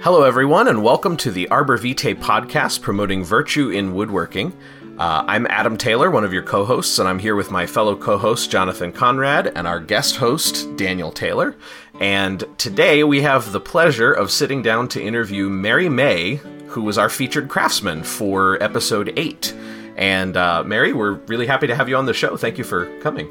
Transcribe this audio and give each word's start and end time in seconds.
Hello, 0.00 0.22
everyone, 0.22 0.68
and 0.68 0.84
welcome 0.84 1.16
to 1.16 1.32
the 1.32 1.48
Arbor 1.48 1.76
Vitae 1.76 2.14
podcast 2.14 2.82
promoting 2.82 3.24
virtue 3.24 3.70
in 3.70 3.94
woodworking. 3.94 4.56
Uh, 4.96 5.24
I'm 5.26 5.44
Adam 5.48 5.76
Taylor, 5.76 6.08
one 6.08 6.22
of 6.22 6.32
your 6.32 6.44
co 6.44 6.64
hosts, 6.64 7.00
and 7.00 7.08
I'm 7.08 7.18
here 7.18 7.34
with 7.34 7.50
my 7.50 7.66
fellow 7.66 7.96
co 7.96 8.16
host, 8.16 8.48
Jonathan 8.48 8.92
Conrad, 8.92 9.48
and 9.48 9.66
our 9.66 9.80
guest 9.80 10.14
host, 10.14 10.76
Daniel 10.76 11.10
Taylor. 11.10 11.56
And 11.98 12.44
today 12.58 13.02
we 13.02 13.22
have 13.22 13.50
the 13.50 13.58
pleasure 13.58 14.12
of 14.12 14.30
sitting 14.30 14.62
down 14.62 14.86
to 14.90 15.02
interview 15.02 15.48
Mary 15.48 15.88
May, 15.88 16.36
who 16.68 16.82
was 16.82 16.96
our 16.96 17.10
featured 17.10 17.48
craftsman 17.48 18.04
for 18.04 18.62
episode 18.62 19.12
8. 19.16 19.52
And 19.96 20.36
uh, 20.36 20.62
Mary, 20.62 20.92
we're 20.92 21.14
really 21.26 21.48
happy 21.48 21.66
to 21.66 21.74
have 21.74 21.88
you 21.88 21.96
on 21.96 22.06
the 22.06 22.14
show. 22.14 22.36
Thank 22.36 22.56
you 22.56 22.62
for 22.62 22.86
coming. 23.00 23.28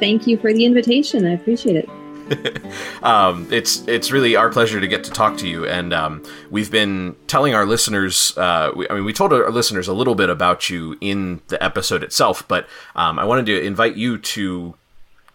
Thank 0.00 0.26
you 0.26 0.38
for 0.38 0.52
the 0.52 0.64
invitation. 0.64 1.24
I 1.24 1.34
appreciate 1.34 1.76
it. 1.76 1.88
um, 3.02 3.48
it's 3.50 3.86
it's 3.88 4.10
really 4.10 4.36
our 4.36 4.50
pleasure 4.50 4.80
to 4.80 4.88
get 4.88 5.04
to 5.04 5.10
talk 5.10 5.36
to 5.38 5.48
you, 5.48 5.66
and 5.66 5.92
um, 5.92 6.22
we've 6.50 6.70
been 6.70 7.16
telling 7.26 7.54
our 7.54 7.66
listeners. 7.66 8.36
Uh, 8.36 8.72
we, 8.74 8.88
I 8.88 8.94
mean, 8.94 9.04
we 9.04 9.12
told 9.12 9.32
our 9.32 9.50
listeners 9.50 9.88
a 9.88 9.92
little 9.92 10.14
bit 10.14 10.30
about 10.30 10.70
you 10.70 10.96
in 11.00 11.42
the 11.48 11.62
episode 11.62 12.02
itself, 12.02 12.46
but 12.46 12.68
um, 12.94 13.18
I 13.18 13.24
wanted 13.24 13.46
to 13.46 13.60
invite 13.60 13.96
you 13.96 14.18
to 14.18 14.74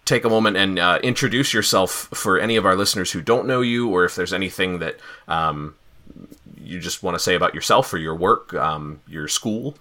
take 0.06 0.24
a 0.24 0.30
moment 0.30 0.56
and 0.56 0.80
uh, 0.80 1.00
introduce 1.04 1.54
yourself 1.54 1.92
for 2.14 2.40
any 2.40 2.56
of 2.56 2.66
our 2.66 2.76
listeners 2.76 3.12
who 3.12 3.22
don't 3.22 3.48
know 3.48 3.62
you, 3.62 3.90
or 3.90 4.06
if 4.06 4.16
there's 4.16 4.34
anything 4.34 4.80
that 4.80 4.98
um, 5.28 5.76
you 6.62 6.80
just 6.80 7.04
want 7.04 7.16
to 7.16 7.20
say 7.20 7.36
about 7.36 7.54
yourself 7.54 7.94
or 7.94 7.98
your 7.98 8.16
work, 8.16 8.54
um, 8.54 9.02
your 9.08 9.28
school. 9.28 9.76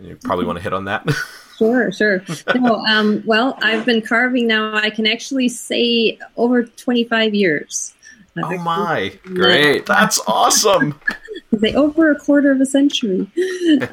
You 0.00 0.16
probably 0.22 0.46
want 0.46 0.56
to 0.56 0.62
hit 0.62 0.72
on 0.72 0.86
that. 0.86 1.06
Sure, 1.56 1.92
sure. 1.92 2.22
No, 2.54 2.76
um, 2.90 3.22
well, 3.26 3.58
I've 3.62 3.84
been 3.84 4.02
carving 4.02 4.46
now. 4.46 4.74
I 4.74 4.90
can 4.90 5.06
actually 5.06 5.48
say 5.48 6.18
over 6.36 6.64
25 6.64 7.34
years. 7.34 7.94
oh 8.36 8.58
my, 8.58 9.12
great! 9.24 9.86
That's 9.86 10.20
awesome. 10.26 10.98
say 11.60 11.74
over 11.74 12.10
a 12.10 12.18
quarter 12.18 12.50
of 12.50 12.60
a 12.60 12.66
century. 12.66 13.30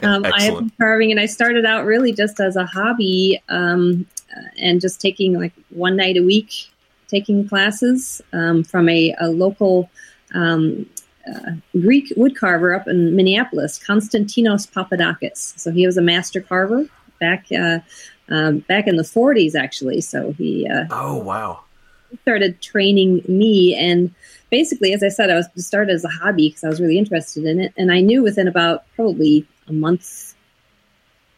Um, 0.02 0.26
I 0.26 0.44
have 0.44 0.56
been 0.56 0.72
carving, 0.80 1.12
and 1.12 1.20
I 1.20 1.26
started 1.26 1.66
out 1.66 1.86
really 1.86 2.14
just 2.14 2.40
as 2.40 2.56
a 2.56 2.66
hobby, 2.66 3.42
um, 3.50 4.06
and 4.58 4.80
just 4.80 5.02
taking 5.02 5.34
like 5.40 5.54
one 5.70 5.96
night 5.96 6.18
a 6.18 6.22
week, 6.22 6.72
taking 7.08 7.48
classes 7.48 8.22
um, 8.32 8.64
from 8.64 8.88
a, 8.88 9.14
a 9.20 9.28
local 9.28 9.90
um, 10.34 10.90
uh, 11.28 11.52
Greek 11.74 12.14
wood 12.16 12.38
carver 12.38 12.74
up 12.74 12.88
in 12.88 13.16
Minneapolis, 13.16 13.78
Konstantinos 13.78 14.70
Papadakis. 14.72 15.58
So 15.60 15.72
he 15.72 15.86
was 15.86 15.98
a 15.98 16.02
master 16.02 16.42
carver 16.42 16.86
back 17.20 17.46
uh, 17.52 17.80
um, 18.30 18.60
back 18.60 18.88
in 18.88 18.96
the 18.96 19.04
40s, 19.04 19.56
actually. 19.56 20.02
So 20.02 20.34
he. 20.34 20.68
Uh, 20.68 20.86
oh 20.92 21.18
wow! 21.18 21.62
Started 22.22 22.62
training 22.62 23.24
me, 23.28 23.76
and 23.76 24.14
basically, 24.50 24.94
as 24.94 25.04
I 25.04 25.10
said, 25.10 25.30
I 25.30 25.36
was 25.36 25.48
started 25.58 25.94
as 25.94 26.04
a 26.04 26.10
hobby 26.10 26.50
because 26.50 26.64
I 26.64 26.70
was 26.70 26.82
really 26.82 26.98
interested 26.98 27.46
in 27.46 27.60
it, 27.60 27.74
and 27.78 27.92
I 27.92 28.02
knew 28.02 28.24
within 28.24 28.48
about 28.48 28.84
probably 28.96 29.48
a 29.68 29.74
month. 29.74 30.36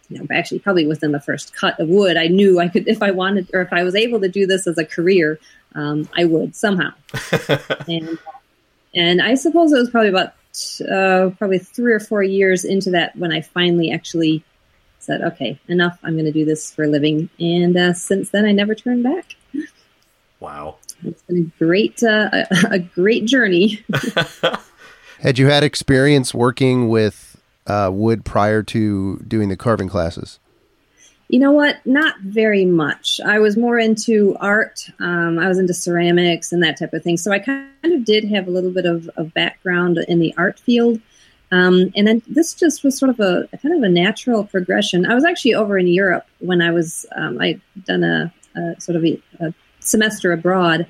You 0.10 0.20
know, 0.20 0.28
actually, 0.32 0.60
probably 0.60 0.88
within 0.88 1.14
the 1.14 1.22
first 1.22 1.56
cut 1.56 1.80
of 1.80 1.88
wood, 1.88 2.18
I 2.18 2.28
knew 2.28 2.60
I 2.60 2.68
could, 2.68 2.86
if 2.88 3.02
I 3.02 3.12
wanted, 3.12 3.50
or 3.54 3.62
if 3.62 3.72
I 3.72 3.84
was 3.84 3.96
able 3.96 4.20
to 4.20 4.28
do 4.28 4.46
this 4.46 4.68
as 4.68 4.78
a 4.78 4.84
career, 4.84 5.40
um, 5.74 6.10
I 6.18 6.26
would 6.26 6.54
somehow. 6.56 6.92
and 7.88 8.18
and 8.94 9.22
I 9.22 9.36
suppose 9.36 9.72
it 9.72 9.78
was 9.78 9.90
probably 9.90 10.10
about 10.10 10.34
uh, 10.90 11.30
probably 11.38 11.60
three 11.60 11.94
or 11.94 12.00
four 12.00 12.24
years 12.24 12.66
into 12.66 12.92
that 12.92 13.16
when 13.16 13.32
I 13.32 13.42
finally 13.42 13.92
actually 13.92 14.44
said, 15.02 15.22
okay, 15.22 15.60
enough. 15.68 15.98
I'm 16.04 16.14
going 16.14 16.26
to 16.26 16.32
do 16.32 16.46
this 16.46 16.72
for 16.72 16.84
a 16.84 16.88
living. 16.88 17.30
And 17.40 17.76
uh, 17.78 17.94
since 17.94 18.30
then, 18.30 18.46
I 18.46 18.52
never 18.52 18.76
turned 18.76 19.04
back. 19.04 19.36
Wow. 20.40 20.78
It's 21.04 21.22
been 21.24 21.38
a 21.38 21.64
great, 21.64 22.04
uh, 22.04 22.30
a, 22.32 22.48
a, 22.72 22.80
great 22.80 23.26
journey. 23.26 23.84
Had 25.20 25.38
you 25.38 25.48
had 25.48 25.64
experience 25.64 26.34
working 26.34 26.90
with 26.90 27.40
uh, 27.68 27.92
wood 27.94 28.26
prior 28.26 28.64
to 28.64 29.18
doing 29.28 29.50
the 29.50 29.56
carving 29.56 29.88
classes? 29.88 30.40
You 31.30 31.40
know 31.40 31.52
what? 31.52 31.78
Not 31.86 32.20
very 32.22 32.66
much. 32.66 33.22
I 33.24 33.40
was 33.40 33.56
more 33.56 33.80
into 33.80 34.36
art. 34.40 34.90
Um, 35.00 35.40
I 35.40 35.48
was 35.48 35.60
into 35.60 35.74
ceramics 35.74 36.52
and 36.52 36.62
that 36.64 36.78
type 36.78 36.94
of 36.94 37.04
thing. 37.04 37.18
So 37.18 37.32
I 37.32 37.40
kind 37.40 37.70
of 37.86 38.04
did 38.04 38.26
have 38.26 38.48
a 38.48 38.52
little 38.52 38.72
bit 38.72 38.86
of, 38.86 39.10
of 39.16 39.34
background 39.34 39.98
in 40.10 40.20
the 40.20 40.34
art 40.38 40.60
field. 40.60 41.00
Um, 41.52 41.92
and 41.96 42.08
then 42.08 42.22
this 42.28 42.54
just 42.54 42.84
was 42.84 42.98
sort 42.98 43.10
of 43.10 43.20
a, 43.20 43.48
kind 43.58 43.76
of 43.76 43.84
a 43.84 43.90
natural 43.90 44.46
progression. 44.46 45.06
I 45.06 45.14
was 45.14 45.26
actually 45.26 45.54
over 45.54 45.78
in 45.78 45.88
Europe 45.88 46.26
when 46.40 46.62
I 46.62 46.72
was 46.72 47.06
um, 47.16 47.42
I 47.42 47.60
done 47.86 48.04
a, 48.04 48.34
a 48.56 48.80
sort 48.80 48.96
of 48.96 49.04
a, 49.04 49.22
a, 49.40 49.54
semester 49.80 50.32
abroad, 50.32 50.86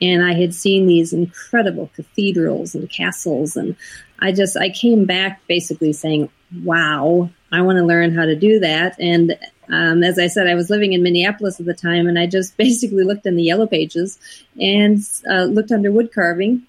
and 0.00 0.24
I 0.24 0.34
had 0.34 0.54
seen 0.54 0.86
these 0.86 1.12
incredible 1.12 1.90
cathedrals 1.96 2.74
and 2.74 2.88
castles, 2.90 3.56
and 3.56 3.74
I 4.20 4.32
just 4.32 4.56
I 4.56 4.68
came 4.68 5.04
back 5.04 5.40
basically 5.48 5.92
saying, 5.92 6.28
"Wow, 6.62 7.30
I 7.50 7.62
want 7.62 7.78
to 7.78 7.84
learn 7.84 8.14
how 8.14 8.24
to 8.24 8.36
do 8.36 8.60
that." 8.60 8.96
And 9.00 9.36
um, 9.68 10.04
as 10.04 10.18
I 10.18 10.28
said, 10.28 10.46
I 10.46 10.54
was 10.54 10.70
living 10.70 10.92
in 10.92 11.02
Minneapolis 11.02 11.58
at 11.58 11.66
the 11.66 11.74
time, 11.74 12.06
and 12.06 12.18
I 12.18 12.26
just 12.26 12.56
basically 12.58 13.02
looked 13.02 13.26
in 13.26 13.34
the 13.34 13.42
yellow 13.42 13.66
pages 13.66 14.18
and 14.60 14.98
uh, 15.28 15.44
looked 15.44 15.72
under 15.72 15.90
wood 15.90 16.12
carving 16.12 16.66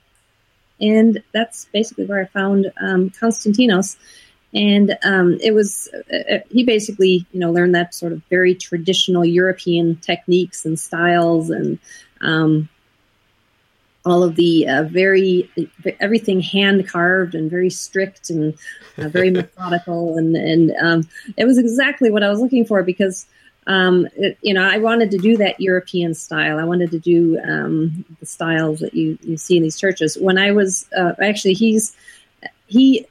and 0.79 1.21
that's 1.31 1.65
basically 1.65 2.05
where 2.05 2.21
I 2.21 2.25
found 2.25 2.71
um, 2.81 3.09
Konstantinos. 3.09 3.97
And 4.53 4.97
um, 5.03 5.37
it 5.41 5.53
was 5.53 5.89
uh, 6.13 6.35
uh, 6.35 6.39
he 6.49 6.63
basically 6.63 7.25
you 7.31 7.39
know 7.39 7.51
learned 7.51 7.75
that 7.75 7.93
sort 7.93 8.13
of 8.13 8.21
very 8.29 8.55
traditional 8.55 9.25
European 9.25 9.97
techniques 9.97 10.65
and 10.65 10.79
styles 10.79 11.49
and 11.49 11.77
um, 12.21 12.69
all 14.05 14.23
of 14.23 14.35
the 14.35 14.67
uh, 14.67 14.83
very 14.83 15.49
everything 15.99 16.39
hand 16.39 16.87
carved 16.87 17.35
and 17.35 17.49
very 17.49 17.69
strict 17.69 18.29
and 18.29 18.53
uh, 18.97 19.09
very 19.09 19.29
methodical 19.31 20.17
and 20.17 20.37
and 20.37 20.71
um, 20.81 21.07
it 21.35 21.45
was 21.45 21.57
exactly 21.57 22.09
what 22.09 22.23
I 22.23 22.29
was 22.29 22.39
looking 22.39 22.65
for 22.65 22.81
because 22.81 23.25
um, 23.67 24.07
it, 24.15 24.37
you 24.41 24.53
know, 24.53 24.63
I 24.63 24.77
wanted 24.77 25.11
to 25.11 25.17
do 25.17 25.37
that 25.37 25.59
European 25.59 26.13
style. 26.13 26.59
I 26.59 26.63
wanted 26.65 26.91
to 26.91 26.99
do 26.99 27.39
um, 27.39 28.05
the 28.19 28.25
styles 28.25 28.79
that 28.79 28.93
you, 28.93 29.17
you 29.21 29.37
see 29.37 29.57
in 29.57 29.63
these 29.63 29.79
churches. 29.79 30.17
When 30.17 30.37
I 30.37 30.51
was 30.51 30.87
uh, 30.95 31.13
actually, 31.21 31.53
he's 31.53 31.95
he 32.67 33.07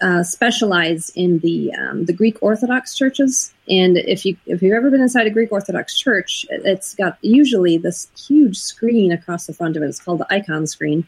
uh, 0.00 0.22
specialized 0.22 1.12
in 1.16 1.40
the 1.40 1.74
um, 1.74 2.06
the 2.06 2.12
Greek 2.14 2.38
Orthodox 2.40 2.96
churches. 2.96 3.52
And 3.68 3.98
if 3.98 4.24
you 4.24 4.36
if 4.46 4.62
you've 4.62 4.72
ever 4.72 4.90
been 4.90 5.02
inside 5.02 5.26
a 5.26 5.30
Greek 5.30 5.52
Orthodox 5.52 5.98
church, 5.98 6.46
it's 6.48 6.94
got 6.94 7.18
usually 7.20 7.76
this 7.76 8.08
huge 8.26 8.58
screen 8.58 9.12
across 9.12 9.46
the 9.46 9.52
front 9.52 9.76
of 9.76 9.82
it. 9.82 9.86
It's 9.86 10.00
called 10.00 10.20
the 10.20 10.32
icon 10.32 10.66
screen 10.66 11.06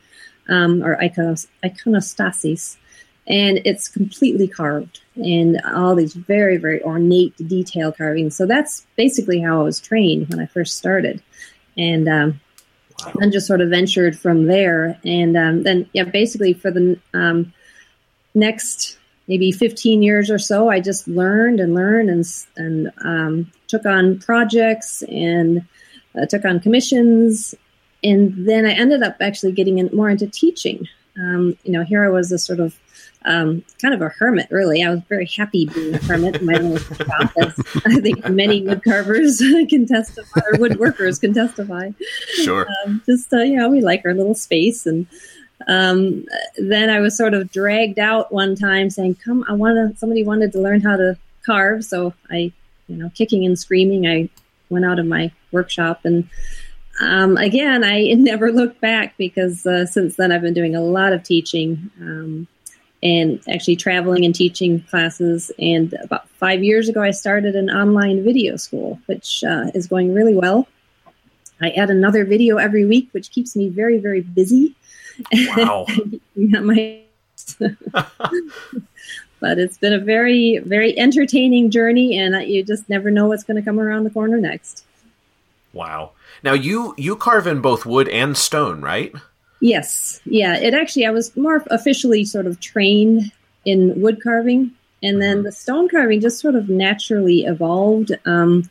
um, 0.48 0.82
or 0.82 0.96
iconos, 0.96 1.46
iconostasis 1.64 2.76
and 3.30 3.60
it's 3.64 3.88
completely 3.88 4.48
carved 4.48 5.00
and 5.14 5.60
all 5.64 5.94
these 5.94 6.14
very 6.14 6.56
very 6.56 6.82
ornate 6.82 7.36
detail 7.48 7.92
carvings. 7.92 8.36
So 8.36 8.44
that's 8.44 8.86
basically 8.96 9.40
how 9.40 9.60
i 9.60 9.62
was 9.62 9.80
trained 9.80 10.28
when 10.28 10.40
i 10.40 10.46
first 10.46 10.76
started. 10.76 11.22
And 11.78 12.08
um, 12.08 12.40
then 13.14 13.32
just 13.32 13.46
sort 13.46 13.62
of 13.62 13.70
ventured 13.70 14.18
from 14.18 14.46
there. 14.46 14.98
And 15.04 15.36
um, 15.36 15.62
then 15.62 15.88
yeah 15.92 16.04
basically 16.04 16.52
for 16.52 16.70
the 16.70 16.98
um, 17.14 17.54
next 18.34 18.98
maybe 19.28 19.52
15 19.52 20.02
years 20.02 20.28
or 20.28 20.38
so 20.38 20.68
i 20.68 20.80
just 20.80 21.06
learned 21.06 21.60
and 21.60 21.72
learned 21.72 22.10
and, 22.10 22.24
and 22.56 22.92
um, 23.04 23.52
took 23.68 23.86
on 23.86 24.18
projects 24.18 25.02
and 25.02 25.64
uh, 26.20 26.26
took 26.26 26.44
on 26.44 26.58
commissions. 26.58 27.54
And 28.02 28.48
then 28.48 28.66
i 28.66 28.72
ended 28.72 29.04
up 29.04 29.16
actually 29.20 29.52
getting 29.52 29.78
in, 29.78 29.88
more 29.92 30.10
into 30.10 30.26
teaching. 30.26 30.88
Um, 31.16 31.56
you 31.64 31.72
know 31.72 31.84
here 31.84 32.04
i 32.04 32.08
was 32.08 32.32
a 32.32 32.38
sort 32.38 32.58
of 32.58 32.76
um, 33.24 33.64
kind 33.80 33.94
of 33.94 34.00
a 34.00 34.08
hermit, 34.08 34.48
really. 34.50 34.82
I 34.82 34.90
was 34.90 35.00
very 35.08 35.26
happy 35.26 35.66
being 35.66 35.94
a 35.94 35.98
hermit 35.98 36.36
in 36.36 36.46
my 36.46 36.54
little 36.54 36.78
shop, 36.78 37.32
as 37.38 37.54
I 37.84 38.00
think 38.00 38.28
many 38.28 38.62
wood 38.62 38.82
carvers 38.82 39.38
can 39.68 39.86
testify, 39.86 40.40
or 40.40 40.58
woodworkers 40.58 41.20
can 41.20 41.34
testify. 41.34 41.90
Sure. 42.42 42.66
Um, 42.84 43.02
just, 43.06 43.32
uh, 43.32 43.42
you 43.42 43.56
know, 43.56 43.68
we 43.68 43.80
like 43.82 44.02
our 44.04 44.14
little 44.14 44.34
space. 44.34 44.86
And 44.86 45.06
um, 45.68 46.24
then 46.56 46.88
I 46.88 47.00
was 47.00 47.16
sort 47.16 47.34
of 47.34 47.52
dragged 47.52 47.98
out 47.98 48.32
one 48.32 48.56
time 48.56 48.88
saying, 48.88 49.16
come, 49.16 49.44
I 49.48 49.52
want 49.52 49.76
to, 49.76 49.98
somebody 49.98 50.24
wanted 50.24 50.52
to 50.52 50.60
learn 50.60 50.80
how 50.80 50.96
to 50.96 51.18
carve. 51.44 51.84
So 51.84 52.14
I, 52.30 52.52
you 52.88 52.96
know, 52.96 53.10
kicking 53.14 53.44
and 53.44 53.58
screaming, 53.58 54.06
I 54.06 54.30
went 54.70 54.84
out 54.86 54.98
of 54.98 55.06
my 55.06 55.30
workshop 55.52 56.00
and 56.04 56.28
um, 57.00 57.36
again, 57.38 57.82
I 57.82 58.12
never 58.16 58.52
looked 58.52 58.80
back 58.80 59.16
because 59.16 59.66
uh, 59.66 59.86
since 59.86 60.16
then 60.16 60.32
I've 60.32 60.42
been 60.42 60.54
doing 60.54 60.76
a 60.76 60.82
lot 60.82 61.12
of 61.12 61.22
teaching. 61.22 61.90
Um, 62.00 62.46
and 63.02 63.42
actually 63.48 63.76
traveling 63.76 64.24
and 64.24 64.34
teaching 64.34 64.82
classes. 64.82 65.50
And 65.58 65.94
about 66.02 66.28
five 66.30 66.62
years 66.62 66.88
ago, 66.88 67.02
I 67.02 67.12
started 67.12 67.56
an 67.56 67.70
online 67.70 68.22
video 68.22 68.56
school, 68.56 69.00
which 69.06 69.42
uh, 69.44 69.70
is 69.74 69.86
going 69.86 70.12
really 70.12 70.34
well. 70.34 70.68
I 71.60 71.70
add 71.70 71.90
another 71.90 72.24
video 72.24 72.56
every 72.56 72.86
week, 72.86 73.08
which 73.12 73.30
keeps 73.30 73.54
me 73.54 73.68
very, 73.68 73.98
very 73.98 74.22
busy. 74.22 74.74
Wow. 75.56 75.86
my 76.36 77.02
but 79.40 79.58
it's 79.58 79.78
been 79.78 79.92
a 79.92 79.98
very, 79.98 80.58
very 80.58 80.96
entertaining 80.98 81.70
journey, 81.70 82.18
and 82.18 82.34
you 82.48 82.62
just 82.62 82.88
never 82.88 83.10
know 83.10 83.26
what's 83.26 83.44
going 83.44 83.56
to 83.56 83.62
come 83.62 83.80
around 83.80 84.04
the 84.04 84.10
corner 84.10 84.38
next. 84.38 84.84
Wow. 85.72 86.12
Now 86.42 86.52
you 86.52 86.94
you 86.96 87.16
carve 87.16 87.46
in 87.46 87.60
both 87.60 87.86
wood 87.86 88.08
and 88.08 88.36
stone, 88.36 88.80
right? 88.80 89.14
Yes, 89.60 90.20
yeah. 90.24 90.56
It 90.56 90.74
actually, 90.74 91.06
I 91.06 91.10
was 91.10 91.36
more 91.36 91.62
officially 91.70 92.24
sort 92.24 92.46
of 92.46 92.60
trained 92.60 93.30
in 93.64 94.00
wood 94.00 94.22
carving, 94.22 94.72
and 95.02 95.20
then 95.20 95.42
the 95.42 95.52
stone 95.52 95.88
carving 95.88 96.20
just 96.20 96.40
sort 96.40 96.54
of 96.54 96.68
naturally 96.68 97.44
evolved. 97.44 98.12
Um, 98.24 98.70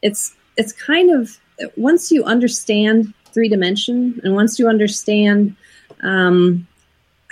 it's 0.00 0.34
it's 0.56 0.72
kind 0.72 1.10
of 1.10 1.38
once 1.76 2.10
you 2.10 2.24
understand 2.24 3.12
three 3.32 3.48
dimension, 3.48 4.20
and 4.24 4.34
once 4.34 4.58
you 4.58 4.66
understand 4.66 5.54
um, 6.02 6.66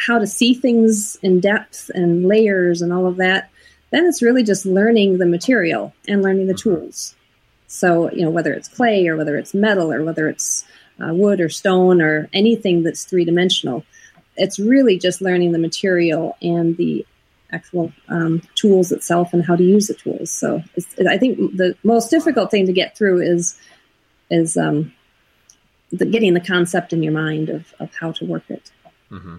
how 0.07 0.19
to 0.19 0.27
see 0.27 0.53
things 0.53 1.17
in 1.23 1.41
depth 1.41 1.91
and 1.95 2.27
layers 2.29 2.83
and 2.83 2.93
all 2.93 3.07
of 3.07 3.17
that, 3.17 3.51
then 3.91 4.05
it's 4.05 4.23
really 4.23 4.43
just 4.43 4.67
learning 4.67 5.17
the 5.17 5.27
material 5.27 5.95
and 6.07 6.23
learning 6.23 6.47
the 6.47 6.55
tools. 6.55 7.15
So 7.69 8.11
you 8.13 8.23
know 8.23 8.31
whether 8.31 8.53
it's 8.53 8.69
clay 8.69 9.07
or 9.09 9.17
whether 9.17 9.37
it's 9.39 9.55
metal 9.55 9.91
or 9.91 10.05
whether 10.05 10.29
it's 10.29 10.67
uh, 11.01 11.13
wood 11.13 11.41
or 11.41 11.49
stone 11.49 12.01
or 12.01 12.29
anything 12.33 12.83
that's 12.83 13.05
three 13.05 13.25
dimensional. 13.25 13.85
It's 14.37 14.59
really 14.59 14.99
just 14.99 15.21
learning 15.21 15.53
the 15.53 15.59
material 15.59 16.37
and 16.43 16.77
the 16.77 17.07
actual 17.53 17.93
um, 18.09 18.43
tools 18.55 18.93
itself 18.93 19.33
and 19.33 19.45
how 19.45 19.57
to 19.57 19.63
use 19.63 19.87
the 19.87 19.95
tools. 19.95 20.31
So 20.31 20.63
I 21.09 21.17
think 21.17 21.39
the 21.57 21.77
most 21.85 22.11
difficult 22.11 22.51
thing 22.51 22.67
to 22.67 22.73
get 22.73 22.97
through 22.97 23.21
is 23.23 23.59
is 24.29 24.57
um, 24.57 24.93
the, 25.91 26.05
getting 26.05 26.35
the 26.35 26.41
concept 26.41 26.93
in 26.93 27.03
your 27.03 27.13
mind 27.13 27.49
of, 27.49 27.73
of 27.79 27.95
how 27.95 28.11
to 28.13 28.25
work 28.25 28.43
it. 28.49 28.73
Mm-hmm. 29.11 29.37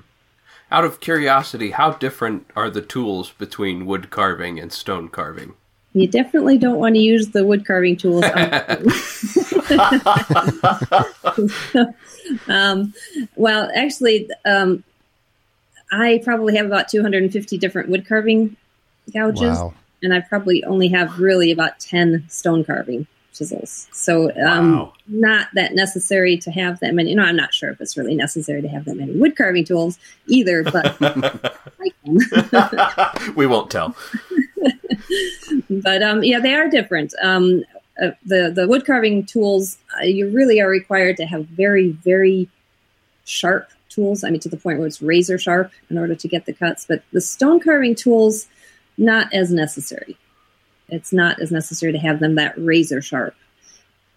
Out 0.71 0.85
of 0.85 0.99
curiosity, 0.99 1.71
how 1.71 1.91
different 1.91 2.49
are 2.55 2.69
the 2.69 2.81
tools 2.81 3.31
between 3.31 3.85
wood 3.85 4.09
carving 4.09 4.59
and 4.59 4.71
stone 4.71 5.09
carving? 5.09 5.55
You 5.99 6.07
definitely 6.07 6.57
don't 6.57 6.77
want 6.77 6.95
to 6.95 7.01
use 7.01 7.29
the 7.29 7.45
wood 7.45 7.65
carving 7.65 7.97
tools. 7.97 8.23
um, 12.47 12.93
well, 13.35 13.69
actually, 13.75 14.29
um, 14.45 14.83
I 15.91 16.21
probably 16.23 16.55
have 16.55 16.65
about 16.65 16.89
250 16.89 17.57
different 17.57 17.89
wood 17.89 18.07
carving 18.07 18.55
gouges, 19.13 19.57
wow. 19.57 19.73
and 20.03 20.13
I 20.13 20.21
probably 20.21 20.63
only 20.65 20.89
have 20.89 21.19
really 21.19 21.51
about 21.51 21.79
10 21.79 22.25
stone 22.29 22.63
carving 22.63 23.07
chisels. 23.37 23.87
So, 23.93 24.31
um, 24.41 24.77
wow. 24.77 24.93
not 25.07 25.47
that 25.53 25.75
necessary 25.75 26.37
to 26.37 26.51
have 26.51 26.79
that 26.79 26.93
many. 26.93 27.11
You 27.11 27.15
know, 27.15 27.23
I'm 27.23 27.35
not 27.35 27.53
sure 27.53 27.69
if 27.69 27.79
it's 27.79 27.95
really 27.95 28.15
necessary 28.15 28.61
to 28.61 28.67
have 28.67 28.85
that 28.85 28.97
many 28.97 29.13
wood 29.13 29.37
carving 29.37 29.63
tools 29.63 29.97
either, 30.27 30.63
but 30.63 30.97
I 31.01 31.91
can. 32.03 33.35
we 33.35 33.45
won't 33.45 33.69
tell. 33.71 33.95
But 35.69 36.03
um, 36.03 36.23
yeah, 36.23 36.39
they 36.39 36.53
are 36.53 36.69
different. 36.69 37.13
Um, 37.21 37.63
uh, 38.01 38.11
the 38.25 38.51
the 38.53 38.67
wood 38.67 38.85
carving 38.85 39.25
tools, 39.25 39.77
uh, 39.99 40.03
you 40.03 40.29
really 40.29 40.61
are 40.61 40.69
required 40.69 41.17
to 41.17 41.25
have 41.25 41.45
very 41.45 41.91
very 41.91 42.49
sharp 43.25 43.69
tools. 43.89 44.23
I 44.23 44.29
mean, 44.29 44.39
to 44.41 44.49
the 44.49 44.57
point 44.57 44.77
where 44.77 44.87
it's 44.87 45.01
razor 45.01 45.37
sharp 45.37 45.71
in 45.89 45.97
order 45.97 46.15
to 46.15 46.27
get 46.27 46.45
the 46.45 46.53
cuts. 46.53 46.85
But 46.87 47.03
the 47.11 47.21
stone 47.21 47.59
carving 47.59 47.95
tools, 47.95 48.47
not 48.97 49.33
as 49.33 49.51
necessary. 49.51 50.17
It's 50.89 51.11
not 51.11 51.41
as 51.41 51.51
necessary 51.51 51.91
to 51.91 51.97
have 51.97 52.19
them 52.19 52.35
that 52.35 52.53
razor 52.57 53.01
sharp. 53.01 53.35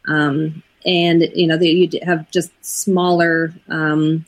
Um, 0.06 0.62
and 0.84 1.22
you 1.34 1.46
know, 1.46 1.56
you 1.56 1.88
have 2.02 2.30
just 2.30 2.50
smaller 2.64 3.52
um, 3.68 4.24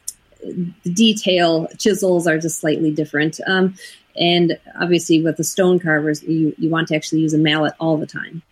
detail. 0.85 1.69
Chisels 1.79 2.27
are 2.27 2.39
just 2.39 2.61
slightly 2.61 2.91
different. 2.91 3.41
Um, 3.47 3.75
and 4.17 4.59
obviously, 4.81 5.23
with 5.23 5.37
the 5.37 5.45
stone 5.45 5.79
carvers, 5.79 6.23
you, 6.23 6.55
you 6.59 6.69
want 6.69 6.89
to 6.89 6.97
actually 6.97 7.21
use 7.21 7.35
a 7.35 7.39
mallet 7.39 7.75
all 7.81 7.97
the 7.97 8.07
time. 8.07 8.43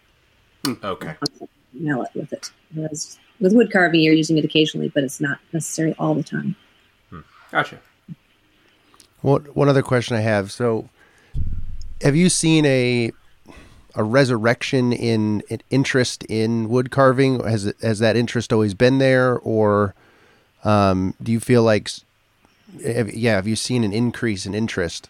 Hmm, 0.64 0.74
okay. 0.82 1.14
Mallet 1.72 2.10
with 2.14 2.32
it. 2.32 2.50
Whereas 2.74 3.18
with 3.40 3.54
wood 3.54 3.72
carving, 3.72 4.00
you're 4.00 4.14
using 4.14 4.38
it 4.38 4.44
occasionally, 4.44 4.88
but 4.88 5.04
it's 5.04 5.20
not 5.20 5.38
necessary 5.52 5.94
all 5.98 6.14
the 6.14 6.22
time. 6.22 6.56
Hmm. 7.10 7.20
Gotcha. 7.50 7.78
What 9.22 9.54
one 9.54 9.68
other 9.68 9.82
question 9.82 10.16
I 10.16 10.20
have? 10.20 10.50
So, 10.50 10.88
have 12.00 12.16
you 12.16 12.28
seen 12.28 12.64
a 12.64 13.12
a 13.94 14.04
resurrection 14.04 14.92
in, 14.92 15.42
in 15.48 15.60
interest 15.70 16.24
in 16.24 16.68
wood 16.68 16.90
carving? 16.90 17.42
Has 17.44 17.72
has 17.82 17.98
that 17.98 18.16
interest 18.16 18.52
always 18.52 18.74
been 18.74 18.98
there, 18.98 19.38
or 19.38 19.94
um, 20.64 21.14
do 21.22 21.32
you 21.32 21.40
feel 21.40 21.62
like, 21.62 21.90
have, 22.84 23.12
yeah, 23.12 23.34
have 23.34 23.46
you 23.46 23.56
seen 23.56 23.84
an 23.84 23.92
increase 23.92 24.46
in 24.46 24.54
interest? 24.54 25.08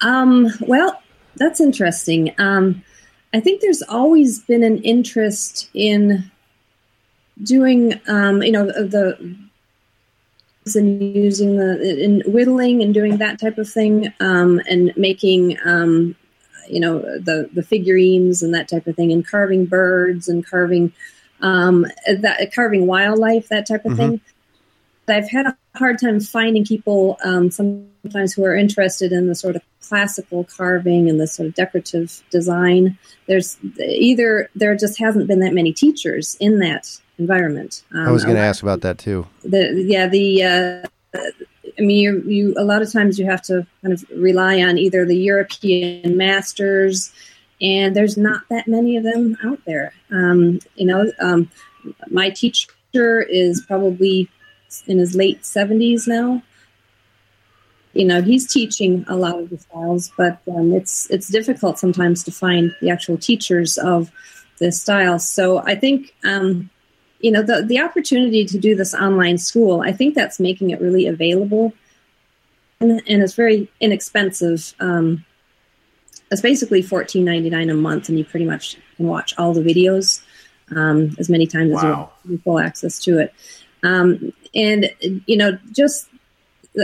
Um, 0.00 0.48
well, 0.60 1.00
that's 1.36 1.60
interesting. 1.60 2.34
Um, 2.38 2.82
I 3.32 3.40
think 3.40 3.60
there's 3.60 3.82
always 3.82 4.40
been 4.40 4.62
an 4.62 4.78
interest 4.82 5.68
in 5.74 6.30
doing, 7.42 8.00
um, 8.08 8.42
you 8.42 8.52
know, 8.52 8.66
the 8.66 9.36
and 10.74 11.16
using 11.16 11.56
the 11.56 12.02
in 12.04 12.20
whittling 12.30 12.82
and 12.82 12.92
doing 12.92 13.16
that 13.18 13.40
type 13.40 13.56
of 13.56 13.70
thing, 13.70 14.12
um, 14.20 14.60
and 14.68 14.92
making, 14.96 15.56
um, 15.64 16.14
you 16.68 16.80
know, 16.80 16.98
the 16.98 17.48
the 17.52 17.62
figurines 17.62 18.42
and 18.42 18.54
that 18.54 18.68
type 18.68 18.86
of 18.86 18.96
thing, 18.96 19.12
and 19.12 19.26
carving 19.26 19.66
birds 19.66 20.28
and 20.28 20.46
carving 20.46 20.92
um, 21.40 21.86
that 22.06 22.52
carving 22.54 22.86
wildlife, 22.86 23.48
that 23.48 23.66
type 23.66 23.84
of 23.84 23.92
mm-hmm. 23.92 24.10
thing. 24.10 24.20
I've 25.08 25.30
had 25.30 25.46
a 25.46 25.56
hard 25.78 25.98
time 26.00 26.20
finding 26.20 26.64
people 26.64 27.18
um, 27.24 27.50
sometimes 27.50 28.32
who 28.34 28.44
are 28.44 28.54
interested 28.54 29.12
in 29.12 29.26
the 29.26 29.34
sort 29.34 29.56
of 29.56 29.62
classical 29.80 30.44
carving 30.44 31.08
and 31.08 31.18
the 31.18 31.26
sort 31.26 31.48
of 31.48 31.54
decorative 31.54 32.22
design. 32.30 32.98
There's 33.26 33.56
either 33.78 34.50
there 34.54 34.76
just 34.76 34.98
hasn't 34.98 35.26
been 35.26 35.40
that 35.40 35.54
many 35.54 35.72
teachers 35.72 36.36
in 36.40 36.58
that 36.58 37.00
environment. 37.18 37.82
Um, 37.92 38.08
I 38.08 38.10
was 38.10 38.24
going 38.24 38.36
to 38.36 38.42
ask 38.42 38.62
about 38.62 38.82
that 38.82 38.98
too. 38.98 39.26
The 39.42 39.84
yeah 39.86 40.06
the. 40.06 40.42
Uh, 40.42 40.86
I 41.78 41.80
mean, 41.80 41.98
you, 41.98 42.22
you 42.26 42.54
a 42.58 42.64
lot 42.64 42.82
of 42.82 42.92
times 42.92 43.18
you 43.18 43.26
have 43.26 43.42
to 43.42 43.66
kind 43.82 43.94
of 43.94 44.04
rely 44.10 44.62
on 44.62 44.78
either 44.78 45.04
the 45.04 45.16
European 45.16 46.16
masters, 46.16 47.12
and 47.60 47.94
there's 47.94 48.16
not 48.16 48.42
that 48.50 48.66
many 48.66 48.96
of 48.96 49.04
them 49.04 49.36
out 49.44 49.60
there. 49.64 49.92
Um, 50.10 50.58
you 50.74 50.86
know, 50.86 51.12
um, 51.20 51.50
my 52.10 52.30
teacher 52.30 53.22
is 53.22 53.64
probably 53.66 54.28
in 54.86 54.98
his 54.98 55.14
late 55.14 55.42
70s 55.42 56.06
now. 56.06 56.42
You 57.94 58.04
know, 58.04 58.22
he's 58.22 58.46
teaching 58.46 59.04
a 59.08 59.16
lot 59.16 59.38
of 59.38 59.50
the 59.50 59.58
styles, 59.58 60.12
but 60.16 60.40
um, 60.54 60.72
it's 60.72 61.10
it's 61.10 61.28
difficult 61.28 61.78
sometimes 61.78 62.22
to 62.24 62.30
find 62.30 62.74
the 62.80 62.90
actual 62.90 63.16
teachers 63.16 63.78
of 63.78 64.12
the 64.58 64.70
styles. 64.70 65.28
So 65.28 65.58
I 65.58 65.74
think, 65.74 66.14
um, 66.22 66.70
you 67.20 67.32
know, 67.32 67.42
the 67.42 67.62
the 67.62 67.80
opportunity 67.80 68.44
to 68.44 68.58
do 68.58 68.76
this 68.76 68.94
online 68.94 69.38
school, 69.38 69.80
I 69.80 69.92
think 69.92 70.14
that's 70.14 70.38
making 70.38 70.70
it 70.70 70.80
really 70.80 71.06
available, 71.06 71.72
and, 72.78 73.02
and 73.08 73.22
it's 73.22 73.34
very 73.34 73.70
inexpensive. 73.80 74.74
Um, 74.78 75.24
it's 76.30 76.42
basically 76.42 76.82
fourteen 76.82 77.24
ninety 77.24 77.50
nine 77.50 77.70
a 77.70 77.74
month, 77.74 78.08
and 78.08 78.18
you 78.18 78.24
pretty 78.24 78.46
much 78.46 78.76
can 78.96 79.06
watch 79.06 79.34
all 79.38 79.54
the 79.54 79.62
videos 79.62 80.22
um, 80.76 81.16
as 81.18 81.28
many 81.28 81.46
times 81.46 81.72
wow. 81.72 81.78
as 81.78 81.82
you 82.30 82.36
have 82.36 82.42
full 82.42 82.58
access 82.58 82.98
to 83.04 83.18
it. 83.18 83.34
Um, 83.82 84.32
and 84.54 84.90
you 85.26 85.36
know, 85.36 85.58
just 85.72 86.08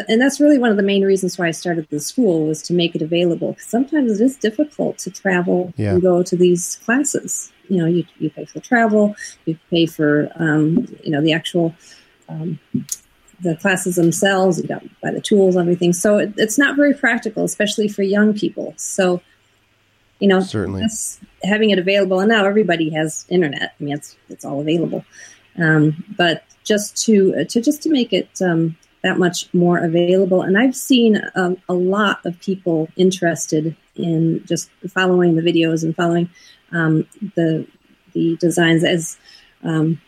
and 0.09 0.21
that's 0.21 0.41
really 0.41 0.59
one 0.59 0.71
of 0.71 0.77
the 0.77 0.83
main 0.83 1.05
reasons 1.05 1.39
why 1.39 1.49
I 1.49 1.51
started 1.53 1.89
the 1.91 2.01
school 2.01 2.47
was 2.47 2.63
to 2.63 2.73
make 2.73 2.95
it 2.95 3.03
available. 3.03 3.57
Sometimes 3.59 4.21
it 4.21 4.25
is 4.25 4.37
difficult 4.37 4.99
to 4.99 5.11
travel 5.11 5.73
yeah. 5.77 5.93
and 5.93 6.03
go 6.03 6.23
to 6.23 6.37
these 6.37 6.77
classes. 6.85 7.53
You 7.69 7.79
know, 7.79 7.87
you, 7.87 8.05
you 8.19 8.31
pay 8.31 8.45
for 8.45 8.61
travel, 8.61 9.15
you 9.47 9.59
pay 9.71 9.87
for 9.87 10.31
um, 10.37 10.87
you 11.03 11.11
know 11.11 11.23
the 11.23 11.33
actual 11.33 11.75
um, 12.29 12.59
the 13.41 13.57
classes 13.57 13.97
themselves. 13.97 14.61
You 14.61 14.69
got 14.69 14.83
buy 15.01 15.13
the 15.13 15.21
tools, 15.21 15.57
everything. 15.57 15.93
So 15.93 16.19
it, 16.19 16.35
it's 16.37 16.59
not 16.59 16.77
very 16.77 16.95
practical, 16.95 17.45
especially 17.45 17.89
for 17.89 18.03
young 18.03 18.35
people. 18.35 18.75
So 18.77 19.23
you 20.19 20.29
know, 20.29 20.41
certainly 20.41 20.85
having 21.43 21.71
it 21.71 21.79
available, 21.79 22.21
and 22.21 22.29
now 22.29 22.45
everybody 22.45 22.91
has 22.91 23.27
internet. 23.29 23.75
I 23.79 23.85
mean, 23.85 23.95
it's 23.95 24.17
it's 24.29 24.45
all 24.45 24.61
available. 24.61 25.05
Um, 25.59 26.05
but 26.17 26.45
just 26.65 26.97
to 27.05 27.35
uh, 27.41 27.45
to 27.45 27.61
just 27.61 27.83
to 27.83 27.91
make 27.91 28.13
it 28.13 28.41
um, 28.43 28.77
that 29.03 29.19
much 29.19 29.53
more 29.53 29.79
available. 29.79 30.43
And 30.43 30.59
I've 30.59 30.75
seen 30.75 31.21
um, 31.35 31.59
a 31.69 31.75
lot 31.75 32.25
of 32.25 32.41
people 32.41 32.89
interested 32.97 33.77
in 33.95 34.43
just 34.47 34.71
following 34.89 35.37
the 35.37 35.43
videos 35.43 35.85
and 35.85 35.95
following 35.95 36.29
um, 36.73 37.07
the 37.37 37.67
the 38.15 38.37
designs 38.39 38.83
as 38.83 39.19
um, 39.63 40.01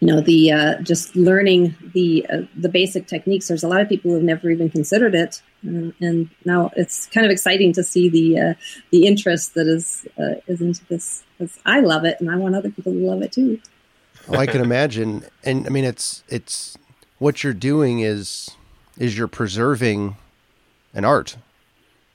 you 0.00 0.06
know 0.06 0.20
the 0.20 0.52
uh, 0.52 0.80
just 0.82 1.16
learning 1.16 1.74
the 1.94 2.24
uh, 2.32 2.42
the 2.56 2.68
basic 2.68 3.08
techniques. 3.08 3.48
There's 3.48 3.64
a 3.64 3.68
lot 3.68 3.80
of 3.80 3.88
people 3.88 4.12
who've 4.12 4.22
never 4.22 4.48
even 4.50 4.70
considered 4.70 5.14
it, 5.14 5.42
and, 5.62 5.92
and 6.00 6.30
now 6.44 6.70
it's 6.76 7.06
kind 7.06 7.26
of 7.26 7.32
exciting 7.32 7.72
to 7.72 7.82
see 7.82 8.08
the 8.08 8.38
uh, 8.38 8.54
the 8.90 9.06
interest 9.06 9.54
that 9.54 9.66
is 9.66 10.06
uh, 10.18 10.36
is 10.46 10.60
into 10.60 10.84
this 10.86 11.24
because 11.36 11.58
I 11.66 11.80
love 11.80 12.04
it 12.04 12.20
and 12.20 12.30
I 12.30 12.36
want 12.36 12.54
other 12.54 12.70
people 12.70 12.92
to 12.92 12.98
love 12.98 13.22
it 13.22 13.32
too. 13.32 13.60
I 14.36 14.46
can 14.46 14.60
imagine, 14.60 15.24
and 15.44 15.66
I 15.66 15.70
mean, 15.70 15.84
it's 15.84 16.22
it's 16.28 16.76
what 17.18 17.42
you're 17.42 17.54
doing 17.54 18.00
is 18.00 18.50
is 18.96 19.16
you're 19.16 19.28
preserving 19.28 20.16
an 20.94 21.04
art, 21.04 21.36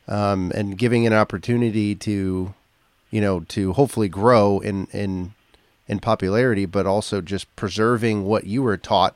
um, 0.07 0.51
and 0.53 0.77
giving 0.77 1.07
an 1.07 1.13
opportunity 1.13 1.95
to, 1.95 2.53
you 3.09 3.21
know, 3.21 3.41
to 3.41 3.73
hopefully 3.73 4.09
grow 4.09 4.59
in 4.59 4.87
in 4.87 5.33
in 5.87 5.99
popularity, 5.99 6.65
but 6.65 6.85
also 6.85 7.21
just 7.21 7.53
preserving 7.55 8.25
what 8.25 8.45
you 8.45 8.61
were 8.61 8.77
taught 8.77 9.15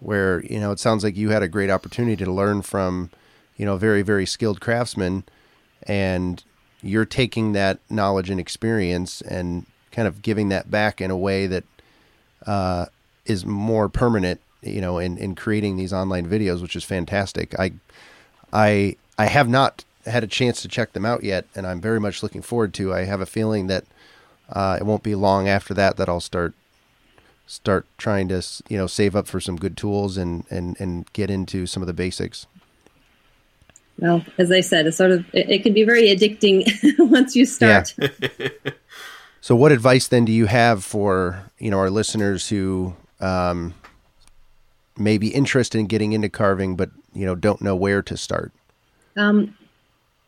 where 0.00 0.44
you 0.44 0.60
know 0.60 0.72
it 0.72 0.78
sounds 0.78 1.02
like 1.02 1.16
you 1.16 1.30
had 1.30 1.42
a 1.42 1.48
great 1.48 1.70
opportunity 1.70 2.24
to 2.24 2.30
learn 2.30 2.62
from 2.62 3.10
you 3.56 3.64
know 3.64 3.76
very 3.76 4.02
very 4.02 4.26
skilled 4.26 4.60
craftsmen 4.60 5.24
and 5.84 6.44
you're 6.82 7.04
taking 7.04 7.52
that 7.52 7.78
knowledge 7.88 8.30
and 8.30 8.38
experience 8.38 9.20
and 9.22 9.66
kind 9.90 10.06
of 10.06 10.22
giving 10.22 10.48
that 10.48 10.70
back 10.70 11.00
in 11.00 11.10
a 11.10 11.16
way 11.16 11.46
that 11.46 11.64
uh, 12.46 12.86
is 13.24 13.44
more 13.44 13.88
permanent 13.88 14.40
you 14.62 14.80
know 14.80 14.98
in, 14.98 15.16
in 15.18 15.34
creating 15.34 15.76
these 15.76 15.92
online 15.92 16.26
videos 16.28 16.62
which 16.62 16.76
is 16.76 16.84
fantastic. 16.84 17.58
I 17.58 17.72
i 18.52 18.96
i 19.18 19.26
have 19.26 19.48
not 19.48 19.84
had 20.04 20.22
a 20.22 20.28
chance 20.28 20.62
to 20.62 20.68
check 20.68 20.92
them 20.92 21.04
out 21.04 21.24
yet 21.24 21.46
and 21.56 21.66
i'm 21.66 21.80
very 21.80 21.98
much 22.00 22.22
looking 22.22 22.42
forward 22.42 22.72
to. 22.74 22.94
I 22.94 23.04
have 23.04 23.20
a 23.20 23.26
feeling 23.26 23.66
that 23.66 23.84
uh, 24.48 24.76
it 24.80 24.86
won't 24.86 25.02
be 25.02 25.14
long 25.14 25.48
after 25.48 25.74
that 25.74 25.96
that 25.96 26.08
i'll 26.08 26.20
start 26.20 26.54
start 27.46 27.86
trying 27.98 28.28
to 28.28 28.42
you 28.68 28.76
know 28.76 28.86
save 28.86 29.14
up 29.14 29.26
for 29.26 29.40
some 29.40 29.56
good 29.56 29.76
tools 29.76 30.16
and 30.16 30.44
and 30.50 30.76
and 30.80 31.12
get 31.12 31.30
into 31.30 31.66
some 31.66 31.82
of 31.82 31.86
the 31.86 31.92
basics. 31.92 32.46
Well 33.98 34.24
as 34.38 34.50
i 34.52 34.60
said 34.60 34.86
it's 34.86 34.96
sort 34.96 35.10
of 35.10 35.26
it, 35.32 35.48
it 35.50 35.62
can 35.62 35.72
be 35.72 35.84
very 35.84 36.08
addicting 36.08 36.66
once 36.98 37.34
you 37.34 37.46
start. 37.46 37.94
Yeah. 37.98 38.08
so 39.46 39.54
what 39.54 39.70
advice 39.70 40.08
then 40.08 40.24
do 40.24 40.32
you 40.32 40.46
have 40.46 40.82
for 40.82 41.52
you 41.60 41.70
know 41.70 41.78
our 41.78 41.88
listeners 41.88 42.48
who 42.48 42.96
um, 43.20 43.72
may 44.98 45.18
be 45.18 45.28
interested 45.28 45.78
in 45.78 45.86
getting 45.86 46.12
into 46.12 46.28
carving 46.28 46.74
but 46.74 46.90
you 47.12 47.24
know 47.24 47.36
don't 47.36 47.62
know 47.62 47.76
where 47.76 48.02
to 48.02 48.16
start 48.16 48.52
um, 49.16 49.56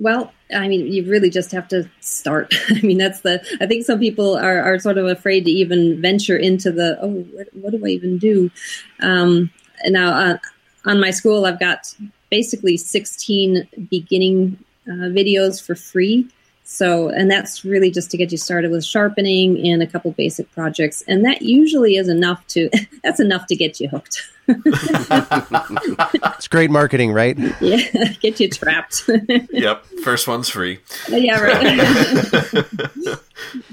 well, 0.00 0.32
I 0.54 0.68
mean, 0.68 0.86
you 0.92 1.04
really 1.10 1.28
just 1.28 1.50
have 1.50 1.66
to 1.68 1.90
start. 2.00 2.54
I 2.70 2.80
mean, 2.82 2.98
that's 2.98 3.20
the. 3.20 3.44
I 3.60 3.66
think 3.66 3.84
some 3.84 3.98
people 3.98 4.36
are, 4.36 4.62
are 4.62 4.78
sort 4.78 4.96
of 4.96 5.06
afraid 5.06 5.44
to 5.44 5.50
even 5.50 6.00
venture 6.00 6.36
into 6.36 6.70
the. 6.70 6.96
Oh, 7.02 7.22
what, 7.32 7.48
what 7.52 7.70
do 7.72 7.84
I 7.84 7.88
even 7.88 8.16
do? 8.16 8.50
Um, 9.00 9.50
now, 9.86 10.12
uh, 10.12 10.38
on 10.86 11.00
my 11.00 11.10
school, 11.10 11.44
I've 11.44 11.60
got 11.60 11.92
basically 12.30 12.76
16 12.76 13.68
beginning 13.90 14.56
uh, 14.86 15.10
videos 15.10 15.60
for 15.60 15.74
free. 15.74 16.30
So, 16.70 17.08
and 17.08 17.30
that's 17.30 17.64
really 17.64 17.90
just 17.90 18.10
to 18.10 18.18
get 18.18 18.30
you 18.30 18.36
started 18.36 18.70
with 18.70 18.84
sharpening 18.84 19.66
and 19.66 19.82
a 19.82 19.86
couple 19.86 20.10
basic 20.12 20.52
projects. 20.52 21.02
And 21.08 21.24
that 21.24 21.40
usually 21.40 21.96
is 21.96 22.10
enough 22.10 22.46
to, 22.48 22.68
that's 23.02 23.20
enough 23.20 23.46
to 23.46 23.56
get 23.56 23.80
you 23.80 23.88
hooked. 23.88 24.20
it's 24.48 26.48
great 26.48 26.70
marketing, 26.70 27.12
right? 27.12 27.38
Yeah, 27.62 27.78
get 28.20 28.38
you 28.38 28.50
trapped. 28.50 29.08
yep, 29.50 29.86
first 30.04 30.28
one's 30.28 30.50
free. 30.50 30.80
Yeah, 31.08 31.40
right. 31.40 31.78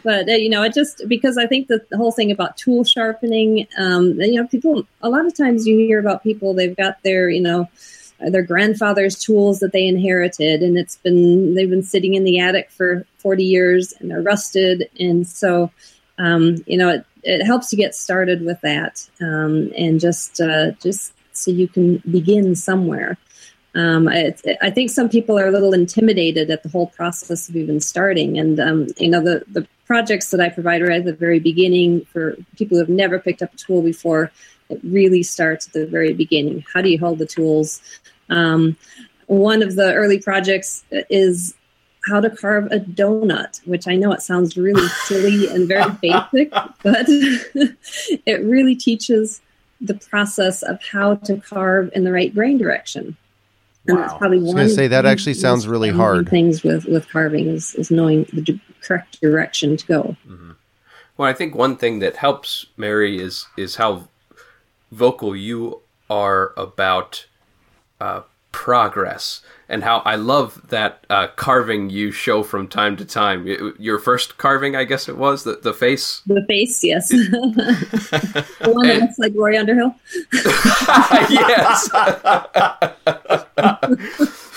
but 0.03 0.29
uh, 0.29 0.33
you 0.33 0.49
know, 0.49 0.63
it 0.63 0.73
just 0.73 1.03
because 1.07 1.37
I 1.37 1.47
think 1.47 1.67
the, 1.67 1.85
the 1.89 1.97
whole 1.97 2.11
thing 2.11 2.31
about 2.31 2.57
tool 2.57 2.85
sharpening, 2.85 3.67
um, 3.77 4.19
you 4.21 4.41
know, 4.41 4.47
people 4.47 4.87
a 5.01 5.09
lot 5.09 5.25
of 5.25 5.35
times 5.35 5.67
you 5.67 5.77
hear 5.77 5.99
about 5.99 6.23
people 6.23 6.53
they've 6.53 6.75
got 6.75 7.03
their, 7.03 7.29
you 7.29 7.41
know, 7.41 7.69
their 8.19 8.43
grandfather's 8.43 9.19
tools 9.19 9.59
that 9.59 9.71
they 9.71 9.87
inherited 9.87 10.63
and 10.63 10.77
it's 10.77 10.97
been 10.97 11.53
they've 11.53 11.69
been 11.69 11.83
sitting 11.83 12.13
in 12.13 12.23
the 12.23 12.39
attic 12.39 12.71
for 12.71 13.05
40 13.17 13.43
years 13.43 13.93
and 13.99 14.09
they're 14.09 14.21
rusted 14.21 14.89
and 14.99 15.27
so 15.27 15.71
um, 16.17 16.57
you 16.65 16.77
know 16.77 16.89
it, 16.89 17.05
it 17.23 17.45
helps 17.45 17.71
you 17.71 17.77
get 17.77 17.95
started 17.95 18.45
with 18.45 18.59
that 18.61 19.07
um, 19.21 19.71
and 19.77 19.99
just 19.99 20.39
uh, 20.39 20.71
just 20.81 21.13
so 21.33 21.51
you 21.51 21.67
can 21.67 21.97
begin 22.09 22.55
somewhere 22.55 23.17
um, 23.75 24.07
I, 24.07 24.33
I, 24.61 24.69
think 24.69 24.89
some 24.89 25.09
people 25.09 25.37
are 25.37 25.47
a 25.47 25.51
little 25.51 25.73
intimidated 25.73 26.49
at 26.49 26.63
the 26.63 26.69
whole 26.69 26.87
process 26.87 27.49
of 27.49 27.57
even 27.57 27.81
starting 27.81 28.39
and 28.39 28.57
um, 28.61 28.87
you 28.97 29.09
know 29.09 29.21
the, 29.21 29.43
the 29.49 29.67
projects 29.85 30.31
that 30.31 30.39
i 30.39 30.49
provide 30.49 30.81
right 30.81 30.99
at 30.99 31.05
the 31.05 31.13
very 31.13 31.39
beginning 31.39 32.05
for 32.05 32.37
people 32.57 32.77
who 32.77 32.79
have 32.79 32.89
never 32.89 33.19
picked 33.19 33.41
up 33.41 33.53
a 33.53 33.57
tool 33.57 33.81
before 33.81 34.31
it 34.69 34.79
really 34.83 35.23
starts 35.23 35.67
at 35.67 35.73
the 35.73 35.85
very 35.85 36.13
beginning. 36.13 36.63
How 36.73 36.81
do 36.81 36.89
you 36.89 36.99
hold 36.99 37.19
the 37.19 37.25
tools? 37.25 37.81
Um, 38.29 38.77
one 39.27 39.63
of 39.63 39.75
the 39.75 39.93
early 39.93 40.19
projects 40.19 40.83
is 40.91 41.55
how 42.05 42.19
to 42.19 42.29
carve 42.29 42.65
a 42.71 42.79
donut, 42.79 43.65
which 43.65 43.87
I 43.87 43.95
know 43.95 44.11
it 44.11 44.21
sounds 44.21 44.55
really 44.57 44.87
silly 45.05 45.47
and 45.47 45.67
very 45.67 45.91
basic, 46.01 46.51
but 46.51 47.05
it 48.25 48.43
really 48.43 48.75
teaches 48.75 49.41
the 49.81 49.95
process 49.95 50.63
of 50.63 50.81
how 50.83 51.15
to 51.15 51.37
carve 51.37 51.91
in 51.93 52.03
the 52.03 52.11
right 52.11 52.33
grain 52.33 52.57
direction. 52.57 53.17
And 53.87 53.97
wow. 53.97 54.03
that's 54.03 54.17
probably 54.17 54.37
one. 54.37 54.45
I 54.45 54.47
was 54.47 54.53
going 54.53 54.67
to 54.67 54.75
say 54.75 54.87
that 54.87 55.05
actually 55.05 55.35
sounds 55.35 55.67
really 55.67 55.91
hard. 55.91 56.29
Things 56.29 56.63
with 56.63 56.85
with 56.85 57.07
carving 57.09 57.47
is 57.47 57.75
is 57.75 57.91
knowing 57.91 58.23
the 58.33 58.59
correct 58.81 59.21
direction 59.21 59.77
to 59.77 59.85
go. 59.85 60.17
Mm-hmm. 60.27 60.51
Well, 61.17 61.29
I 61.29 61.33
think 61.33 61.55
one 61.55 61.77
thing 61.77 61.99
that 61.99 62.15
helps 62.15 62.65
Mary 62.77 63.21
is 63.21 63.45
is 63.57 63.75
how 63.75 64.07
vocal 64.91 65.35
you 65.35 65.81
are 66.09 66.53
about 66.57 67.25
uh, 67.99 68.21
progress 68.51 69.41
and 69.67 69.83
how 69.83 69.97
I 70.05 70.15
love 70.15 70.69
that 70.69 71.05
uh, 71.09 71.27
carving 71.35 71.89
you 71.89 72.11
show 72.11 72.41
from 72.43 72.67
time 72.67 72.95
to 72.97 73.05
time. 73.05 73.45
Your 73.77 73.99
first 73.99 74.37
carving, 74.37 74.75
I 74.75 74.83
guess 74.85 75.09
it 75.09 75.17
was 75.17 75.43
the 75.43 75.57
the 75.57 75.73
face. 75.73 76.21
The 76.25 76.45
face, 76.47 76.83
yes. 76.83 77.09
the 77.09 78.45
one 78.73 78.87
that 78.87 79.01
looks 79.01 79.19
like 79.19 79.33
Rory 79.35 79.57
Underhill. 79.57 79.95
yes. 80.33 81.89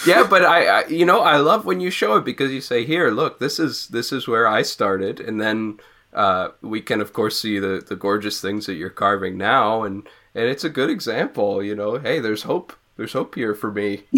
yeah, 0.07 0.27
but 0.29 0.45
I, 0.45 0.67
I, 0.67 0.87
you 0.87 1.05
know, 1.05 1.21
I 1.21 1.39
love 1.39 1.65
when 1.65 1.81
you 1.81 1.91
show 1.91 2.17
it 2.17 2.25
because 2.25 2.53
you 2.53 2.61
say, 2.61 2.85
"Here, 2.85 3.11
look, 3.11 3.41
this 3.41 3.59
is 3.59 3.89
this 3.89 4.13
is 4.13 4.29
where 4.29 4.47
I 4.47 4.63
started," 4.63 5.19
and 5.21 5.41
then 5.41 5.81
uh, 6.13 6.51
we 6.61 6.81
can, 6.81 7.01
of 7.01 7.13
course, 7.13 7.41
see 7.41 7.59
the 7.59 7.83
the 7.87 7.97
gorgeous 7.97 8.41
things 8.41 8.67
that 8.67 8.75
you're 8.75 8.91
carving 8.91 9.37
now, 9.37 9.83
and 9.83 10.07
and 10.35 10.45
it's 10.45 10.65
a 10.65 10.71
good 10.71 10.91
example. 10.91 11.63
You 11.63 11.75
know, 11.75 11.99
hey, 11.99 12.21
there's 12.21 12.43
hope. 12.43 12.75
There's 12.99 13.13
hope 13.13 13.37
here 13.37 13.55
for 13.55 13.71
me. 13.71 14.03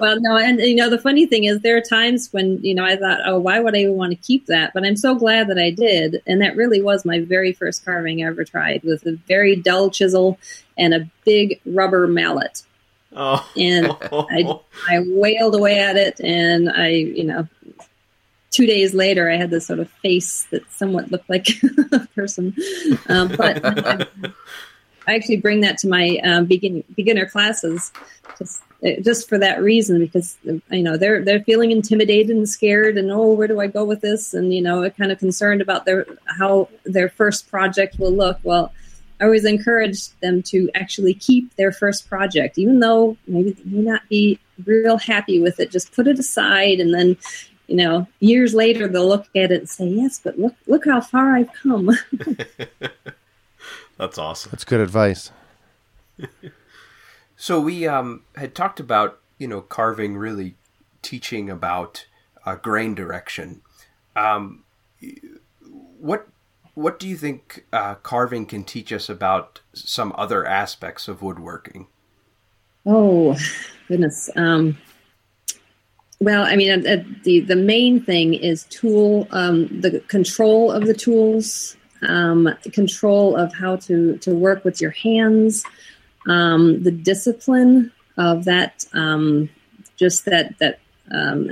well, 0.00 0.18
no, 0.18 0.38
and 0.38 0.58
you 0.60 0.74
know 0.74 0.88
the 0.88 0.98
funny 1.00 1.26
thing 1.26 1.44
is 1.44 1.60
there 1.60 1.76
are 1.76 1.82
times 1.82 2.30
when 2.32 2.58
you 2.64 2.74
know 2.74 2.82
I 2.82 2.96
thought, 2.96 3.20
oh, 3.26 3.38
why 3.38 3.60
would 3.60 3.76
I 3.76 3.80
even 3.80 3.96
want 3.96 4.12
to 4.12 4.16
keep 4.16 4.46
that? 4.46 4.72
But 4.72 4.86
I'm 4.86 4.96
so 4.96 5.14
glad 5.14 5.48
that 5.48 5.58
I 5.58 5.68
did, 5.68 6.22
and 6.26 6.40
that 6.40 6.56
really 6.56 6.80
was 6.80 7.04
my 7.04 7.20
very 7.20 7.52
first 7.52 7.84
carving 7.84 8.24
I 8.24 8.28
ever 8.28 8.44
tried 8.44 8.82
with 8.82 9.04
a 9.04 9.12
very 9.28 9.56
dull 9.56 9.90
chisel 9.90 10.38
and 10.78 10.94
a 10.94 11.06
big 11.26 11.60
rubber 11.66 12.08
mallet. 12.08 12.62
Oh. 13.14 13.46
And 13.58 13.94
I, 14.00 14.58
I 14.88 15.04
wailed 15.06 15.54
away 15.54 15.80
at 15.80 15.96
it, 15.96 16.18
and 16.18 16.70
I, 16.70 16.88
you 16.88 17.24
know, 17.24 17.46
two 18.50 18.64
days 18.64 18.94
later, 18.94 19.30
I 19.30 19.36
had 19.36 19.50
this 19.50 19.66
sort 19.66 19.80
of 19.80 19.90
face 20.02 20.46
that 20.50 20.62
somewhat 20.72 21.10
looked 21.10 21.28
like 21.28 21.46
a 21.92 22.08
person. 22.14 22.56
Um, 23.06 23.28
but 23.36 24.32
I, 25.06 25.14
actually 25.14 25.38
bring 25.38 25.60
that 25.60 25.78
to 25.78 25.88
my 25.88 26.18
um, 26.24 26.46
begin, 26.46 26.84
beginner 26.94 27.26
classes, 27.26 27.92
just 28.38 28.62
just 29.02 29.28
for 29.28 29.38
that 29.38 29.62
reason, 29.62 29.98
because 29.98 30.36
you 30.44 30.82
know 30.82 30.96
they're 30.96 31.24
they're 31.24 31.42
feeling 31.44 31.70
intimidated 31.70 32.36
and 32.36 32.48
scared, 32.48 32.98
and 32.98 33.10
oh, 33.10 33.32
where 33.32 33.48
do 33.48 33.60
I 33.60 33.66
go 33.66 33.84
with 33.84 34.00
this? 34.00 34.34
And 34.34 34.52
you 34.52 34.62
know, 34.62 34.88
kind 34.90 35.12
of 35.12 35.18
concerned 35.18 35.60
about 35.60 35.84
their 35.84 36.06
how 36.26 36.68
their 36.84 37.08
first 37.08 37.50
project 37.50 37.98
will 37.98 38.12
look. 38.12 38.38
Well. 38.42 38.72
I 39.20 39.26
always 39.26 39.44
encourage 39.44 40.08
them 40.18 40.42
to 40.42 40.68
actually 40.74 41.14
keep 41.14 41.54
their 41.54 41.70
first 41.70 42.08
project, 42.08 42.58
even 42.58 42.80
though 42.80 43.16
maybe 43.28 43.52
they 43.52 43.70
may 43.70 43.82
not 43.82 44.06
be 44.08 44.40
real 44.66 44.98
happy 44.98 45.40
with 45.40 45.60
it. 45.60 45.70
Just 45.70 45.94
put 45.94 46.08
it 46.08 46.18
aside 46.18 46.80
and 46.80 46.92
then 46.92 47.16
you 47.66 47.76
know, 47.76 48.06
years 48.20 48.54
later 48.54 48.88
they'll 48.88 49.08
look 49.08 49.26
at 49.34 49.50
it 49.50 49.60
and 49.60 49.68
say, 49.68 49.86
"Yes, 49.86 50.20
but 50.22 50.38
look, 50.38 50.54
look 50.66 50.84
how 50.84 51.00
far 51.00 51.34
I've 51.34 51.52
come." 51.52 51.90
That's 53.96 54.18
awesome. 54.18 54.50
That's 54.50 54.64
good 54.64 54.80
advice. 54.80 55.30
so 57.36 57.60
we 57.60 57.86
um, 57.86 58.22
had 58.36 58.54
talked 58.54 58.80
about 58.80 59.20
you 59.38 59.48
know 59.48 59.60
carving 59.60 60.16
really 60.16 60.56
teaching 61.02 61.50
about 61.50 62.06
uh, 62.44 62.56
grain 62.56 62.94
direction. 62.94 63.62
Um, 64.16 64.64
what 65.98 66.28
what 66.74 66.98
do 66.98 67.08
you 67.08 67.16
think 67.16 67.64
uh, 67.72 67.94
carving 67.96 68.46
can 68.46 68.64
teach 68.64 68.92
us 68.92 69.08
about 69.08 69.60
some 69.72 70.12
other 70.16 70.46
aspects 70.46 71.08
of 71.08 71.22
woodworking? 71.22 71.86
Oh 72.86 73.36
goodness. 73.88 74.28
Um, 74.36 74.76
well, 76.20 76.44
I 76.44 76.56
mean, 76.56 76.86
uh, 76.86 77.04
the 77.24 77.40
the 77.40 77.56
main 77.56 78.02
thing 78.02 78.34
is 78.34 78.64
tool 78.64 79.28
um, 79.30 79.80
the 79.80 80.00
control 80.00 80.70
of 80.72 80.86
the 80.86 80.94
tools, 80.94 81.76
um, 82.06 82.48
control 82.72 83.36
of 83.36 83.54
how 83.54 83.76
to 83.76 84.18
to 84.18 84.34
work 84.34 84.64
with 84.64 84.80
your 84.80 84.90
hands, 84.90 85.64
um, 86.26 86.82
the 86.82 86.90
discipline 86.90 87.92
of 88.16 88.44
that, 88.44 88.84
um, 88.92 89.48
just 89.96 90.24
that 90.26 90.58
that 90.58 90.80
um, 91.10 91.50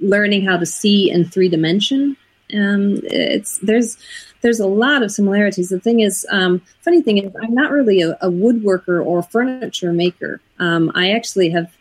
learning 0.00 0.44
how 0.44 0.56
to 0.56 0.66
see 0.66 1.10
in 1.10 1.24
three 1.24 1.48
dimension. 1.48 2.16
Um, 2.54 3.00
it's 3.04 3.58
there's 3.58 3.96
there's 4.42 4.60
a 4.60 4.66
lot 4.66 5.02
of 5.02 5.10
similarities. 5.10 5.70
The 5.70 5.80
thing 5.80 6.00
is, 6.00 6.24
funny 6.30 7.02
thing 7.02 7.18
is, 7.18 7.32
I'm 7.42 7.54
not 7.54 7.72
really 7.72 8.02
a, 8.02 8.12
a 8.20 8.30
woodworker 8.30 9.04
or 9.04 9.22
furniture 9.22 9.92
maker. 9.92 10.40
I 10.58 11.10
actually 11.10 11.50
have 11.50 11.76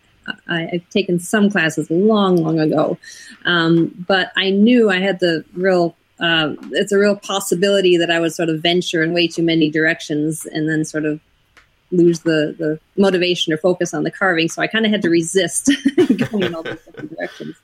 I, 0.47 0.69
have 0.71 0.89
taken 0.89 1.19
some 1.19 1.49
classes 1.49 1.89
long, 1.89 2.37
long 2.37 2.59
ago, 2.59 2.97
um, 3.45 3.93
but 4.07 4.31
I 4.35 4.49
knew 4.49 4.89
I 4.89 4.99
had 4.99 5.19
the 5.19 5.45
real 5.53 5.95
uh, 6.19 6.55
it's 6.71 6.91
a 6.91 6.97
real 6.97 7.15
possibility 7.15 7.97
that 7.97 8.09
I 8.09 8.19
would 8.19 8.33
sort 8.33 8.49
of 8.49 8.61
venture 8.61 9.03
in 9.03 9.13
way 9.13 9.27
too 9.27 9.43
many 9.43 9.69
directions 9.69 10.45
and 10.45 10.69
then 10.69 10.85
sort 10.85 11.05
of 11.05 11.19
lose 11.91 12.21
the, 12.21 12.55
the 12.57 12.79
motivation 12.97 13.53
or 13.53 13.57
focus 13.57 13.93
on 13.93 14.03
the 14.03 14.11
carving. 14.11 14.49
So 14.49 14.61
I 14.61 14.67
kind 14.67 14.85
of 14.85 14.91
had 14.91 15.01
to 15.03 15.09
resist 15.09 15.69
going 15.95 16.43
in 16.43 16.55
all 16.55 16.63
these 16.63 16.81
different 16.83 17.15
directions. 17.15 17.55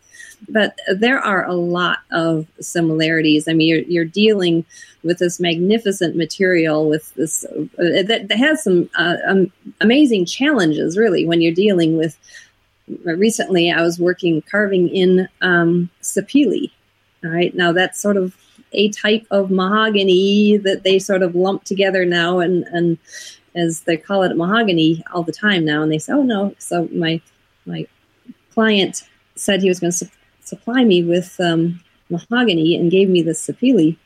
But 0.50 0.78
there 0.94 1.20
are 1.20 1.46
a 1.46 1.54
lot 1.54 2.00
of 2.12 2.48
similarities. 2.60 3.48
I 3.48 3.54
mean, 3.54 3.68
you're, 3.68 3.84
you're 3.84 4.06
dealing 4.06 4.66
with 5.04 5.20
this 5.20 5.40
magnificent 5.40 6.16
material 6.16 6.90
with 6.90 7.14
this 7.16 7.46
uh, 7.46 7.66
that, 7.78 8.28
that, 8.28 8.38
has 8.38 8.64
some 8.64 8.90
uh, 8.98 9.18
um, 9.28 9.52
amazing 9.82 10.26
challenges, 10.26 10.98
really, 10.98 11.26
when 11.26 11.42
you're 11.42 11.54
dealing 11.54 11.98
with. 11.98 12.18
Recently, 13.06 13.72
I 13.72 13.82
was 13.82 14.00
working 14.00 14.42
carving 14.42 14.90
in 14.90 15.30
um. 15.42 15.90
All 17.24 17.30
right, 17.30 17.54
now 17.56 17.72
that's 17.72 18.02
sort 18.02 18.18
of 18.18 18.36
a 18.74 18.90
type 18.90 19.26
of 19.32 19.52
mahogany 19.52 20.58
that 20.58 20.84
they 20.84 21.00
sort 21.00 21.24
of 21.24 21.36
lump 21.36 21.64
together 21.64 22.06
now, 22.06 22.40
and 22.40 22.64
and 22.66 22.98
as 23.56 23.82
they 23.82 23.98
call 23.98 24.24
it 24.24 24.36
mahogany 24.36 25.04
all 25.14 25.24
the 25.24 25.32
time 25.32 25.66
now. 25.66 25.82
And 25.82 25.92
they 25.92 26.00
say, 26.00 26.14
oh 26.14 26.24
no. 26.24 26.56
So 26.60 26.88
my 26.92 27.22
my 27.66 27.88
client 28.54 29.04
said 29.36 29.62
he 29.62 29.70
was 29.70 29.80
going 29.80 29.92
to 29.92 29.98
su- 29.98 30.10
supply 30.44 30.84
me 30.84 31.04
with 31.04 31.40
um, 31.40 31.82
mahogany 32.10 32.76
and 32.76 32.92
gave 32.92 33.10
me 33.10 33.22
the 33.22 33.32
sapele 33.32 33.98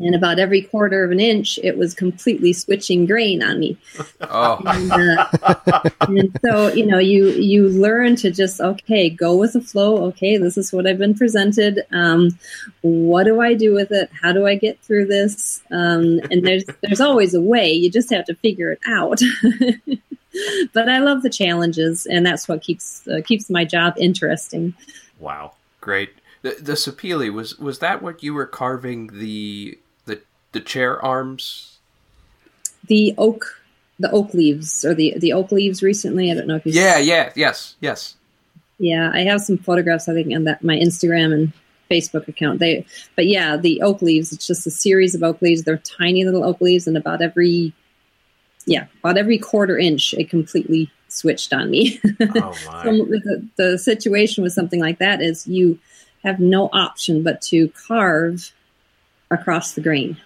and 0.00 0.14
about 0.14 0.38
every 0.38 0.62
quarter 0.62 1.04
of 1.04 1.10
an 1.10 1.20
inch, 1.20 1.58
it 1.62 1.76
was 1.76 1.94
completely 1.94 2.52
switching 2.52 3.06
grain 3.06 3.42
on 3.42 3.58
me. 3.60 3.76
Oh. 4.20 4.58
And, 4.70 4.92
uh, 4.92 5.82
and, 6.00 6.38
so, 6.42 6.68
you 6.68 6.86
know, 6.86 6.98
you 6.98 7.28
you 7.30 7.68
learn 7.68 8.16
to 8.16 8.30
just 8.30 8.60
okay, 8.60 9.10
go 9.10 9.36
with 9.36 9.52
the 9.52 9.60
flow. 9.60 10.04
Okay, 10.06 10.36
this 10.36 10.56
is 10.56 10.72
what 10.72 10.86
I've 10.86 10.98
been 10.98 11.14
presented. 11.14 11.84
Um, 11.92 12.38
what 12.82 13.24
do 13.24 13.40
I 13.40 13.54
do 13.54 13.74
with 13.74 13.90
it? 13.90 14.10
How 14.20 14.32
do 14.32 14.46
I 14.46 14.54
get 14.54 14.80
through 14.80 15.06
this? 15.06 15.62
Um, 15.70 16.20
and 16.30 16.44
there's 16.44 16.64
there's 16.82 17.00
always 17.00 17.34
a 17.34 17.40
way. 17.40 17.72
You 17.72 17.90
just 17.90 18.10
have 18.10 18.24
to 18.26 18.34
figure 18.36 18.72
it 18.72 18.80
out. 18.86 19.20
but 20.72 20.88
I 20.88 20.98
love 20.98 21.22
the 21.22 21.30
challenges, 21.30 22.06
and 22.06 22.24
that's 22.24 22.48
what 22.48 22.62
keeps 22.62 23.06
uh, 23.08 23.20
keeps 23.24 23.50
my 23.50 23.64
job 23.64 23.94
interesting. 23.98 24.74
Wow, 25.18 25.54
great. 25.80 26.10
The, 26.42 26.56
the 26.60 26.72
sapele 26.72 27.32
was 27.32 27.58
was 27.58 27.80
that 27.80 28.02
what 28.02 28.22
you 28.22 28.34
were 28.34 28.46
carving 28.46 29.08
the 29.08 29.78
the 30.52 30.60
chair 30.60 31.02
arms? 31.04 31.78
The 32.86 33.14
oak, 33.18 33.60
the 33.98 34.10
oak 34.10 34.34
leaves, 34.34 34.84
or 34.84 34.94
the 34.94 35.14
the 35.18 35.32
oak 35.32 35.52
leaves. 35.52 35.82
Recently, 35.82 36.30
I 36.30 36.34
don't 36.34 36.46
know 36.46 36.56
if 36.56 36.66
you. 36.66 36.72
Yeah, 36.72 36.98
yeah, 36.98 37.32
yes, 37.36 37.76
yes. 37.80 38.16
Yeah, 38.78 39.10
I 39.12 39.20
have 39.20 39.42
some 39.42 39.58
photographs. 39.58 40.08
I 40.08 40.14
think 40.14 40.34
on 40.34 40.44
that 40.44 40.64
my 40.64 40.76
Instagram 40.76 41.32
and 41.34 41.52
Facebook 41.90 42.28
account. 42.28 42.60
They, 42.60 42.86
but 43.16 43.26
yeah, 43.26 43.56
the 43.56 43.82
oak 43.82 44.00
leaves. 44.00 44.32
It's 44.32 44.46
just 44.46 44.66
a 44.66 44.70
series 44.70 45.14
of 45.14 45.22
oak 45.22 45.42
leaves. 45.42 45.64
They're 45.64 45.78
tiny 45.78 46.24
little 46.24 46.44
oak 46.44 46.60
leaves, 46.60 46.86
and 46.86 46.96
about 46.96 47.20
every, 47.20 47.74
yeah, 48.66 48.86
about 49.00 49.18
every 49.18 49.38
quarter 49.38 49.76
inch, 49.76 50.14
it 50.14 50.30
completely 50.30 50.90
switched 51.08 51.52
on 51.52 51.70
me. 51.70 52.00
Oh 52.36 52.54
my! 52.66 52.84
so 52.84 52.90
the, 52.90 53.48
the 53.56 53.78
situation 53.78 54.42
with 54.42 54.52
something 54.52 54.80
like 54.80 54.98
that 54.98 55.20
is 55.20 55.46
you 55.46 55.78
have 56.22 56.38
no 56.38 56.68
option 56.72 57.22
but 57.22 57.40
to 57.42 57.68
carve 57.86 58.52
across 59.30 59.74
the 59.74 59.80
grain 59.80 60.16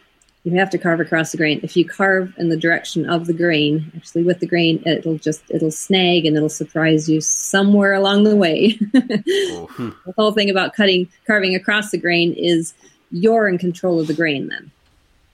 you 0.45 0.59
have 0.59 0.69
to 0.71 0.79
carve 0.79 1.01
across 1.01 1.33
the 1.33 1.39
grain. 1.39 1.61
If 1.63 1.75
you 1.75 1.89
carve 1.89 2.35
in 2.37 2.51
the 2.51 2.57
direction 2.57 3.09
of 3.09 3.27
the 3.27 3.33
grain, 3.33 3.91
actually 3.97 4.25
with 4.25 4.41
the 4.41 4.47
grain, 4.47 4.83
it'll 4.87 5.17
just 5.17 5.43
it'll 5.49 5.71
snag 5.71 6.27
and 6.27 6.37
it'll 6.37 6.51
surprise 6.51 7.09
you 7.09 7.23
somewhere 7.23 7.95
along 7.95 8.25
the 8.25 8.37
way. 8.37 8.79
oh. 8.95 9.95
The 10.07 10.13
whole 10.17 10.33
thing 10.33 10.51
about 10.51 10.75
cutting 10.75 11.09
carving 11.27 11.55
across 11.55 11.91
the 11.91 11.99
grain 11.99 12.35
is 12.35 12.75
you're 13.11 13.49
in 13.49 13.57
control 13.57 13.99
of 13.99 14.07
the 14.07 14.15
grain 14.15 14.49
then. 14.49 14.71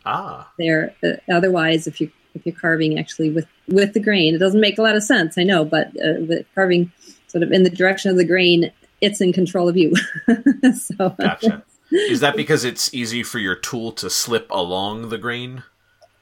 Ah. 0.06 0.48
There 0.58 0.94
uh, 1.02 1.16
otherwise 1.28 1.88
if 1.88 2.00
you 2.00 2.10
if 2.34 2.46
you're 2.46 2.54
carving 2.54 2.96
actually 2.96 3.30
with 3.30 3.48
with 3.66 3.94
the 3.94 4.00
grain, 4.00 4.36
it 4.36 4.38
doesn't 4.38 4.60
make 4.60 4.78
a 4.78 4.82
lot 4.82 4.94
of 4.94 5.02
sense, 5.02 5.36
I 5.36 5.42
know, 5.42 5.64
but 5.64 5.88
uh, 6.00 6.42
carving 6.54 6.92
sort 7.26 7.42
of 7.42 7.50
in 7.50 7.64
the 7.64 7.70
direction 7.70 8.12
of 8.12 8.16
the 8.16 8.24
grain, 8.24 8.70
it's 9.00 9.20
in 9.20 9.32
control 9.32 9.68
of 9.68 9.76
you. 9.76 9.94
so 10.74 11.10
gotcha. 11.18 11.64
Is 11.90 12.20
that 12.20 12.36
because 12.36 12.64
it's 12.64 12.92
easy 12.94 13.22
for 13.22 13.38
your 13.38 13.54
tool 13.54 13.92
to 13.92 14.10
slip 14.10 14.46
along 14.50 15.08
the 15.08 15.18
grain? 15.18 15.62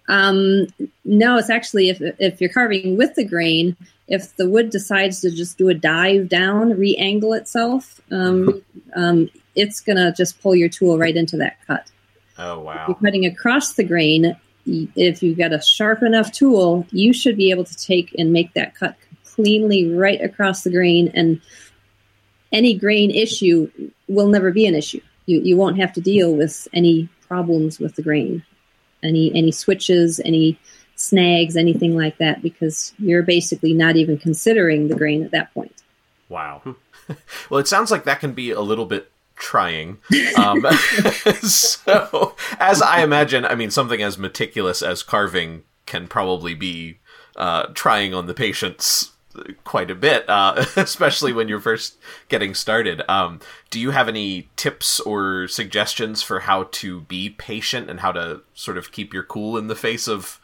Um, 0.09 0.69
no, 1.05 1.37
it's 1.37 1.51
actually 1.51 1.91
if 1.91 2.01
if 2.19 2.41
you're 2.41 2.51
carving 2.51 2.97
with 2.97 3.15
the 3.15 3.25
grain, 3.25 3.77
if 4.09 4.35
the 4.37 4.49
wood 4.49 4.71
decides 4.71 5.21
to 5.21 5.31
just 5.31 5.59
do 5.59 5.69
a 5.69 5.75
dive 5.75 6.29
down, 6.29 6.79
re-angle 6.79 7.35
itself, 7.35 8.01
um, 8.11 8.63
um, 8.97 9.31
it's 9.55 9.81
gonna 9.81 10.13
just 10.13 10.41
pull 10.41 10.55
your 10.55 10.71
tool 10.71 10.99
right 10.99 11.17
into 11.17 11.37
that 11.37 11.59
cut. 11.67 11.91
Oh 12.39 12.61
wow! 12.61 12.83
If 12.83 12.89
you're 12.89 12.97
cutting 12.97 13.27
across 13.27 13.75
the 13.75 13.85
grain. 13.85 14.37
If 14.71 15.23
you've 15.23 15.39
got 15.39 15.55
a 15.55 15.63
sharp 15.63 16.03
enough 16.03 16.31
tool, 16.31 16.87
you 16.91 17.15
should 17.15 17.39
be 17.39 17.51
able 17.51 17.65
to 17.65 17.75
take 17.75 18.15
and 18.19 18.35
make 18.35 18.53
that 18.53 18.75
cut 18.75 18.97
cleanly 19.25 19.91
right 19.91 20.21
across 20.21 20.63
the 20.63 20.69
grain, 20.69 21.11
and 21.15 21.41
any 22.53 22.75
grain 22.75 23.11
issue 23.11 23.71
will 24.09 24.29
never 24.29 24.53
be 24.53 24.67
an 24.67 24.75
issue 24.75 25.01
you, 25.29 25.41
you 25.41 25.57
won't 25.57 25.79
have 25.79 25.93
to 25.93 26.01
deal 26.01 26.35
with 26.35 26.67
any 26.73 27.09
problems 27.27 27.79
with 27.79 27.95
the 27.97 28.03
grain, 28.03 28.43
any 29.03 29.31
any 29.35 29.53
switches, 29.53 30.21
any 30.25 30.59
snags, 30.97 31.57
anything 31.57 31.97
like 31.97 32.19
that, 32.19 32.43
because 32.43 32.93
you're 32.99 33.23
basically 33.23 33.73
not 33.73 33.97
even 33.97 34.17
considering 34.19 34.89
the 34.89 34.97
grain 34.97 35.23
at 35.23 35.31
that 35.31 35.53
point. 35.55 35.83
Wow. 36.29 36.77
well, 37.51 37.61
it 37.61 37.69
sounds 37.69 37.91
like 37.91 38.05
that 38.05 38.21
can 38.21 38.33
be 38.33 38.51
a 38.51 38.61
little 38.61 38.87
bit 38.87 39.11
trying. 39.37 39.99
Um, 40.37 40.63
so, 41.43 42.37
as 42.61 42.81
I 42.81 43.03
imagine, 43.03 43.45
I 43.45 43.57
mean, 43.57 43.71
something 43.71 44.01
as 44.01 44.19
meticulous 44.19 44.83
as 44.83 45.03
carving 45.03 45.65
can 45.85 46.07
probably 46.07 46.55
be 46.55 47.01
uh, 47.35 47.67
trying 47.75 48.15
on 48.15 48.27
the 48.27 48.35
patient's 48.35 49.13
quite 49.65 49.91
a 49.91 49.95
bit, 49.95 50.29
uh, 50.29 50.65
especially 50.77 51.33
when 51.33 51.49
you're 51.49 51.61
first 51.61 51.97
getting 52.29 52.55
started. 52.55 53.03
Um, 53.09 53.41
do 53.71 53.81
you 53.81 53.91
have 53.91 54.09
any 54.09 54.49
tips 54.57 55.01
or 55.01 55.49
suggestions 55.49 56.23
for 56.23 56.41
how 56.41 56.69
to 56.73 57.03
be 57.03 57.31
patient 57.31 57.91
and 57.91 58.01
how 58.01 58.13
to 58.13 58.43
sort 58.55 58.79
of 58.79 58.93
keep 58.93 59.13
your 59.13 59.23
cool 59.23 59.57
in 59.57 59.69
the 59.69 59.77
face 59.77 60.09
of 60.09 60.41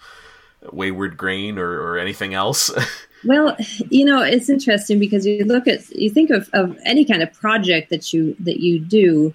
wayward 0.72 1.16
grain 1.16 1.58
or, 1.58 1.70
or 1.80 1.98
anything 1.98 2.34
else? 2.34 2.70
well, 3.24 3.56
you 3.90 4.04
know, 4.04 4.22
it's 4.22 4.48
interesting 4.48 4.98
because 4.98 5.26
you 5.26 5.44
look 5.44 5.66
at 5.66 5.88
you 5.90 6.10
think 6.10 6.30
of, 6.30 6.48
of 6.52 6.78
any 6.84 7.04
kind 7.04 7.22
of 7.22 7.32
project 7.32 7.90
that 7.90 8.12
you 8.12 8.36
that 8.40 8.60
you 8.60 8.78
do, 8.78 9.34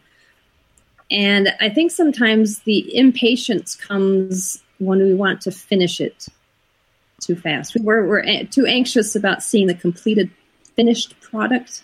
and 1.12 1.50
I 1.60 1.70
think 1.70 1.92
sometimes 1.92 2.60
the 2.60 2.96
impatience 2.96 3.76
comes 3.76 4.62
when 4.78 5.00
we 5.00 5.14
want 5.14 5.42
to 5.42 5.52
finish 5.52 6.00
it 6.00 6.28
too 7.20 7.36
fast. 7.36 7.76
We're, 7.80 8.06
we're 8.08 8.44
too 8.46 8.66
anxious 8.66 9.16
about 9.16 9.44
seeing 9.44 9.68
the 9.68 9.74
completed 9.74 10.30
finished 10.76 11.20
product. 11.22 11.84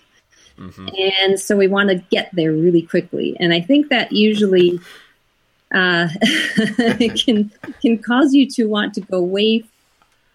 Mm-hmm. 0.57 0.87
And 1.21 1.39
so 1.39 1.57
we 1.57 1.67
want 1.67 1.89
to 1.89 1.95
get 2.09 2.29
there 2.33 2.51
really 2.51 2.81
quickly. 2.81 3.35
And 3.39 3.53
I 3.53 3.61
think 3.61 3.89
that 3.89 4.11
usually 4.11 4.79
uh, 5.73 6.07
can 7.15 7.51
can 7.81 7.97
cause 7.97 8.33
you 8.33 8.49
to 8.51 8.65
want 8.65 8.93
to 8.93 9.01
go 9.01 9.21
way 9.21 9.65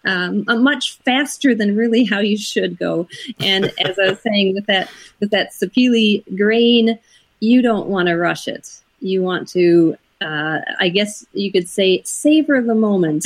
um, 0.05 0.45
much 0.47 0.97
faster 0.99 1.55
than 1.55 1.75
really 1.75 2.03
how 2.03 2.19
you 2.19 2.37
should 2.37 2.77
go. 2.77 3.07
And 3.39 3.71
as 3.83 3.97
I 3.97 4.09
was 4.09 4.19
saying 4.23 4.53
with 4.53 4.65
that 4.67 4.89
with 5.19 5.31
that 5.31 5.51
sapele 5.53 6.23
grain, 6.37 6.99
you 7.39 7.61
don't 7.61 7.87
want 7.87 8.07
to 8.07 8.15
rush 8.15 8.47
it. 8.47 8.81
You 8.99 9.23
want 9.23 9.47
to 9.49 9.97
uh, 10.21 10.59
I 10.79 10.89
guess 10.89 11.25
you 11.33 11.51
could 11.51 11.67
say 11.67 12.03
savor 12.03 12.61
the 12.61 12.75
moment. 12.75 13.25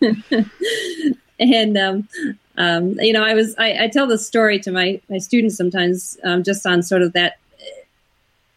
and 1.38 1.76
um, 1.76 2.08
um, 2.56 2.96
you 3.00 3.12
know, 3.12 3.22
I 3.22 3.34
was 3.34 3.54
I, 3.58 3.84
I, 3.84 3.88
tell 3.88 4.06
this 4.06 4.26
story 4.26 4.58
to 4.60 4.72
my 4.72 5.00
my 5.08 5.18
students 5.18 5.56
sometimes, 5.56 6.16
um, 6.24 6.42
just 6.42 6.66
on 6.66 6.82
sort 6.82 7.02
of 7.02 7.12
that 7.12 7.38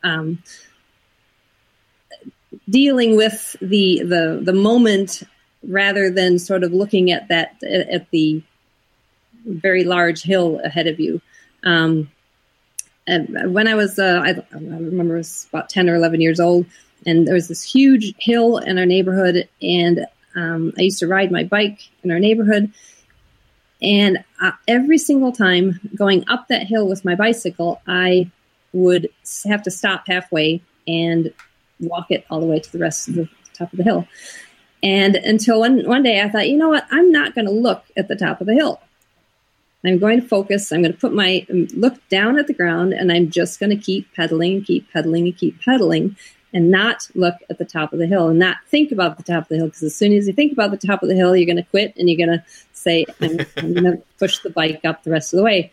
um, 0.04 0.42
dealing 2.70 3.16
with 3.16 3.56
the 3.62 4.04
the 4.04 4.40
the 4.42 4.54
moment 4.54 5.24
rather 5.68 6.10
than 6.10 6.40
sort 6.40 6.64
of 6.64 6.72
looking 6.72 7.12
at 7.12 7.28
that 7.28 7.62
at 7.64 8.10
the 8.12 8.42
very 9.46 9.84
large 9.84 10.24
hill 10.24 10.62
ahead 10.64 10.88
of 10.88 11.00
you. 11.00 11.22
Um, 11.64 12.10
and 13.08 13.54
when 13.54 13.68
I 13.68 13.76
was, 13.76 14.00
uh, 14.00 14.22
I, 14.24 14.30
I, 14.30 14.58
remember 14.58 15.16
I 15.16 15.18
was 15.18 15.48
about 15.50 15.70
10 15.70 15.90
or 15.90 15.96
11 15.96 16.22
years 16.22 16.40
old, 16.40 16.66
and 17.06 17.28
there 17.28 17.36
was 17.36 17.48
this 17.48 17.64
huge 17.64 18.14
hill 18.20 18.58
in 18.58 18.80
our 18.80 18.86
neighborhood, 18.86 19.48
and 19.62 20.06
um, 20.36 20.74
I 20.78 20.84
used 20.84 21.00
to 21.00 21.08
ride 21.08 21.32
my 21.32 21.44
bike 21.44 21.82
in 22.04 22.12
our 22.12 22.20
neighborhood. 22.20 22.72
And 23.82 24.24
uh, 24.42 24.52
every 24.68 24.98
single 24.98 25.32
time 25.32 25.80
going 25.96 26.28
up 26.28 26.48
that 26.48 26.66
hill 26.66 26.88
with 26.88 27.06
my 27.06 27.16
bicycle, 27.16 27.82
I 27.88 28.32
would 28.74 29.10
have 29.46 29.64
to 29.64 29.72
stop 29.72 30.08
halfway 30.08 30.62
and 30.88 31.34
walk 31.80 32.08
it 32.10 32.26
all 32.30 32.40
the 32.40 32.46
way 32.46 32.60
to 32.60 32.72
the 32.72 32.80
rest 32.80 33.08
of 33.08 33.16
the 33.16 33.30
top 33.54 33.72
of 33.72 33.78
the 33.78 33.84
hill. 33.84 34.08
And 34.84 35.16
until 35.16 35.60
one, 35.60 35.88
one 35.88 36.04
day 36.04 36.22
I 36.22 36.30
thought, 36.30 36.50
you 36.50 36.58
know 36.58 36.70
what? 36.70 36.86
I'm 36.92 37.12
not 37.12 37.34
going 37.36 37.46
to 37.46 37.52
look 37.52 37.84
at 37.98 38.08
the 38.08 38.16
top 38.16 38.42
of 38.42 38.48
the 38.48 38.54
hill. 38.54 38.82
I'm 39.88 40.00
going 40.00 40.22
to 40.22 40.28
focus. 40.28 40.72
I'm 40.72 40.82
going 40.82 40.94
to 40.94 41.00
put 41.00 41.14
my 41.14 41.46
um, 41.50 41.68
look 41.74 41.96
down 42.10 42.40
at 42.40 42.48
the 42.48 42.54
ground 42.54 42.94
and 42.94 43.12
I'm 43.12 43.30
just 43.30 43.60
going 43.60 43.70
to 43.70 43.76
keep 43.76 44.14
pedaling, 44.16 44.64
keep 44.64 44.92
pedaling, 44.92 45.26
and 45.26 45.38
keep 45.38 45.62
pedaling 45.62 46.16
and 46.54 46.72
not 46.72 47.10
look 47.16 47.36
at 47.50 47.58
the 47.58 47.66
top 47.66 47.92
of 47.92 48.00
the 48.00 48.08
hill 48.08 48.30
and 48.30 48.40
not 48.40 48.58
think 48.68 48.92
about 48.92 49.18
the 49.18 49.24
top 49.24 49.44
of 49.44 49.50
the 49.50 49.58
hill. 49.58 49.66
Because 49.66 49.84
as 49.84 49.96
soon 49.96 50.14
as 50.14 50.26
you 50.26 50.34
think 50.34 50.54
about 50.54 50.72
the 50.72 50.88
top 50.88 51.04
of 51.04 51.10
the 51.10 51.16
hill, 51.16 51.36
you're 51.36 51.46
going 51.46 51.58
to 51.58 51.70
quit 51.70 51.94
and 51.98 52.10
you're 52.10 52.26
going 52.26 52.40
to 52.40 52.44
say, 52.72 53.06
I'm, 53.20 53.40
I'm 53.58 53.74
going 53.74 53.84
to 53.84 54.02
push 54.18 54.40
the 54.40 54.50
bike 54.50 54.86
up 54.86 55.04
the 55.04 55.12
rest 55.12 55.34
of 55.34 55.38
the 55.38 55.44
way. 55.44 55.72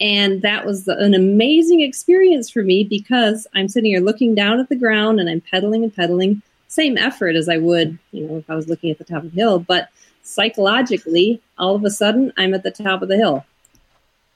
And 0.00 0.42
that 0.42 0.64
was 0.64 0.86
an 0.86 1.14
amazing 1.14 1.80
experience 1.80 2.50
for 2.50 2.62
me 2.62 2.84
because 2.84 3.46
I'm 3.54 3.68
sitting 3.68 3.90
here 3.90 4.00
looking 4.00 4.34
down 4.34 4.60
at 4.60 4.68
the 4.68 4.76
ground 4.76 5.18
and 5.18 5.28
I'm 5.28 5.40
pedaling 5.40 5.82
and 5.82 5.94
pedaling. 5.94 6.42
Same 6.68 6.98
effort 6.98 7.34
as 7.34 7.48
I 7.48 7.56
would, 7.56 7.98
you 8.12 8.26
know, 8.26 8.36
if 8.36 8.48
I 8.48 8.54
was 8.54 8.68
looking 8.68 8.90
at 8.90 8.98
the 8.98 9.04
top 9.04 9.24
of 9.24 9.32
the 9.32 9.40
hill. 9.40 9.58
But 9.58 9.88
psychologically, 10.22 11.40
all 11.58 11.74
of 11.74 11.84
a 11.84 11.90
sudden, 11.90 12.32
I'm 12.36 12.54
at 12.54 12.62
the 12.62 12.70
top 12.70 13.02
of 13.02 13.08
the 13.08 13.16
hill. 13.16 13.44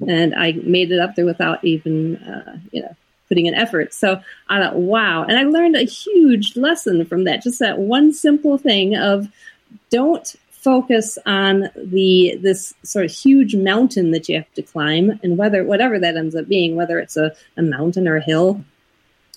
And 0.06 0.34
I 0.34 0.52
made 0.52 0.90
it 0.90 0.98
up 0.98 1.14
there 1.14 1.24
without 1.26 1.64
even, 1.64 2.16
uh, 2.16 2.58
you 2.72 2.82
know, 2.82 2.96
putting 3.28 3.46
in 3.46 3.54
effort. 3.54 3.94
So 3.94 4.20
I 4.48 4.60
thought, 4.60 4.76
wow. 4.76 5.24
And 5.24 5.38
I 5.38 5.44
learned 5.44 5.76
a 5.76 5.84
huge 5.84 6.56
lesson 6.56 7.04
from 7.06 7.24
that. 7.24 7.42
Just 7.42 7.60
that 7.60 7.78
one 7.78 8.12
simple 8.12 8.58
thing 8.58 8.96
of 8.96 9.28
don't 9.90 10.34
focus 10.50 11.18
on 11.26 11.70
the 11.74 12.38
this 12.40 12.72
sort 12.84 13.04
of 13.04 13.10
huge 13.10 13.56
mountain 13.56 14.12
that 14.12 14.28
you 14.28 14.36
have 14.36 14.52
to 14.54 14.62
climb 14.62 15.18
and 15.22 15.36
whether 15.36 15.64
whatever 15.64 15.98
that 15.98 16.16
ends 16.16 16.36
up 16.36 16.46
being, 16.46 16.76
whether 16.76 16.98
it's 16.98 17.16
a, 17.16 17.32
a 17.56 17.62
mountain 17.62 18.06
or 18.06 18.16
a 18.16 18.22
hill, 18.22 18.64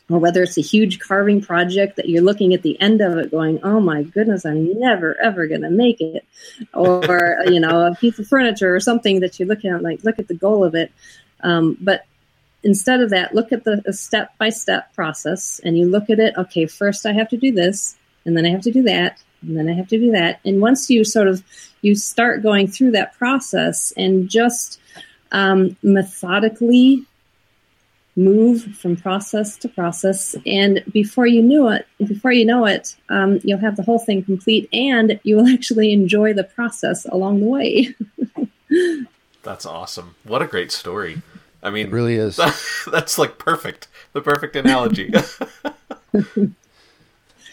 or 0.10 0.20
whether 0.20 0.44
it's 0.44 0.58
a 0.58 0.62
huge 0.62 1.00
carving 1.00 1.42
project 1.42 1.96
that 1.96 2.08
you're 2.08 2.22
looking 2.22 2.54
at 2.54 2.62
the 2.62 2.80
end 2.80 3.02
of 3.02 3.18
it 3.18 3.32
going, 3.32 3.60
oh 3.64 3.80
my 3.80 4.04
goodness, 4.04 4.46
I'm 4.46 4.80
never 4.80 5.20
ever 5.20 5.48
going 5.48 5.62
to 5.62 5.72
make 5.72 6.00
it. 6.00 6.26
Or, 6.74 7.38
you 7.46 7.60
know, 7.60 7.88
a 7.88 7.96
piece 7.96 8.20
of 8.20 8.28
furniture 8.28 8.76
or 8.76 8.80
something 8.80 9.22
that 9.22 9.40
you're 9.40 9.48
looking 9.48 9.72
at, 9.72 9.82
like, 9.82 10.04
look 10.04 10.20
at 10.20 10.28
the 10.28 10.36
goal 10.36 10.64
of 10.64 10.76
it. 10.76 10.92
Um, 11.42 11.78
but 11.82 12.06
instead 12.64 13.02
of 13.02 13.10
that, 13.12 13.34
look 13.34 13.52
at 13.52 13.64
the 13.64 13.82
step 13.94 14.38
by 14.38 14.50
step 14.50 14.94
process 14.94 15.60
and 15.64 15.78
you 15.78 15.88
look 15.88 16.10
at 16.10 16.20
it, 16.20 16.36
okay, 16.38 16.66
first 16.66 17.06
I 17.06 17.14
have 17.14 17.30
to 17.30 17.38
do 17.38 17.52
this, 17.52 17.96
and 18.26 18.36
then 18.36 18.46
I 18.46 18.50
have 18.50 18.62
to 18.62 18.72
do 18.72 18.84
that, 18.84 19.22
and 19.42 19.58
then 19.58 19.70
I 19.70 19.74
have 19.74 19.88
to 19.90 20.00
do 20.00 20.12
that. 20.12 20.40
And 20.46 20.62
once 20.62 20.90
you 20.90 21.04
sort 21.04 21.28
of 21.28 21.44
you 21.82 21.96
start 21.96 22.42
going 22.42 22.68
through 22.68 22.92
that 22.92 23.16
process 23.18 23.94
and 23.96 24.28
just 24.28 24.80
um, 25.32 25.78
methodically 25.84 27.06
move 28.16 28.64
from 28.78 28.96
process 28.96 29.58
to 29.58 29.70
process, 29.70 30.36
and 30.46 30.84
before 30.92 31.28
you 31.28 31.42
knew 31.42 31.70
it, 31.70 31.88
before 32.00 32.32
you 32.32 32.46
know 32.46 32.66
it, 32.66 32.96
um, 33.10 33.40
you'll 33.44 33.60
have 33.60 33.76
the 33.76 33.84
whole 33.84 34.00
thing 34.00 34.24
complete, 34.24 34.70
and 34.72 35.20
you 35.24 35.36
will 35.36 35.48
actually 35.54 35.92
enjoy 35.94 36.34
the 36.34 36.44
process 36.44 37.06
along 37.06 37.40
the 37.40 37.46
way. 37.46 37.96
That's 39.44 39.66
awesome! 39.66 40.16
What 40.24 40.42
a 40.42 40.48
great 40.48 40.72
story. 40.72 41.22
I 41.62 41.72
mean, 41.72 41.88
It 41.88 41.92
really 41.92 42.16
is. 42.16 42.40
that's 42.92 43.18
like 43.18 43.38
perfect. 43.38 43.88
The 44.14 44.22
perfect 44.22 44.56
analogy. 44.56 45.12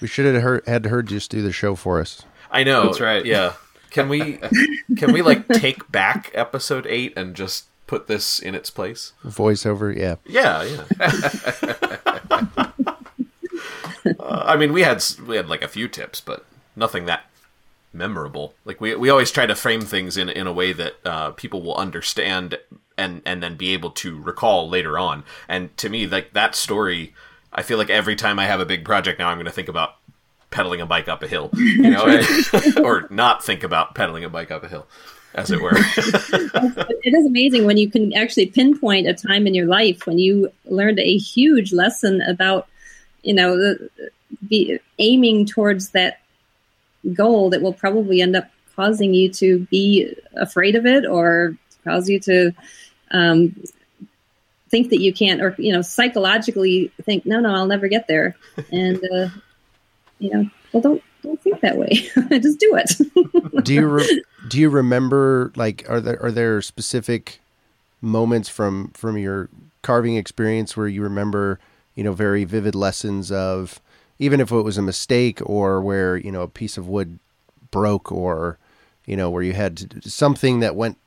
We 0.02 0.08
should 0.08 0.34
have 0.34 0.42
heard, 0.42 0.66
had 0.66 0.86
her 0.86 1.00
just 1.00 1.30
do 1.30 1.42
the 1.42 1.52
show 1.52 1.76
for 1.76 2.00
us. 2.00 2.22
I 2.50 2.64
know. 2.64 2.86
That's 2.86 3.00
right. 3.00 3.24
Yeah. 3.24 3.52
Can 3.90 4.08
we 4.08 4.40
can 4.96 5.12
we 5.12 5.22
like 5.22 5.46
take 5.46 5.90
back 5.92 6.32
episode 6.34 6.88
8 6.88 7.12
and 7.16 7.36
just 7.36 7.66
put 7.92 8.06
this 8.06 8.38
in 8.38 8.54
its 8.54 8.70
place? 8.70 9.12
Voiceover, 9.22 9.94
yeah. 9.94 10.14
Yeah, 10.24 10.62
yeah. 10.64 10.84
uh, 14.18 14.44
I 14.46 14.56
mean, 14.56 14.72
we 14.72 14.80
had 14.80 15.04
we 15.28 15.36
had 15.36 15.50
like 15.50 15.60
a 15.60 15.68
few 15.68 15.88
tips, 15.88 16.18
but 16.22 16.46
nothing 16.74 17.04
that 17.04 17.26
memorable. 17.92 18.54
Like 18.64 18.80
we 18.80 18.94
we 18.94 19.10
always 19.10 19.30
try 19.30 19.44
to 19.44 19.54
frame 19.54 19.82
things 19.82 20.16
in 20.16 20.30
in 20.30 20.46
a 20.46 20.54
way 20.54 20.72
that 20.72 20.94
uh, 21.04 21.32
people 21.32 21.60
will 21.60 21.76
understand 21.76 22.58
and 22.96 23.20
and 23.26 23.42
then 23.42 23.56
be 23.58 23.74
able 23.74 23.90
to 23.90 24.18
recall 24.18 24.70
later 24.70 24.98
on. 24.98 25.24
And 25.46 25.76
to 25.76 25.90
me, 25.90 26.06
like 26.06 26.32
that 26.32 26.54
story, 26.54 27.12
I 27.52 27.60
feel 27.60 27.76
like 27.76 27.90
every 27.90 28.16
time 28.16 28.38
I 28.38 28.46
have 28.46 28.60
a 28.60 28.64
big 28.64 28.86
project 28.86 29.18
now, 29.18 29.28
I'm 29.28 29.36
going 29.36 29.44
to 29.44 29.52
think 29.52 29.68
about 29.68 29.96
pedaling 30.50 30.80
a 30.80 30.86
bike 30.86 31.08
up 31.08 31.22
a 31.22 31.28
hill, 31.28 31.50
you 31.52 31.90
know, 31.90 32.22
or 32.82 33.06
not 33.10 33.44
think 33.44 33.62
about 33.62 33.94
pedaling 33.94 34.24
a 34.24 34.30
bike 34.30 34.50
up 34.50 34.64
a 34.64 34.68
hill, 34.68 34.86
as 35.34 35.50
it 35.50 35.60
were. 35.60 35.72
it 35.74 37.14
is 37.14 37.26
amazing 37.26 37.64
when 37.64 37.76
you 37.76 37.90
can 37.90 38.12
actually 38.12 38.46
pinpoint 38.46 39.06
a 39.06 39.14
time 39.14 39.46
in 39.46 39.54
your 39.54 39.66
life 39.66 40.06
when 40.06 40.18
you 40.18 40.50
learned 40.66 40.98
a 40.98 41.16
huge 41.16 41.72
lesson 41.72 42.20
about, 42.22 42.68
you 43.22 43.34
know, 43.34 43.76
be 44.48 44.78
aiming 44.98 45.46
towards 45.46 45.90
that 45.90 46.20
goal 47.12 47.50
that 47.50 47.62
will 47.62 47.72
probably 47.72 48.20
end 48.20 48.36
up 48.36 48.50
causing 48.76 49.14
you 49.14 49.30
to 49.30 49.60
be 49.70 50.14
afraid 50.34 50.76
of 50.76 50.86
it 50.86 51.04
or 51.06 51.56
cause 51.84 52.08
you 52.08 52.20
to 52.20 52.52
um, 53.10 53.54
think 54.68 54.90
that 54.90 55.00
you 55.00 55.12
can't, 55.12 55.42
or 55.42 55.54
you 55.58 55.72
know, 55.72 55.82
psychologically 55.82 56.90
think, 57.02 57.26
no, 57.26 57.40
no, 57.40 57.54
I'll 57.54 57.66
never 57.66 57.88
get 57.88 58.08
there, 58.08 58.36
and 58.72 58.96
uh, 59.12 59.28
you 60.18 60.30
know, 60.30 60.50
well, 60.72 60.80
don't 60.80 61.02
don't 61.22 61.40
think 61.40 61.60
that 61.60 61.76
way. 61.76 61.88
Just 62.40 62.58
do 62.58 62.74
it. 62.76 63.64
do 63.64 63.74
you 63.74 63.86
re- 63.86 64.24
do 64.48 64.58
you 64.58 64.68
remember 64.68 65.52
like 65.56 65.84
are 65.88 66.00
there 66.00 66.22
are 66.22 66.32
there 66.32 66.60
specific 66.62 67.40
moments 68.00 68.48
from 68.48 68.88
from 68.90 69.16
your 69.16 69.48
carving 69.82 70.16
experience 70.16 70.76
where 70.76 70.88
you 70.88 71.02
remember 71.02 71.58
you 71.94 72.04
know 72.04 72.12
very 72.12 72.44
vivid 72.44 72.74
lessons 72.74 73.30
of 73.30 73.80
even 74.18 74.40
if 74.40 74.50
it 74.50 74.62
was 74.62 74.78
a 74.78 74.82
mistake 74.82 75.40
or 75.44 75.80
where 75.80 76.16
you 76.16 76.30
know 76.32 76.42
a 76.42 76.48
piece 76.48 76.76
of 76.76 76.88
wood 76.88 77.18
broke 77.70 78.10
or 78.10 78.58
you 79.06 79.16
know 79.16 79.30
where 79.30 79.42
you 79.42 79.52
had 79.52 80.02
something 80.04 80.60
that 80.60 80.76
went 80.76 80.98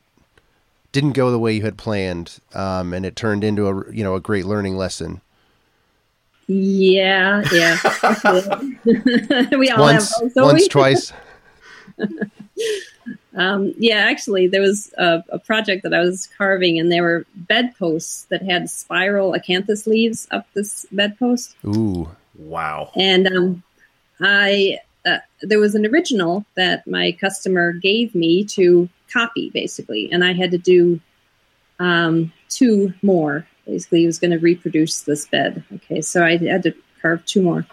didn't 0.91 1.12
go 1.13 1.30
the 1.30 1.39
way 1.39 1.54
you 1.54 1.62
had 1.63 1.78
planned 1.78 2.39
um, 2.54 2.93
and 2.93 3.06
it 3.06 3.15
turned 3.15 3.43
into 3.43 3.67
a 3.67 3.91
you 3.91 4.04
know 4.04 4.15
a 4.15 4.21
great 4.21 4.45
learning 4.45 4.78
lesson 4.78 5.21
Yeah, 6.47 7.43
yeah. 7.51 7.78
we 9.58 9.69
all 9.69 9.80
once 9.80 10.19
have 10.19 10.34
those, 10.34 10.45
once 10.45 10.62
we? 10.62 10.67
twice 10.67 11.13
Um, 13.36 13.74
yeah, 13.78 13.98
actually, 13.98 14.48
there 14.48 14.62
was 14.62 14.93
a, 14.98 15.21
a 15.30 15.39
project 15.39 15.84
that 15.84 15.93
I 15.93 16.00
was 16.00 16.30
carving, 16.38 16.80
and 16.80 16.89
there 16.89 17.04
were 17.04 17.26
bedposts 17.36 18.24
that 18.30 18.41
had 18.41 18.69
spiral 18.69 19.34
acanthus 19.34 19.86
leaves 19.86 20.28
up 20.32 20.48
this 20.54 20.86
bedpost. 20.91 21.56
ooh 21.65 22.10
wow. 22.38 22.91
And 22.95 23.28
um, 23.28 23.63
I 24.21 24.80
uh, 25.06 25.17
there 25.41 25.60
was 25.60 25.76
an 25.76 25.86
original 25.86 26.45
that 26.56 26.88
my 26.88 27.12
customer 27.12 27.74
gave 27.74 28.15
me 28.15 28.45
to 28.45 28.89
copy, 29.12 29.50
basically, 29.50 30.10
and 30.12 30.24
I 30.24 30.34
had 30.34 30.52
to 30.52 30.58
do 30.58 31.00
um, 31.80 32.32
two 32.50 32.93
more. 33.02 33.45
Basically, 33.65 34.02
he 34.02 34.06
was 34.06 34.19
going 34.19 34.32
to 34.32 34.39
reproduce 34.39 35.02
this 35.02 35.28
bed. 35.28 35.63
Okay, 35.74 36.02
so 36.02 36.24
I 36.24 36.38
had 36.38 36.63
to 36.63 36.74
carve 37.02 37.26
two 37.26 37.41
more. 37.41 37.67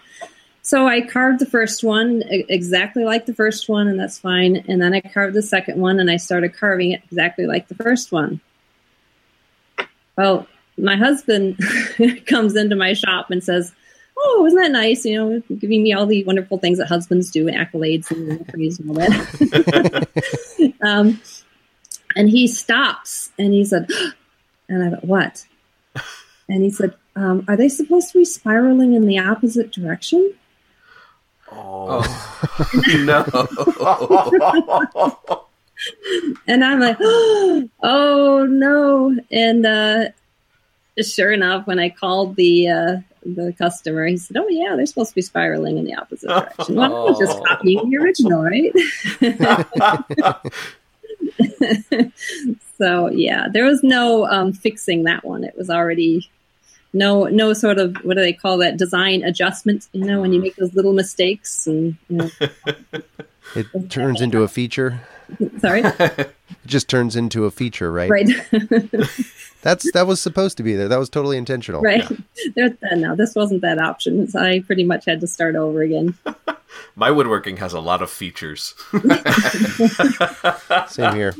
So 0.72 0.88
I 0.88 1.02
carved 1.02 1.38
the 1.38 1.44
first 1.44 1.84
one 1.84 2.22
exactly 2.30 3.04
like 3.04 3.26
the 3.26 3.34
first 3.34 3.68
one, 3.68 3.88
and 3.88 4.00
that's 4.00 4.18
fine. 4.18 4.64
And 4.68 4.80
then 4.80 4.94
I 4.94 5.02
carved 5.02 5.34
the 5.34 5.42
second 5.42 5.78
one, 5.78 6.00
and 6.00 6.10
I 6.10 6.16
started 6.16 6.56
carving 6.56 6.92
it 6.92 7.02
exactly 7.04 7.44
like 7.44 7.68
the 7.68 7.74
first 7.74 8.10
one. 8.10 8.40
Well, 10.16 10.46
my 10.78 10.96
husband 10.96 11.58
comes 12.26 12.56
into 12.56 12.74
my 12.74 12.94
shop 12.94 13.30
and 13.30 13.44
says, 13.44 13.74
"Oh, 14.16 14.46
isn't 14.46 14.58
that 14.58 14.72
nice? 14.72 15.04
You 15.04 15.22
know, 15.22 15.42
giving 15.58 15.82
me 15.82 15.92
all 15.92 16.06
the 16.06 16.24
wonderful 16.24 16.56
things 16.56 16.78
that 16.78 16.88
husbands 16.88 17.30
do, 17.30 17.50
accolades 17.50 18.10
and 18.10 18.48
praise 18.48 18.80
and 18.80 18.88
all 18.88 18.96
that." 18.96 20.74
um, 20.80 21.20
and 22.16 22.30
he 22.30 22.46
stops 22.48 23.30
and 23.38 23.52
he 23.52 23.66
said, 23.66 23.90
"And 24.70 24.84
I 24.84 24.88
thought, 24.88 25.04
what?" 25.04 25.44
And 26.48 26.62
he 26.62 26.70
said, 26.70 26.94
um, 27.14 27.44
"Are 27.46 27.58
they 27.58 27.68
supposed 27.68 28.12
to 28.12 28.20
be 28.20 28.24
spiraling 28.24 28.94
in 28.94 29.06
the 29.06 29.18
opposite 29.18 29.70
direction?" 29.70 30.32
Oh. 31.54 32.02
no. 32.98 33.24
And 36.46 36.64
I'm 36.64 36.80
like, 36.80 36.96
"Oh 37.00 38.46
no!" 38.48 39.16
And 39.30 39.66
uh, 39.66 40.04
sure 41.00 41.32
enough, 41.32 41.66
when 41.66 41.78
I 41.78 41.90
called 41.90 42.36
the 42.36 42.68
uh, 42.68 42.96
the 43.24 43.54
customer, 43.56 44.06
he 44.06 44.16
said, 44.16 44.36
"Oh 44.36 44.48
yeah, 44.48 44.76
they're 44.76 44.86
supposed 44.86 45.10
to 45.10 45.14
be 45.14 45.22
spiraling 45.22 45.78
in 45.78 45.84
the 45.84 45.94
opposite 45.94 46.28
direction." 46.28 46.76
Well, 46.76 46.96
I 46.96 47.10
was 47.10 47.18
just 47.18 47.44
copying 47.44 47.90
the 47.90 47.96
original, 47.96 48.42
right? 48.42 48.72
so 52.78 53.10
yeah, 53.10 53.48
there 53.52 53.64
was 53.64 53.82
no 53.82 54.26
um, 54.26 54.52
fixing 54.52 55.04
that 55.04 55.24
one. 55.24 55.44
It 55.44 55.56
was 55.56 55.70
already 55.70 56.28
no 56.92 57.24
no 57.24 57.52
sort 57.52 57.78
of 57.78 57.96
what 58.04 58.16
do 58.16 58.22
they 58.22 58.32
call 58.32 58.58
that 58.58 58.76
design 58.76 59.22
adjustment? 59.22 59.88
You 59.92 60.04
know, 60.04 60.20
when 60.20 60.32
you 60.32 60.40
make 60.40 60.56
those 60.56 60.74
little 60.74 60.92
mistakes 60.92 61.66
and 61.66 61.96
you 62.08 62.16
know, 62.16 62.30
it 63.54 63.90
turns 63.90 64.20
into 64.20 64.42
a 64.42 64.48
feature 64.48 65.00
sorry, 65.58 65.82
it 65.98 66.34
just 66.66 66.88
turns 66.88 67.16
into 67.16 67.44
a 67.44 67.50
feature 67.50 67.92
right 67.92 68.10
right. 68.10 68.28
That's 69.62 69.90
that 69.92 70.06
was 70.06 70.20
supposed 70.20 70.56
to 70.56 70.62
be 70.62 70.74
there. 70.74 70.88
That 70.88 70.98
was 70.98 71.08
totally 71.08 71.36
intentional. 71.36 71.82
Right. 71.82 72.08
There, 72.56 72.76
uh, 72.90 72.96
no, 72.96 73.14
this 73.14 73.36
wasn't 73.36 73.62
that 73.62 73.78
option. 73.78 74.26
So 74.26 74.40
I 74.40 74.60
pretty 74.60 74.82
much 74.82 75.04
had 75.04 75.20
to 75.20 75.28
start 75.28 75.54
over 75.54 75.82
again. 75.82 76.18
My 76.96 77.12
woodworking 77.12 77.58
has 77.58 77.72
a 77.72 77.78
lot 77.78 78.02
of 78.02 78.10
features. 78.10 78.74
Same 80.88 81.14
here. 81.14 81.34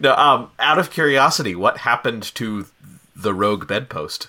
no, 0.00 0.14
um, 0.16 0.50
out 0.58 0.80
of 0.80 0.90
curiosity, 0.90 1.54
what 1.54 1.78
happened 1.78 2.34
to 2.34 2.66
the 3.14 3.32
rogue 3.32 3.68
bedpost? 3.68 4.28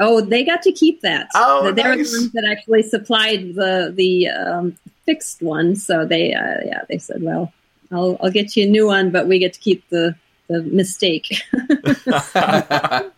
Oh, 0.00 0.22
they 0.22 0.44
got 0.44 0.62
to 0.62 0.72
keep 0.72 1.02
that. 1.02 1.28
Oh, 1.34 1.70
they 1.70 1.82
nice. 1.82 1.88
were 1.88 2.04
the 2.04 2.20
ones 2.22 2.32
that 2.32 2.48
actually 2.50 2.82
supplied 2.82 3.54
the 3.54 3.92
the 3.94 4.28
um, 4.28 4.76
fixed 5.04 5.42
one. 5.42 5.76
So 5.76 6.06
they, 6.06 6.32
uh, 6.32 6.64
yeah, 6.64 6.82
they 6.88 6.96
said, 6.96 7.22
"Well, 7.22 7.52
I'll 7.92 8.16
I'll 8.20 8.30
get 8.30 8.56
you 8.56 8.66
a 8.66 8.70
new 8.70 8.86
one, 8.86 9.10
but 9.10 9.28
we 9.28 9.38
get 9.38 9.52
to 9.52 9.60
keep 9.60 9.86
the 9.90 10.16
the 10.48 10.62
mistake." 10.62 11.42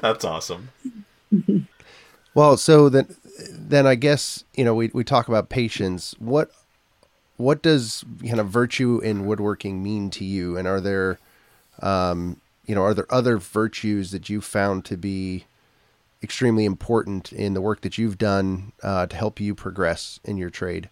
That's 0.00 0.24
awesome. 0.24 0.70
Well, 2.34 2.56
so 2.56 2.88
then, 2.88 3.16
then 3.50 3.86
I 3.86 3.94
guess 3.94 4.44
you 4.54 4.64
know 4.64 4.74
we 4.74 4.90
we 4.92 5.04
talk 5.04 5.28
about 5.28 5.48
patience. 5.48 6.16
What 6.18 6.50
what 7.36 7.62
does 7.62 8.04
kind 8.26 8.40
of 8.40 8.48
virtue 8.48 8.98
in 8.98 9.26
woodworking 9.26 9.82
mean 9.82 10.10
to 10.10 10.24
you? 10.24 10.56
And 10.56 10.66
are 10.66 10.80
there, 10.80 11.18
um, 11.80 12.40
you 12.66 12.74
know, 12.74 12.82
are 12.82 12.94
there 12.94 13.06
other 13.10 13.38
virtues 13.38 14.10
that 14.10 14.28
you 14.28 14.40
found 14.40 14.84
to 14.86 14.96
be 14.96 15.44
extremely 16.22 16.64
important 16.64 17.32
in 17.32 17.54
the 17.54 17.60
work 17.60 17.82
that 17.82 17.98
you've 17.98 18.18
done 18.18 18.72
uh, 18.82 19.06
to 19.06 19.16
help 19.16 19.40
you 19.40 19.54
progress 19.54 20.20
in 20.24 20.36
your 20.36 20.50
trade? 20.50 20.88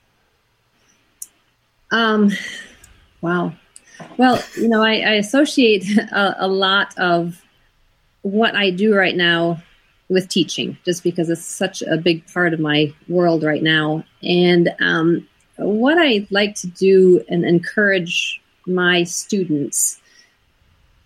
Um, 1.90 2.30
wow. 3.20 3.52
Well, 4.16 4.42
you 4.56 4.68
know, 4.68 4.82
I, 4.82 4.94
I 4.96 5.12
associate 5.14 5.86
a, 5.98 6.44
a, 6.44 6.48
lot 6.48 6.96
of 6.98 7.40
what 8.22 8.56
I 8.56 8.70
do 8.70 8.94
right 8.94 9.16
now 9.16 9.62
with 10.08 10.28
teaching, 10.28 10.76
just 10.84 11.02
because 11.02 11.30
it's 11.30 11.44
such 11.44 11.82
a 11.82 11.96
big 11.96 12.26
part 12.32 12.52
of 12.52 12.60
my 12.60 12.92
world 13.08 13.42
right 13.42 13.62
now. 13.62 14.04
And 14.22 14.74
um, 14.80 15.28
what 15.56 15.98
I 15.98 16.26
like 16.30 16.56
to 16.56 16.66
do 16.66 17.24
and 17.28 17.44
encourage 17.44 18.40
my 18.66 19.04
students 19.04 20.00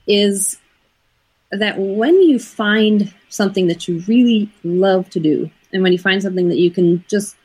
is 0.06 0.58
that 1.50 1.78
when 1.78 2.20
you 2.22 2.38
find 2.38 3.12
something 3.28 3.66
that 3.68 3.88
you 3.88 4.02
really 4.06 4.50
love 4.64 5.08
to 5.10 5.20
do, 5.20 5.50
and 5.72 5.82
when 5.82 5.92
you 5.92 5.98
find 5.98 6.22
something 6.22 6.48
that 6.48 6.58
you 6.58 6.70
can 6.70 7.04
just 7.08 7.36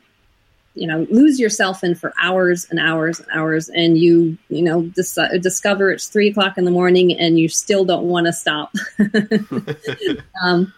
you 0.74 0.86
know 0.86 1.06
lose 1.10 1.38
yourself 1.38 1.84
in 1.84 1.94
for 1.94 2.12
hours 2.20 2.66
and 2.68 2.80
hours 2.80 3.20
and 3.20 3.28
hours 3.32 3.68
and 3.68 3.96
you 3.96 4.36
you 4.48 4.62
know 4.62 4.82
dis- 4.82 5.18
discover 5.40 5.92
it's 5.92 6.08
three 6.08 6.28
o'clock 6.28 6.58
in 6.58 6.64
the 6.64 6.70
morning 6.70 7.16
and 7.16 7.38
you 7.38 7.48
still 7.48 7.84
don't 7.84 8.04
want 8.04 8.26
to 8.26 8.32
stop. 8.32 8.74
Um, 10.42 10.72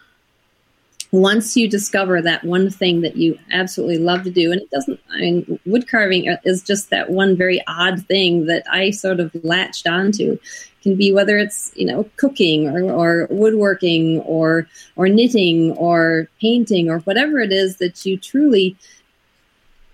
once 1.21 1.57
you 1.57 1.67
discover 1.69 2.21
that 2.21 2.43
one 2.43 2.69
thing 2.69 3.01
that 3.01 3.15
you 3.15 3.37
absolutely 3.51 3.97
love 3.97 4.23
to 4.23 4.31
do 4.31 4.51
and 4.51 4.61
it 4.61 4.69
doesn't 4.69 4.99
i 5.11 5.17
mean 5.19 5.59
wood 5.65 5.87
carving 5.87 6.25
is 6.43 6.61
just 6.61 6.89
that 6.89 7.09
one 7.09 7.35
very 7.35 7.61
odd 7.67 8.05
thing 8.07 8.45
that 8.45 8.63
i 8.71 8.91
sort 8.91 9.19
of 9.19 9.31
latched 9.43 9.87
onto 9.87 10.37
can 10.83 10.95
be 10.95 11.11
whether 11.11 11.37
it's 11.37 11.71
you 11.75 11.85
know 11.85 12.09
cooking 12.17 12.67
or, 12.67 12.91
or 12.91 13.27
woodworking 13.29 14.19
or 14.21 14.67
or 14.95 15.09
knitting 15.09 15.71
or 15.71 16.27
painting 16.39 16.89
or 16.89 16.99
whatever 16.99 17.39
it 17.39 17.51
is 17.51 17.77
that 17.77 18.05
you 18.05 18.17
truly 18.17 18.77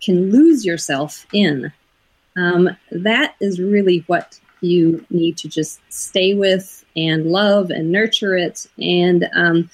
can 0.03 0.31
lose 0.31 0.65
yourself 0.65 1.25
in. 1.33 1.71
Um, 2.35 2.69
that 2.91 3.35
is 3.39 3.59
really 3.59 4.03
what 4.07 4.39
you 4.61 5.05
need 5.09 5.37
to 5.37 5.47
just 5.47 5.79
stay 5.89 6.33
with 6.33 6.83
and 6.95 7.27
love 7.27 7.69
and 7.69 7.91
nurture 7.91 8.35
it. 8.35 8.67
And 8.77 9.29
um, 9.35 9.69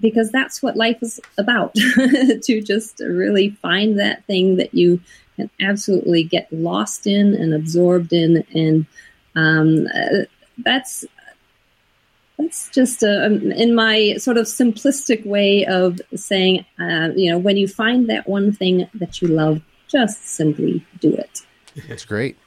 because 0.00 0.30
that's 0.30 0.62
what 0.62 0.76
life 0.76 0.98
is 1.02 1.20
about 1.38 1.74
to 1.74 2.62
just 2.62 3.00
really 3.00 3.50
find 3.62 3.98
that 3.98 4.24
thing 4.24 4.56
that 4.56 4.74
you 4.74 5.00
can 5.36 5.50
absolutely 5.60 6.22
get 6.22 6.52
lost 6.52 7.06
in 7.06 7.34
and 7.34 7.54
absorbed 7.54 8.12
in. 8.12 8.44
And 8.54 8.86
um, 9.34 9.86
uh, 9.94 10.24
that's 10.58 11.04
that's 12.38 12.70
just 12.70 13.02
a, 13.02 13.26
in 13.26 13.74
my 13.74 14.14
sort 14.16 14.38
of 14.38 14.46
simplistic 14.46 15.26
way 15.26 15.66
of 15.66 16.00
saying, 16.14 16.64
uh, 16.78 17.10
you 17.14 17.30
know, 17.30 17.38
when 17.38 17.56
you 17.56 17.68
find 17.68 18.08
that 18.08 18.28
one 18.28 18.52
thing 18.52 18.88
that 18.94 19.20
you 19.20 19.28
love, 19.28 19.60
just 19.88 20.26
simply 20.26 20.84
do 21.00 21.12
it. 21.12 21.42
That's 21.88 22.04
great. 22.04 22.38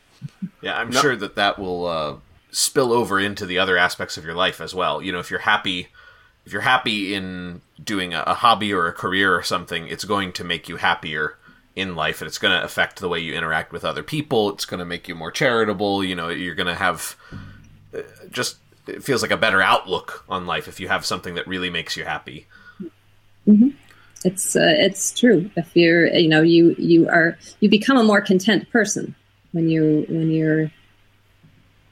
Yeah, 0.62 0.78
I'm 0.78 0.90
no. 0.90 1.00
sure 1.00 1.16
that 1.16 1.36
that 1.36 1.60
will 1.60 1.86
uh, 1.86 2.16
spill 2.52 2.92
over 2.92 3.20
into 3.20 3.46
the 3.46 3.60
other 3.60 3.78
aspects 3.78 4.18
of 4.18 4.24
your 4.24 4.34
life 4.34 4.62
as 4.62 4.74
well. 4.74 5.02
You 5.02 5.12
know, 5.12 5.20
if 5.20 5.30
you're 5.30 5.42
happy, 5.42 5.90
if 6.46 6.54
you're 6.54 6.62
happy 6.62 7.14
in 7.14 7.62
doing 7.84 8.14
a, 8.14 8.24
a 8.28 8.34
hobby 8.34 8.74
or 8.74 8.88
a 8.88 8.94
career 8.94 9.36
or 9.36 9.44
something, 9.44 9.88
it's 9.88 10.04
going 10.04 10.34
to 10.34 10.44
make 10.44 10.68
you 10.70 10.78
happier 10.78 11.38
in 11.76 11.96
life, 11.96 12.22
and 12.22 12.28
it's 12.28 12.38
going 12.38 12.58
to 12.58 12.64
affect 12.64 13.00
the 13.00 13.10
way 13.10 13.20
you 13.20 13.34
interact 13.34 13.72
with 13.72 13.84
other 13.84 14.04
people. 14.04 14.52
It's 14.52 14.66
going 14.66 14.80
to 14.80 14.86
make 14.86 15.08
you 15.08 15.16
more 15.16 15.32
charitable. 15.32 16.04
You 16.04 16.16
know, 16.16 16.30
you're 16.30 16.56
going 16.56 16.68
to 16.68 16.76
have 16.76 17.16
uh, 17.96 18.02
just 18.32 18.58
it 18.88 19.04
feels 19.04 19.22
like 19.22 19.32
a 19.32 19.38
better 19.38 19.62
outlook 19.62 20.26
on 20.28 20.46
life 20.46 20.68
if 20.68 20.80
you 20.80 20.90
have 20.90 21.06
something 21.06 21.36
that 21.36 21.48
really 21.48 21.70
makes 21.70 21.96
you 21.98 22.04
happy. 22.04 22.48
Mm-hmm 23.48 23.70
it's 24.24 24.56
uh, 24.56 24.74
it's 24.78 25.18
true. 25.18 25.50
If 25.56 25.76
you're 25.76 26.08
you 26.08 26.30
know 26.30 26.42
you 26.42 26.76
you 26.78 27.08
are 27.10 27.38
you 27.60 27.70
become 27.70 27.98
a 27.98 28.04
more 28.04 28.22
content 28.22 28.70
person 28.72 29.16
when 29.52 29.70
you 29.70 30.06
when 30.10 30.32
you're 30.32 30.72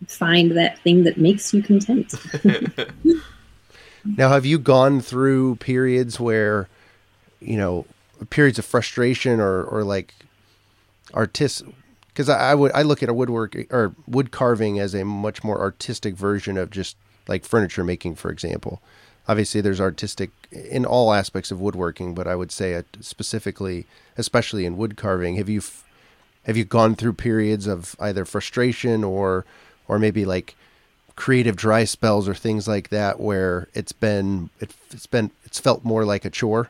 find 0.07 0.51
that 0.57 0.79
thing 0.79 1.03
that 1.03 1.17
makes 1.17 1.53
you 1.53 1.61
content. 1.61 2.13
now, 4.03 4.29
have 4.29 4.45
you 4.45 4.57
gone 4.57 5.01
through 5.01 5.55
periods 5.57 6.19
where 6.19 6.67
you 7.39 7.57
know 7.57 7.85
periods 8.29 8.59
of 8.59 8.65
frustration 8.65 9.39
or 9.39 9.63
or 9.63 9.83
like 9.83 10.13
artist 11.13 11.63
because 12.07 12.29
I, 12.29 12.51
I 12.51 12.55
would 12.55 12.71
I 12.73 12.81
look 12.81 13.03
at 13.03 13.09
a 13.09 13.13
woodwork 13.13 13.55
or 13.71 13.93
wood 14.07 14.31
carving 14.31 14.79
as 14.79 14.93
a 14.93 15.05
much 15.05 15.43
more 15.43 15.59
artistic 15.59 16.15
version 16.15 16.57
of 16.57 16.69
just 16.69 16.97
like 17.27 17.45
furniture 17.45 17.83
making, 17.83 18.15
for 18.15 18.31
example. 18.31 18.81
Obviously 19.27 19.61
there's 19.61 19.79
artistic 19.79 20.31
in 20.51 20.85
all 20.85 21.13
aspects 21.13 21.51
of 21.51 21.61
woodworking, 21.61 22.13
but 22.13 22.27
I 22.27 22.35
would 22.35 22.51
say 22.51 22.83
specifically, 22.99 23.85
especially 24.17 24.65
in 24.65 24.77
wood 24.77 24.97
carving, 24.97 25.35
have 25.35 25.49
you 25.49 25.61
have 26.43 26.57
you 26.57 26.65
gone 26.65 26.95
through 26.95 27.13
periods 27.13 27.67
of 27.67 27.95
either 27.99 28.25
frustration 28.25 29.03
or 29.03 29.45
or 29.87 29.99
maybe 29.99 30.25
like 30.25 30.55
creative 31.15 31.55
dry 31.55 31.83
spells 31.83 32.27
or 32.27 32.33
things 32.33 32.67
like 32.67 32.89
that 32.89 33.19
where 33.19 33.67
it's 33.73 33.91
been 33.91 34.49
it, 34.59 34.71
has 34.91 35.05
been 35.05 35.31
it's 35.45 35.59
felt 35.59 35.83
more 35.83 36.05
like 36.05 36.25
a 36.25 36.29
chore? 36.29 36.69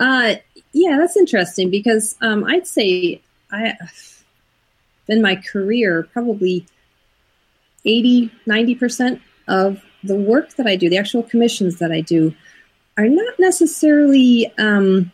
Uh, 0.00 0.36
yeah, 0.72 0.96
that's 0.98 1.16
interesting 1.16 1.70
because 1.70 2.16
um, 2.20 2.44
I'd 2.44 2.66
say 2.66 3.20
I 3.50 3.74
in 5.08 5.22
my 5.22 5.36
career 5.36 6.08
probably 6.12 6.66
80 7.84 8.30
90 8.46 8.74
percent 8.74 9.22
of 9.46 9.82
the 10.04 10.14
work 10.14 10.54
that 10.54 10.66
I 10.66 10.76
do, 10.76 10.88
the 10.88 10.98
actual 10.98 11.22
commissions 11.22 11.78
that 11.78 11.90
I 11.90 12.00
do, 12.00 12.34
are 12.96 13.08
not 13.08 13.38
necessarily 13.38 14.52
um, 14.58 15.10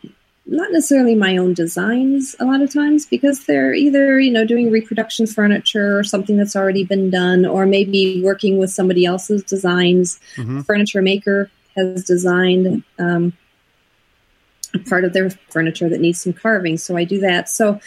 not 0.47 0.71
necessarily 0.71 1.15
my 1.15 1.37
own 1.37 1.53
designs 1.53 2.35
a 2.39 2.45
lot 2.45 2.61
of 2.61 2.71
times 2.71 3.05
because 3.05 3.45
they're 3.45 3.73
either 3.73 4.19
you 4.19 4.31
know 4.31 4.45
doing 4.45 4.71
reproduction 4.71 5.25
furniture 5.25 5.97
or 5.97 6.03
something 6.03 6.37
that's 6.37 6.55
already 6.55 6.83
been 6.83 7.09
done 7.09 7.45
or 7.45 7.65
maybe 7.65 8.21
working 8.23 8.57
with 8.57 8.69
somebody 8.69 9.05
else's 9.05 9.43
designs 9.43 10.19
mm-hmm. 10.35 10.61
furniture 10.61 11.01
maker 11.01 11.49
has 11.75 12.03
designed 12.03 12.83
um, 12.99 13.33
a 14.73 14.79
part 14.79 15.03
of 15.03 15.13
their 15.13 15.29
furniture 15.49 15.89
that 15.89 15.99
needs 15.99 16.21
some 16.21 16.33
carving 16.33 16.77
so 16.77 16.95
i 16.95 17.03
do 17.03 17.19
that 17.19 17.49
so 17.49 17.79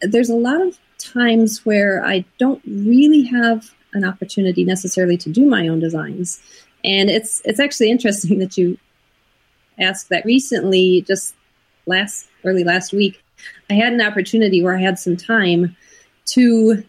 there's 0.00 0.30
a 0.30 0.36
lot 0.36 0.60
of 0.60 0.78
times 0.98 1.66
where 1.66 2.04
i 2.04 2.24
don't 2.38 2.62
really 2.66 3.24
have 3.24 3.74
an 3.94 4.04
opportunity 4.04 4.64
necessarily 4.64 5.16
to 5.16 5.30
do 5.30 5.46
my 5.46 5.68
own 5.68 5.80
designs. 5.80 6.42
And 6.84 7.08
it's 7.08 7.40
it's 7.44 7.60
actually 7.60 7.90
interesting 7.90 8.38
that 8.40 8.58
you 8.58 8.76
asked 9.78 10.10
that 10.10 10.24
recently, 10.24 11.02
just 11.02 11.34
last 11.86 12.28
early 12.44 12.64
last 12.64 12.92
week, 12.92 13.22
I 13.70 13.74
had 13.74 13.92
an 13.92 14.00
opportunity 14.00 14.62
where 14.62 14.76
I 14.76 14.80
had 14.80 14.98
some 14.98 15.16
time 15.16 15.76
to 16.26 16.84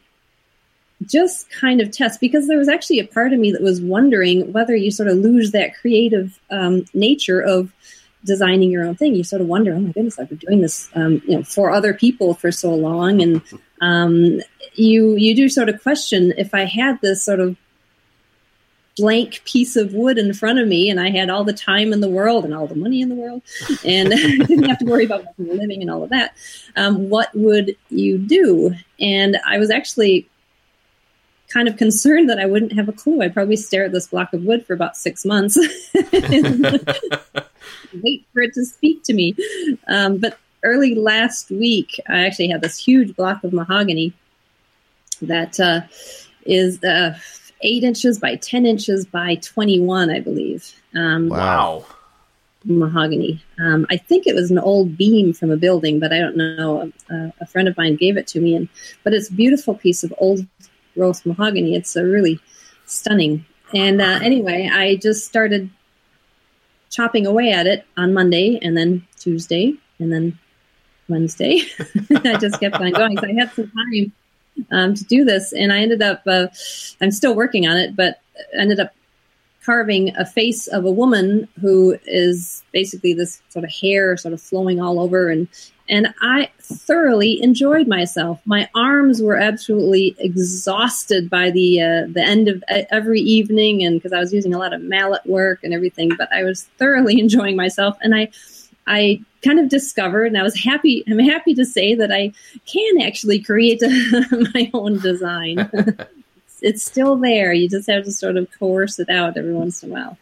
just 1.03 1.49
kind 1.51 1.81
of 1.81 1.91
test 1.91 2.21
because 2.21 2.47
there 2.47 2.58
was 2.58 2.69
actually 2.69 2.99
a 2.99 3.08
part 3.08 3.34
of 3.34 3.39
me 3.39 3.51
that 3.51 3.62
was 3.62 3.81
wondering 3.81 4.51
whether 4.53 4.75
you 4.75 4.91
sort 4.91 5.10
of 5.10 5.17
lose 5.17 5.51
that 5.51 5.75
creative 5.75 6.39
um, 6.49 6.86
nature 6.93 7.41
of 7.41 7.71
designing 8.23 8.71
your 8.71 8.86
own 8.86 8.95
thing. 8.95 9.15
You 9.15 9.23
sort 9.23 9.41
of 9.41 9.47
wonder, 9.47 9.73
oh 9.73 9.79
my 9.79 9.91
goodness, 9.91 10.17
I've 10.17 10.29
been 10.29 10.38
doing 10.39 10.62
this, 10.62 10.89
um, 10.95 11.21
you 11.27 11.38
know, 11.38 11.43
for 11.43 11.71
other 11.71 11.93
people 11.93 12.34
for 12.34 12.51
so 12.51 12.73
long, 12.73 13.21
and 13.21 13.41
um, 13.81 14.41
you 14.73 15.15
you 15.15 15.36
do 15.36 15.47
sort 15.49 15.69
of 15.69 15.81
question 15.81 16.34
if 16.38 16.53
I 16.53 16.65
had 16.65 16.99
this 17.01 17.23
sort 17.23 17.39
of 17.39 17.55
blank 18.97 19.43
piece 19.45 19.75
of 19.75 19.93
wood 19.93 20.17
in 20.17 20.34
front 20.34 20.58
of 20.60 20.67
me 20.67 20.89
and 20.89 20.99
I 20.99 21.10
had 21.10 21.29
all 21.29 21.43
the 21.43 21.53
time 21.53 21.91
in 21.91 21.99
the 21.99 22.10
world 22.10 22.45
and 22.45 22.53
all 22.53 22.67
the 22.67 22.75
money 22.75 23.01
in 23.01 23.10
the 23.10 23.15
world 23.15 23.41
and 23.84 24.10
didn't 24.47 24.63
have 24.63 24.79
to 24.79 24.86
worry 24.86 25.05
about 25.05 25.25
living 25.38 25.81
and 25.81 25.91
all 25.91 26.03
of 26.03 26.10
that, 26.10 26.34
um, 26.75 27.10
what 27.10 27.29
would 27.36 27.75
you 27.89 28.17
do? 28.17 28.73
And 28.99 29.38
I 29.45 29.58
was 29.58 29.69
actually 29.69 30.27
kind 31.49 31.67
of 31.67 31.77
concerned 31.77 32.29
that 32.29 32.39
I 32.39 32.45
wouldn't 32.45 32.73
have 32.73 32.89
a 32.89 32.93
clue. 32.93 33.21
I'd 33.21 33.34
probably 33.34 33.55
stare 33.55 33.86
at 33.86 33.91
this 33.91 34.08
block 34.08 34.34
of 34.34 34.43
wood 34.43 34.65
for 34.65 34.73
about 34.73 34.97
six 34.97 35.25
months, 35.25 35.58
wait 37.93 38.25
for 38.34 38.41
it 38.41 38.53
to 38.53 38.65
speak 38.65 39.03
to 39.03 39.13
me. 39.13 39.36
Um, 39.88 40.17
but 40.17 40.38
early 40.63 40.95
last 40.95 41.49
week, 41.51 41.99
I 42.10 42.25
actually 42.25 42.47
had 42.47 42.62
this 42.62 42.77
huge 42.77 43.15
block 43.15 43.43
of 43.43 43.53
mahogany 43.53 44.13
that 45.21 45.60
uh, 45.60 45.81
is 46.45 46.84
uh, 46.84 47.17
eight 47.61 47.83
inches 47.83 48.19
by 48.19 48.35
10 48.35 48.65
inches 48.65 49.05
by 49.05 49.35
21, 49.35 50.09
I 50.09 50.19
believe. 50.19 50.73
Um, 50.95 51.29
Wow. 51.29 51.85
mahogany. 52.63 53.43
Um, 53.59 53.85
I 53.89 53.97
think 53.97 54.27
it 54.27 54.35
was 54.35 54.51
an 54.51 54.59
old 54.59 54.97
beam 54.97 55.33
from 55.33 55.51
a 55.51 55.57
building, 55.57 55.99
but 55.99 56.11
I 56.11 56.19
don't 56.19 56.37
know. 56.37 56.91
A, 57.09 57.33
a 57.41 57.45
friend 57.45 57.67
of 57.67 57.77
mine 57.77 57.95
gave 57.95 58.17
it 58.17 58.27
to 58.27 58.41
me, 58.41 58.55
and 58.55 58.67
but 59.03 59.13
it's 59.13 59.29
a 59.29 59.33
beautiful 59.33 59.75
piece 59.75 60.03
of 60.03 60.13
old 60.17 60.45
growth 60.95 61.25
mahogany. 61.25 61.75
It's 61.75 61.95
a 61.95 62.03
really 62.03 62.39
stunning. 62.85 63.45
And 63.73 64.01
uh, 64.01 64.19
anyway, 64.21 64.69
I 64.71 64.95
just 64.95 65.25
started 65.27 65.69
chopping 66.89 67.25
away 67.27 67.51
at 67.51 67.67
it 67.67 67.85
on 67.97 68.13
Monday, 68.13 68.59
and 68.61 68.75
then 68.77 69.05
Tuesday, 69.19 69.73
and 69.99 70.11
then 70.11 70.37
Wednesday. 71.07 71.61
I 72.25 72.37
just 72.37 72.59
kept 72.59 72.75
on 72.75 72.91
going. 72.91 73.17
So 73.17 73.27
I 73.27 73.33
had 73.33 73.51
some 73.53 73.71
time 73.71 74.11
um, 74.71 74.93
to 74.93 75.03
do 75.03 75.25
this, 75.25 75.53
and 75.53 75.71
I 75.71 75.79
ended 75.79 76.01
up. 76.01 76.23
Uh, 76.25 76.47
I'm 77.01 77.11
still 77.11 77.35
working 77.35 77.67
on 77.67 77.77
it, 77.77 77.95
but 77.95 78.21
ended 78.57 78.79
up 78.79 78.93
carving 79.65 80.15
a 80.15 80.25
face 80.25 80.67
of 80.67 80.85
a 80.85 80.91
woman 80.91 81.47
who 81.59 81.97
is 82.05 82.63
basically 82.71 83.13
this 83.13 83.41
sort 83.49 83.65
of 83.65 83.71
hair 83.71 84.15
sort 84.15 84.33
of 84.33 84.41
flowing 84.41 84.79
all 84.79 84.99
over 84.99 85.29
and 85.29 85.47
and 85.87 86.13
I 86.21 86.49
thoroughly 86.59 87.41
enjoyed 87.41 87.87
myself. 87.87 88.41
My 88.45 88.67
arms 88.73 89.21
were 89.21 89.37
absolutely 89.37 90.15
exhausted 90.17 91.29
by 91.29 91.51
the 91.51 91.81
uh, 91.81 92.07
the 92.11 92.23
end 92.23 92.47
of 92.47 92.63
every 92.67 93.21
evening, 93.21 93.83
and 93.83 93.95
because 93.95 94.11
I 94.11 94.19
was 94.19 94.33
using 94.33 94.53
a 94.53 94.57
lot 94.57 94.73
of 94.73 94.81
mallet 94.81 95.25
work 95.25 95.63
and 95.63 95.73
everything, 95.73 96.11
but 96.17 96.31
I 96.33 96.43
was 96.43 96.63
thoroughly 96.79 97.19
enjoying 97.19 97.55
myself, 97.55 97.97
and 98.01 98.15
I 98.15 98.31
I 98.88 99.21
kind 99.43 99.60
of 99.60 99.69
discovered, 99.69 100.26
and 100.26 100.38
I 100.38 100.43
was 100.43 100.58
happy. 100.58 101.04
I'm 101.08 101.19
happy 101.19 101.54
to 101.56 101.65
say 101.65 101.95
that 101.95 102.12
I 102.12 102.32
can 102.65 103.02
actually 103.02 103.39
create 103.39 103.82
my 104.54 104.69
own 104.74 105.00
design. 105.00 105.69
it's 106.62 106.84
still 106.84 107.15
there. 107.15 107.54
You 107.54 107.69
just 107.69 107.89
have 107.89 108.06
to 108.06 108.12
sort 108.12 108.38
of 108.38 108.48
coerce 108.58 109.00
it 109.00 109.10
out 109.10 109.38
every 109.38 109.54
once 109.54 109.84
in 109.84 109.91
a 109.91 109.93
while. 109.93 110.17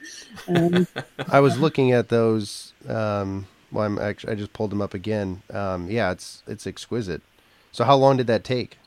Um, 0.48 0.88
I 1.30 1.40
was 1.40 1.58
looking 1.58 1.92
at 1.92 2.10
those. 2.10 2.74
Um, 2.88 3.48
well, 3.72 3.86
I'm 3.86 4.00
actually 4.00 4.34
I 4.34 4.36
just 4.36 4.54
pulled 4.54 4.72
them 4.72 4.82
up 4.82 4.94
again. 4.94 5.42
Um, 5.52 5.90
yeah, 5.90 6.12
it's 6.12 6.44
it's 6.48 6.68
exquisite. 6.68 7.22
So 7.72 7.84
how 7.84 7.96
long 7.96 8.18
did 8.18 8.28
that 8.28 8.44
take? 8.44 8.78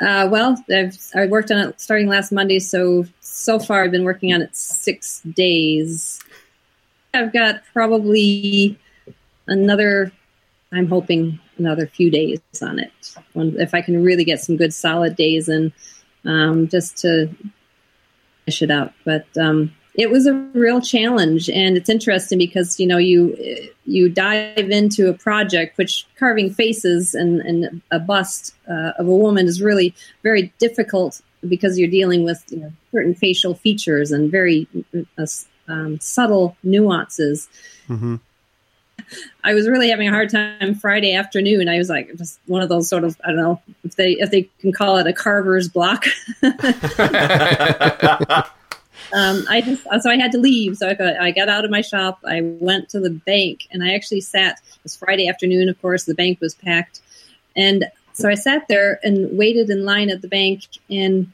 Uh, 0.00 0.28
well, 0.30 0.62
I've 0.70 0.96
I 1.14 1.26
worked 1.26 1.50
on 1.50 1.58
it 1.58 1.80
starting 1.80 2.08
last 2.08 2.32
Monday, 2.32 2.58
so 2.58 3.06
so 3.20 3.58
far 3.58 3.84
I've 3.84 3.90
been 3.90 4.04
working 4.04 4.32
on 4.32 4.42
it 4.42 4.54
six 4.56 5.20
days. 5.20 6.20
I've 7.14 7.32
got 7.32 7.62
probably 7.72 8.78
another. 9.46 10.12
I'm 10.72 10.88
hoping 10.88 11.40
another 11.56 11.86
few 11.86 12.10
days 12.10 12.40
on 12.62 12.78
it. 12.78 12.92
If 13.34 13.74
I 13.74 13.80
can 13.80 14.02
really 14.04 14.24
get 14.24 14.40
some 14.40 14.56
good 14.56 14.74
solid 14.74 15.16
days 15.16 15.48
in, 15.48 15.72
um, 16.24 16.68
just 16.68 16.98
to 16.98 17.34
finish 18.44 18.62
it 18.62 18.70
up. 18.70 18.92
But 19.04 19.26
um, 19.38 19.74
it 19.98 20.10
was 20.10 20.26
a 20.26 20.34
real 20.54 20.80
challenge 20.80 21.50
and 21.50 21.76
it's 21.76 21.88
interesting 21.88 22.38
because 22.38 22.78
you 22.78 22.86
know 22.86 22.98
you 22.98 23.36
you 23.84 24.08
dive 24.08 24.70
into 24.70 25.08
a 25.08 25.12
project 25.12 25.76
which 25.76 26.06
carving 26.16 26.54
faces 26.54 27.14
and, 27.14 27.40
and 27.40 27.82
a 27.90 27.98
bust 27.98 28.54
uh, 28.70 28.92
of 28.98 29.08
a 29.08 29.14
woman 29.14 29.46
is 29.46 29.60
really 29.60 29.92
very 30.22 30.52
difficult 30.58 31.20
because 31.48 31.78
you're 31.78 31.90
dealing 31.90 32.24
with 32.24 32.44
you 32.48 32.58
know, 32.58 32.72
certain 32.92 33.14
facial 33.14 33.54
features 33.54 34.12
and 34.12 34.30
very 34.30 34.68
uh, 35.18 35.26
um, 35.68 36.00
subtle 36.00 36.56
nuances 36.62 37.48
mm-hmm. 37.88 38.16
I 39.44 39.54
was 39.54 39.68
really 39.68 39.90
having 39.90 40.08
a 40.08 40.10
hard 40.10 40.30
time 40.30 40.74
Friday 40.74 41.14
afternoon. 41.14 41.68
I 41.68 41.78
was 41.78 41.88
like, 41.88 42.14
just 42.16 42.40
one 42.46 42.62
of 42.62 42.68
those 42.68 42.88
sort 42.88 43.04
of, 43.04 43.18
I 43.24 43.28
don't 43.28 43.36
know 43.36 43.62
if 43.84 43.96
they 43.96 44.12
if 44.12 44.30
they 44.30 44.48
can 44.60 44.72
call 44.72 44.98
it 44.98 45.06
a 45.06 45.12
carver's 45.12 45.68
block. 45.68 46.04
um, 46.42 46.54
I 49.48 49.62
just 49.64 49.82
so 50.02 50.10
I 50.10 50.16
had 50.16 50.32
to 50.32 50.38
leave. 50.38 50.76
So 50.76 50.88
I 50.88 50.94
got, 50.94 51.20
I 51.20 51.30
got 51.30 51.48
out 51.48 51.64
of 51.64 51.70
my 51.70 51.80
shop. 51.80 52.20
I 52.26 52.40
went 52.42 52.88
to 52.90 53.00
the 53.00 53.10
bank, 53.10 53.68
and 53.70 53.82
I 53.82 53.94
actually 53.94 54.20
sat. 54.20 54.58
It 54.58 54.82
was 54.82 54.96
Friday 54.96 55.28
afternoon. 55.28 55.68
Of 55.68 55.80
course, 55.80 56.04
the 56.04 56.14
bank 56.14 56.40
was 56.40 56.54
packed, 56.54 57.00
and 57.56 57.86
so 58.12 58.28
I 58.28 58.34
sat 58.34 58.68
there 58.68 59.00
and 59.02 59.38
waited 59.38 59.70
in 59.70 59.84
line 59.84 60.10
at 60.10 60.20
the 60.20 60.28
bank, 60.28 60.64
and 60.90 61.32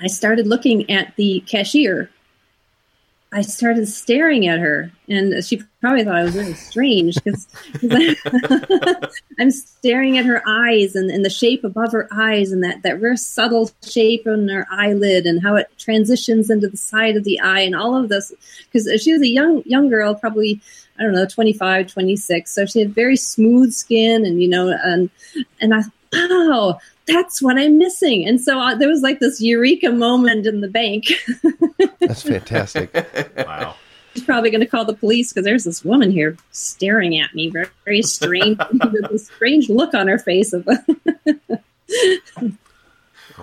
I 0.00 0.08
started 0.08 0.46
looking 0.46 0.90
at 0.90 1.14
the 1.16 1.40
cashier. 1.46 2.10
I 3.36 3.42
started 3.42 3.86
staring 3.86 4.46
at 4.48 4.60
her, 4.60 4.90
and 5.10 5.44
she 5.44 5.62
probably 5.82 6.04
thought 6.04 6.16
I 6.16 6.22
was 6.22 6.34
really 6.34 6.54
strange 6.54 7.16
because 7.22 7.46
I'm 9.38 9.50
staring 9.50 10.16
at 10.16 10.24
her 10.24 10.42
eyes 10.48 10.96
and, 10.96 11.10
and 11.10 11.22
the 11.22 11.28
shape 11.28 11.62
above 11.62 11.92
her 11.92 12.08
eyes 12.10 12.50
and 12.50 12.64
that, 12.64 12.82
that 12.82 12.98
very 12.98 13.18
subtle 13.18 13.70
shape 13.86 14.26
on 14.26 14.48
her 14.48 14.66
eyelid 14.70 15.26
and 15.26 15.42
how 15.42 15.54
it 15.54 15.68
transitions 15.76 16.48
into 16.48 16.66
the 16.66 16.78
side 16.78 17.14
of 17.14 17.24
the 17.24 17.38
eye 17.38 17.60
and 17.60 17.76
all 17.76 17.94
of 17.94 18.08
this. 18.08 18.32
Because 18.72 19.02
she 19.02 19.12
was 19.12 19.20
a 19.20 19.28
young 19.28 19.62
young 19.66 19.90
girl, 19.90 20.14
probably 20.14 20.62
I 20.98 21.02
don't 21.02 21.12
know, 21.12 21.26
25, 21.26 21.88
26. 21.88 22.50
So 22.50 22.64
she 22.64 22.78
had 22.78 22.94
very 22.94 23.18
smooth 23.18 23.70
skin 23.74 24.24
and, 24.24 24.40
you 24.40 24.48
know, 24.48 24.74
and, 24.82 25.10
and 25.60 25.74
I, 25.74 25.78
wow, 25.78 25.84
oh, 26.14 26.78
that's 27.06 27.40
what 27.40 27.58
I'm 27.58 27.78
missing. 27.78 28.26
And 28.26 28.40
so 28.40 28.58
uh, 28.58 28.74
there 28.74 28.88
was 28.88 29.02
like 29.02 29.20
this 29.20 29.40
eureka 29.40 29.90
moment 29.92 30.46
in 30.46 30.60
the 30.60 30.68
bank. 30.68 31.06
that's 32.00 32.22
fantastic. 32.22 32.92
wow. 33.36 33.76
He's 34.12 34.24
probably 34.24 34.50
going 34.50 34.62
to 34.62 34.66
call 34.66 34.84
the 34.86 34.94
police 34.94 35.32
because 35.32 35.44
there's 35.44 35.64
this 35.64 35.84
woman 35.84 36.10
here 36.10 36.36
staring 36.50 37.18
at 37.20 37.34
me, 37.34 37.50
very, 37.50 37.68
very 37.84 38.02
strange, 38.02 38.58
with 38.72 39.04
a 39.10 39.18
strange 39.18 39.68
look 39.68 39.92
on 39.92 40.08
her 40.08 40.18
face. 40.18 40.54
Of 40.54 40.66
oh, 40.68 40.80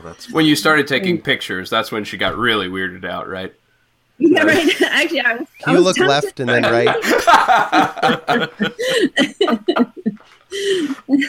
that's 0.04 0.32
when 0.32 0.46
you 0.46 0.56
started 0.56 0.88
taking 0.88 1.22
pictures. 1.22 1.70
That's 1.70 1.92
when 1.92 2.04
she 2.04 2.18
got 2.18 2.36
really 2.36 2.68
weirded 2.68 3.06
out, 3.06 3.30
right? 3.30 3.54
Yeah, 4.18 4.44
right. 4.44 4.82
Actually, 4.82 5.22
I 5.22 5.36
was. 5.36 5.48
You 5.60 5.66
I 5.68 5.72
was 5.74 5.84
look 5.84 5.96
tempted. 5.96 6.10
left 6.10 6.40
and 6.40 6.50
then 6.50 6.64
right. 6.64 6.88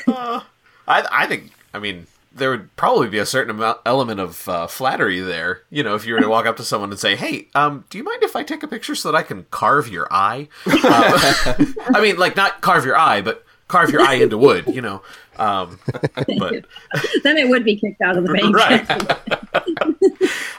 uh, 0.08 0.40
I, 0.88 1.06
I 1.10 1.26
think. 1.26 1.50
I 1.74 1.80
mean, 1.80 2.06
there 2.34 2.50
would 2.50 2.74
probably 2.76 3.08
be 3.08 3.18
a 3.18 3.26
certain 3.26 3.54
amount, 3.54 3.78
element 3.86 4.18
of 4.20 4.48
uh, 4.48 4.66
flattery 4.66 5.20
there. 5.20 5.62
You 5.70 5.82
know, 5.82 5.94
if 5.94 6.04
you 6.06 6.14
were 6.14 6.20
to 6.20 6.28
walk 6.28 6.46
up 6.46 6.56
to 6.56 6.64
someone 6.64 6.90
and 6.90 6.98
say, 6.98 7.16
"Hey, 7.16 7.48
um, 7.54 7.84
do 7.90 7.98
you 7.98 8.04
mind 8.04 8.22
if 8.22 8.34
I 8.34 8.42
take 8.42 8.62
a 8.62 8.68
picture 8.68 8.94
so 8.94 9.10
that 9.10 9.16
I 9.16 9.22
can 9.22 9.46
carve 9.50 9.88
your 9.88 10.08
eye?" 10.10 10.48
Uh, 10.66 11.54
I 11.94 12.00
mean, 12.00 12.16
like 12.16 12.36
not 12.36 12.60
carve 12.60 12.84
your 12.84 12.96
eye, 12.96 13.20
but 13.20 13.44
carve 13.68 13.90
your 13.90 14.02
eye 14.02 14.14
into 14.14 14.36
wood. 14.36 14.66
You 14.66 14.82
know, 14.82 15.02
um, 15.36 15.78
but 16.14 16.64
then 17.22 17.38
it 17.38 17.48
would 17.48 17.64
be 17.64 17.76
kicked 17.76 18.00
out 18.02 18.16
of 18.18 18.26
the 18.26 18.32
bank. 18.34 18.56
right. 18.56 18.90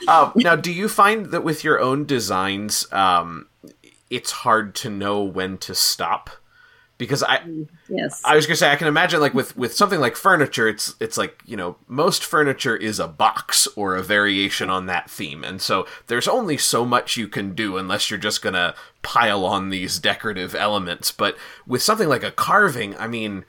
um, 0.08 0.32
now, 0.36 0.56
do 0.56 0.72
you 0.72 0.88
find 0.88 1.28
that 1.28 1.44
with 1.44 1.64
your 1.64 1.80
own 1.80 2.06
designs, 2.06 2.92
um, 2.94 3.48
it's 4.10 4.32
hard 4.32 4.76
to 4.76 4.90
know 4.90 5.24
when 5.24 5.58
to 5.60 5.76
stop? 5.76 6.30
Because 6.98 7.24
I 7.24 7.42
yes. 7.90 8.22
I 8.24 8.36
was 8.36 8.46
gonna 8.46 8.56
say 8.56 8.72
I 8.72 8.76
can 8.76 8.88
imagine 8.88 9.20
like 9.20 9.34
with 9.34 9.56
with 9.58 9.74
something 9.74 10.00
like 10.00 10.16
furniture 10.16 10.68
it's 10.68 10.96
it's 11.00 11.18
like 11.18 11.42
you 11.46 11.58
know 11.58 11.76
most 11.88 12.24
furniture 12.24 12.76
is 12.76 13.00
a 13.00 13.08
box 13.08 13.68
or 13.76 13.96
a 13.96 14.04
variation 14.04 14.70
on 14.70 14.86
that 14.86 15.10
theme 15.10 15.44
and 15.44 15.62
so 15.62 15.86
there's 16.08 16.28
only 16.28 16.58
so 16.58 16.86
much 16.86 17.18
you 17.18 17.28
can 17.28 17.54
do 17.54 17.78
unless 17.78 18.10
you're 18.10 18.20
just 18.20 18.42
gonna 18.42 18.76
pile 19.02 19.46
on 19.46 19.70
these 19.70 20.00
decorative 20.00 20.56
elements 20.56 21.12
but 21.12 21.38
with 21.68 21.82
something 21.82 22.08
like 22.08 22.24
a 22.24 22.32
carving 22.32 22.96
I 22.98 23.08
mean 23.08 23.46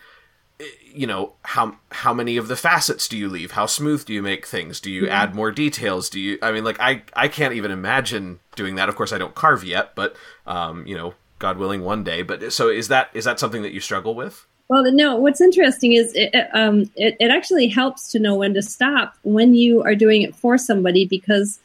eh, 0.59 0.65
you 0.93 1.07
know 1.07 1.35
how 1.43 1.77
how 1.93 2.13
many 2.13 2.37
of 2.37 2.49
the 2.49 2.57
facets 2.57 3.07
do 3.07 3.17
you 3.17 3.29
leave? 3.29 3.53
How 3.53 3.67
smooth 3.67 4.05
do 4.05 4.13
you 4.13 4.23
make 4.23 4.45
things? 4.47 4.81
Do 4.81 4.91
you 4.91 5.03
mm-hmm. 5.03 5.13
add 5.13 5.35
more 5.35 5.53
details? 5.53 6.11
Do 6.11 6.19
you 6.19 6.39
I 6.43 6.51
mean 6.51 6.65
like 6.65 6.81
I 6.81 7.03
I 7.15 7.29
can't 7.29 7.55
even 7.55 7.71
imagine 7.71 8.41
doing 8.57 8.75
that. 8.75 8.89
Of 8.89 8.97
course 8.97 9.13
I 9.13 9.19
don't 9.19 9.35
carve 9.37 9.63
yet 9.63 9.95
but 9.95 10.17
um 10.47 10.85
you 10.87 10.97
know 10.97 11.15
God 11.39 11.59
willing, 11.59 11.83
one 11.83 12.03
day. 12.03 12.23
But 12.23 12.53
so 12.53 12.69
is 12.69 12.89
that 12.89 13.11
is 13.15 13.25
that 13.25 13.39
something 13.39 13.63
that 13.63 13.73
you 13.73 13.81
struggle 13.81 14.15
with? 14.15 14.47
Well, 14.69 14.91
no. 14.93 15.17
What's 15.17 15.41
interesting 15.41 15.93
is 15.93 16.13
it, 16.15 16.35
um, 16.53 16.91
it, 16.97 17.17
it 17.21 17.31
actually 17.31 17.69
helps 17.69 18.11
to 18.13 18.19
know 18.19 18.35
when 18.35 18.55
to 18.55 18.63
stop 18.63 19.15
when 19.23 19.55
you 19.55 19.83
are 19.83 19.95
doing 19.95 20.23
it 20.23 20.35
for 20.35 20.59
somebody 20.59 21.05
because 21.05 21.61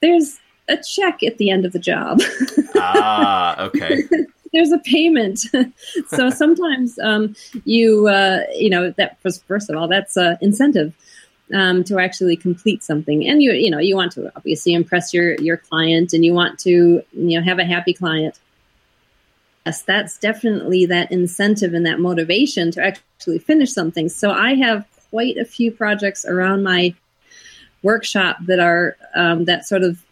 there's 0.00 0.38
a 0.68 0.76
check 0.76 1.22
at 1.22 1.38
the 1.38 1.50
end 1.50 1.64
of 1.64 1.72
the 1.72 1.78
job. 1.78 2.20
ah, 2.76 3.60
okay. 3.62 4.02
there's 4.52 4.72
a 4.72 4.78
payment. 4.78 5.40
so 6.08 6.30
sometimes 6.30 6.98
um, 6.98 7.34
you 7.64 8.08
uh, 8.08 8.40
you 8.54 8.68
know 8.68 8.90
that 8.92 9.20
first, 9.20 9.44
first 9.46 9.70
of 9.70 9.76
all 9.76 9.88
that's 9.88 10.16
uh, 10.16 10.36
incentive. 10.40 10.94
Um, 11.52 11.84
to 11.84 11.98
actually 11.98 12.36
complete 12.36 12.82
something, 12.82 13.28
and 13.28 13.42
you 13.42 13.52
you 13.52 13.70
know 13.70 13.78
you 13.78 13.94
want 13.94 14.12
to 14.12 14.32
obviously 14.34 14.72
impress 14.72 15.12
your 15.12 15.34
your 15.34 15.58
client, 15.58 16.14
and 16.14 16.24
you 16.24 16.32
want 16.32 16.58
to 16.60 17.02
you 17.12 17.38
know 17.38 17.42
have 17.42 17.58
a 17.58 17.66
happy 17.66 17.92
client 17.92 18.40
yes, 19.66 19.82
that's 19.82 20.18
definitely 20.18 20.86
that 20.86 21.10
incentive 21.10 21.74
and 21.74 21.86
that 21.86 22.00
motivation 22.00 22.70
to 22.72 22.84
actually 22.84 23.38
finish 23.38 23.72
something. 23.72 24.08
So 24.08 24.30
I 24.30 24.54
have 24.54 24.86
quite 25.10 25.36
a 25.36 25.44
few 25.44 25.70
projects 25.70 26.24
around 26.24 26.62
my 26.62 26.94
workshop 27.82 28.38
that 28.46 28.60
are 28.60 28.96
um, 29.14 29.44
that 29.44 29.66
sort 29.66 29.82
of 29.82 30.02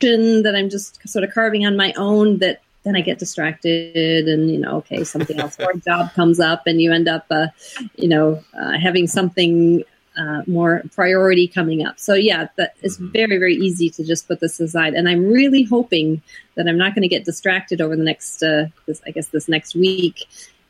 that 0.00 0.54
I'm 0.56 0.70
just 0.70 1.08
sort 1.08 1.24
of 1.24 1.34
carving 1.34 1.66
on 1.66 1.76
my 1.76 1.92
own 1.96 2.38
that 2.38 2.60
then 2.84 2.94
I 2.94 3.00
get 3.00 3.18
distracted, 3.18 4.28
and 4.28 4.50
you 4.50 4.58
know, 4.58 4.76
okay, 4.76 5.04
something 5.04 5.38
else 5.40 5.56
or 5.60 5.72
a 5.72 5.76
job 5.76 6.12
comes 6.14 6.40
up, 6.40 6.66
and 6.66 6.80
you 6.80 6.92
end 6.92 7.08
up, 7.08 7.26
uh, 7.30 7.48
you 7.96 8.08
know, 8.08 8.42
uh, 8.58 8.78
having 8.78 9.06
something 9.06 9.82
uh, 10.18 10.42
more 10.46 10.82
priority 10.94 11.46
coming 11.46 11.86
up. 11.86 11.98
So 11.98 12.14
yeah, 12.14 12.48
that 12.56 12.74
it's 12.82 12.96
very 12.96 13.38
very 13.38 13.54
easy 13.54 13.88
to 13.90 14.04
just 14.04 14.26
put 14.28 14.40
this 14.40 14.58
aside. 14.60 14.94
And 14.94 15.08
I'm 15.08 15.26
really 15.26 15.62
hoping 15.62 16.22
that 16.56 16.66
I'm 16.66 16.78
not 16.78 16.94
going 16.94 17.02
to 17.02 17.08
get 17.08 17.24
distracted 17.24 17.80
over 17.80 17.94
the 17.94 18.02
next, 18.02 18.42
uh, 18.42 18.66
this, 18.86 19.00
I 19.06 19.12
guess, 19.12 19.28
this 19.28 19.48
next 19.48 19.76
week. 19.76 20.26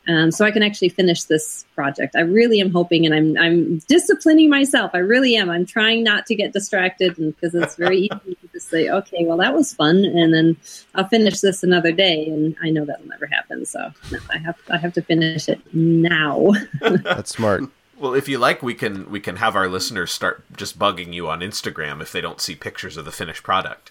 Um, 0.06 0.30
so 0.30 0.46
I 0.46 0.50
can 0.50 0.62
actually 0.62 0.88
finish 0.88 1.24
this 1.24 1.66
project. 1.74 2.16
I 2.16 2.20
really 2.20 2.62
am 2.62 2.72
hoping, 2.72 3.04
and 3.04 3.14
I'm 3.14 3.36
I'm 3.36 3.78
disciplining 3.88 4.48
myself. 4.48 4.92
I 4.94 4.98
really 4.98 5.36
am. 5.36 5.50
I'm 5.50 5.66
trying 5.66 6.02
not 6.02 6.24
to 6.26 6.34
get 6.34 6.54
distracted, 6.54 7.16
because 7.16 7.54
it's 7.54 7.76
very 7.76 7.98
easy 8.24 8.34
to 8.40 8.48
just 8.50 8.70
say, 8.70 8.88
"Okay, 8.88 9.26
well 9.26 9.36
that 9.36 9.54
was 9.54 9.74
fun," 9.74 10.06
and 10.06 10.32
then 10.32 10.56
I'll 10.94 11.08
finish 11.08 11.40
this 11.40 11.62
another 11.62 11.92
day, 11.92 12.26
and 12.26 12.56
I 12.62 12.70
know 12.70 12.86
that'll 12.86 13.06
never 13.06 13.26
happen. 13.26 13.66
So 13.66 13.92
no, 14.10 14.18
I 14.30 14.38
have 14.38 14.56
I 14.70 14.78
have 14.78 14.94
to 14.94 15.02
finish 15.02 15.46
it 15.46 15.60
now. 15.74 16.52
That's 16.80 17.30
smart. 17.30 17.64
Well, 17.98 18.14
if 18.14 18.28
you 18.28 18.38
like, 18.38 18.62
we 18.62 18.74
can 18.74 19.10
we 19.10 19.18
can 19.18 19.36
have 19.36 19.56
our 19.56 19.68
listeners 19.68 20.12
start 20.12 20.44
just 20.56 20.78
bugging 20.78 21.12
you 21.12 21.28
on 21.28 21.40
Instagram 21.40 22.00
if 22.00 22.12
they 22.12 22.20
don't 22.20 22.40
see 22.40 22.54
pictures 22.54 22.96
of 22.96 23.04
the 23.04 23.12
finished 23.12 23.42
product. 23.42 23.90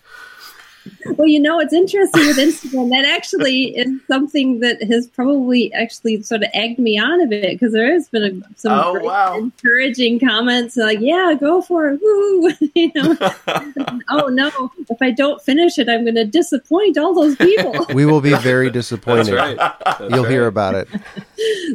Well, 1.17 1.27
you 1.27 1.39
know, 1.39 1.59
it's 1.59 1.73
interesting 1.73 2.25
with 2.27 2.37
Instagram. 2.37 2.89
That 2.89 3.05
actually 3.05 3.77
is 3.77 3.89
something 4.07 4.59
that 4.59 4.81
has 4.83 5.07
probably 5.07 5.73
actually 5.73 6.21
sort 6.23 6.43
of 6.43 6.49
egged 6.53 6.79
me 6.79 6.97
on 6.97 7.21
a 7.21 7.27
bit 7.27 7.51
because 7.51 7.73
there 7.73 7.91
has 7.91 8.07
been 8.09 8.23
a, 8.23 8.59
some 8.59 8.71
oh, 8.73 8.99
wow. 8.99 9.37
encouraging 9.37 10.19
comments 10.19 10.77
like, 10.77 10.99
"Yeah, 10.99 11.35
go 11.39 11.61
for 11.61 11.89
it!" 11.89 12.01
Woo! 12.01 12.51
you 12.75 12.91
know, 12.95 13.15
oh 14.09 14.27
no, 14.27 14.71
if 14.89 15.01
I 15.01 15.11
don't 15.11 15.41
finish 15.41 15.77
it, 15.77 15.89
I'm 15.89 16.03
going 16.03 16.15
to 16.15 16.25
disappoint 16.25 16.97
all 16.97 17.13
those 17.13 17.35
people. 17.35 17.85
we 17.93 18.05
will 18.05 18.21
be 18.21 18.35
very 18.35 18.69
disappointed. 18.69 19.27
That's 19.27 19.57
right. 19.57 19.77
That's 19.85 19.99
You'll 20.13 20.23
right. 20.23 20.31
hear 20.31 20.47
about 20.47 20.75
it. 20.75 20.87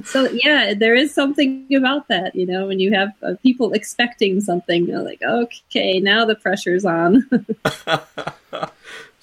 so 0.04 0.28
yeah, 0.30 0.74
there 0.74 0.94
is 0.94 1.14
something 1.14 1.66
about 1.74 2.08
that. 2.08 2.34
You 2.34 2.46
know, 2.46 2.66
when 2.66 2.80
you 2.80 2.92
have 2.92 3.10
uh, 3.22 3.34
people 3.42 3.72
expecting 3.72 4.40
something, 4.40 4.86
you're 4.86 5.02
like, 5.02 5.22
okay, 5.22 6.00
now 6.00 6.24
the 6.24 6.34
pressure's 6.34 6.84
on. 6.84 7.28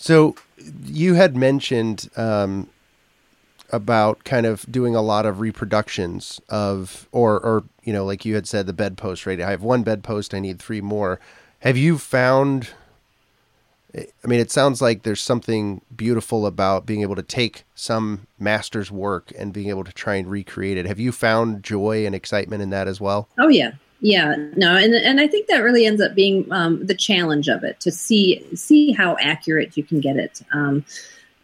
So 0.02 0.36
you 0.86 1.16
had 1.16 1.36
mentioned 1.36 2.10
um, 2.16 2.70
about 3.70 4.24
kind 4.24 4.46
of 4.46 4.66
doing 4.72 4.96
a 4.96 5.02
lot 5.02 5.26
of 5.26 5.42
reproductions 5.42 6.40
of, 6.48 7.10
or, 7.12 7.38
or 7.38 7.66
you 7.84 7.92
know, 7.92 8.06
like 8.06 8.24
you 8.24 8.34
had 8.36 8.48
said, 8.48 8.66
the 8.66 8.72
bedpost. 8.72 9.26
Right, 9.26 9.42
I 9.42 9.52
have 9.52 9.62
one 9.62 9.84
bedpost. 9.84 10.34
I 10.34 10.40
need 10.40 10.60
three 10.60 10.80
more. 10.80 11.20
Have 11.60 11.76
you 11.76 11.98
found? 11.98 12.70
I 13.94 14.28
mean, 14.28 14.40
it 14.40 14.52
sounds 14.52 14.82
like 14.82 15.04
there's 15.04 15.20
something 15.20 15.82
beautiful 15.94 16.46
about 16.46 16.86
being 16.86 17.02
able 17.02 17.16
to 17.16 17.24
take 17.24 17.66
some 17.76 18.28
master's 18.40 18.90
work 18.92 19.34
and 19.38 19.52
being 19.52 19.68
able 19.68 19.84
to 19.84 19.92
try 19.92 20.16
and 20.16 20.30
recreate 20.30 20.78
it. 20.78 20.86
Have 20.86 21.00
you 21.00 21.12
found 21.12 21.62
joy 21.62 22.06
and 22.06 22.16
excitement 22.16 22.62
in 22.62 22.70
that 22.70 22.88
as 22.88 23.02
well? 23.02 23.28
Oh 23.38 23.50
yeah, 23.50 23.72
yeah, 24.02 24.36
no, 24.56 24.76
and 24.76 24.94
and 24.94 25.20
I 25.20 25.28
think 25.28 25.48
that 25.48 25.60
really 25.60 25.86
ends 25.86 26.02
up 26.02 26.16
being 26.16 26.50
um, 26.52 26.86
the 26.86 26.96
challenge 26.96 27.50
of 27.50 27.64
it 27.64 27.80
to 27.82 27.92
see 27.92 28.46
see 28.56 28.94
how 28.94 29.18
accurate 29.20 29.76
you 29.76 29.84
can 29.84 30.00
get 30.00 30.16
it. 30.16 30.42
Um, 30.54 30.86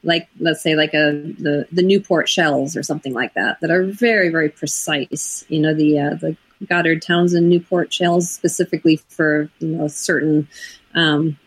like 0.03 0.30
let's 0.39 0.62
say 0.62 0.76
like 0.76 0.93
a 0.93 1.12
the 1.38 1.68
the 1.72 1.84
Newport 1.84 2.30
shells 2.30 2.78
or 2.78 2.84
something 2.84 3.14
like 3.14 3.34
that 3.34 3.60
that 3.60 3.72
are 3.72 3.84
very 3.84 4.30
very 4.30 4.49
precise. 4.49 5.43
You 5.49 5.60
know 5.60 5.74
the 5.74 5.99
uh, 5.99 6.16
the 6.16 6.38
Goddard 6.66 7.01
Townsend 7.01 7.49
Newport 7.49 7.91
shells 7.91 8.30
specifically 8.30 8.97
for 9.10 9.49
you 9.60 9.70
know 9.70 9.86
a 9.86 9.89
certain 9.89 10.47
um, 10.93 11.38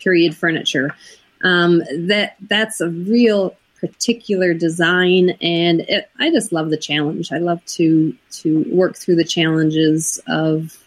period 0.00 0.36
furniture. 0.36 0.96
Um, 1.44 1.78
that 2.08 2.36
that's 2.40 2.80
a 2.80 2.88
real 2.88 3.56
particular 3.80 4.54
design 4.54 5.30
and 5.40 5.80
it, 5.82 6.08
i 6.18 6.30
just 6.30 6.50
love 6.52 6.70
the 6.70 6.76
challenge. 6.76 7.30
I 7.32 7.38
love 7.38 7.64
to 7.66 8.14
to 8.32 8.64
work 8.72 8.96
through 8.96 9.16
the 9.16 9.24
challenges 9.24 10.20
of 10.28 10.78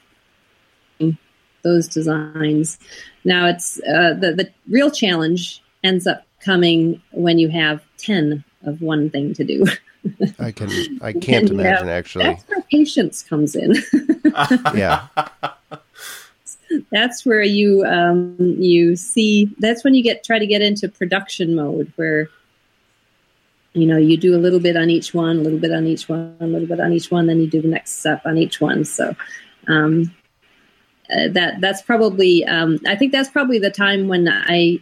those 1.63 1.87
designs. 1.87 2.79
Now 3.23 3.47
it's 3.47 3.79
uh, 3.79 4.13
the, 4.19 4.33
the 4.33 4.49
real 4.69 4.91
challenge 4.91 5.61
ends 5.83 6.07
up 6.07 6.25
coming 6.39 7.01
when 7.11 7.37
you 7.37 7.49
have 7.49 7.83
10 7.97 8.43
of 8.63 8.81
one 8.81 9.09
thing 9.09 9.33
to 9.33 9.43
do. 9.43 9.65
I 10.39 10.51
can, 10.51 10.69
I 11.01 11.11
can't 11.27 11.49
And, 11.49 11.59
imagine 11.59 11.87
yeah, 11.87 11.93
actually. 11.93 12.23
that's 12.25 12.43
where 12.47 12.61
patience 12.71 13.23
comes 13.23 13.55
in. 13.55 13.75
Yeah, 14.75 15.07
that's 16.91 17.25
where 17.25 17.41
you 17.41 17.83
um, 17.83 18.35
you 18.39 18.95
see 18.95 19.53
that's 19.59 19.83
when 19.83 19.95
you 19.95 20.03
get 20.03 20.23
try 20.23 20.39
to 20.39 20.45
get 20.45 20.61
into 20.61 20.87
production 20.87 21.55
mode 21.55 21.91
where 21.95 22.29
you 23.73 23.85
know 23.85 23.97
you 23.97 24.17
do 24.17 24.35
a 24.35 24.41
little 24.41 24.59
bit 24.59 24.75
on 24.75 24.89
each 24.89 25.13
one 25.13 25.37
a 25.37 25.41
little 25.41 25.59
bit 25.59 25.71
on 25.71 25.85
each 25.85 26.09
one 26.09 26.35
a 26.39 26.47
little 26.47 26.67
bit 26.67 26.79
on 26.79 26.91
each 26.91 27.11
one 27.11 27.27
then 27.27 27.39
you 27.39 27.47
do 27.47 27.61
the 27.61 27.67
next 27.67 27.99
step 27.99 28.21
on 28.25 28.37
each 28.37 28.59
one. 28.59 28.83
So 28.85 29.15
um, 29.67 30.13
uh, 31.11 31.27
that 31.29 31.59
that's 31.59 31.81
probably 31.81 32.45
um, 32.45 32.79
i 32.87 32.95
think 32.95 33.11
that's 33.11 33.29
probably 33.29 33.59
the 33.59 33.71
time 33.71 34.07
when 34.07 34.27
i 34.29 34.79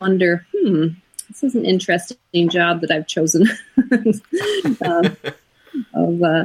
wonder 0.00 0.46
hmm 0.54 0.88
this 1.28 1.42
is 1.42 1.54
an 1.54 1.64
interesting 1.64 2.48
job 2.48 2.80
that 2.80 2.90
i've 2.90 3.06
chosen. 3.06 3.48
Um, 4.84 5.16
of 5.94 6.22
uh, 6.22 6.44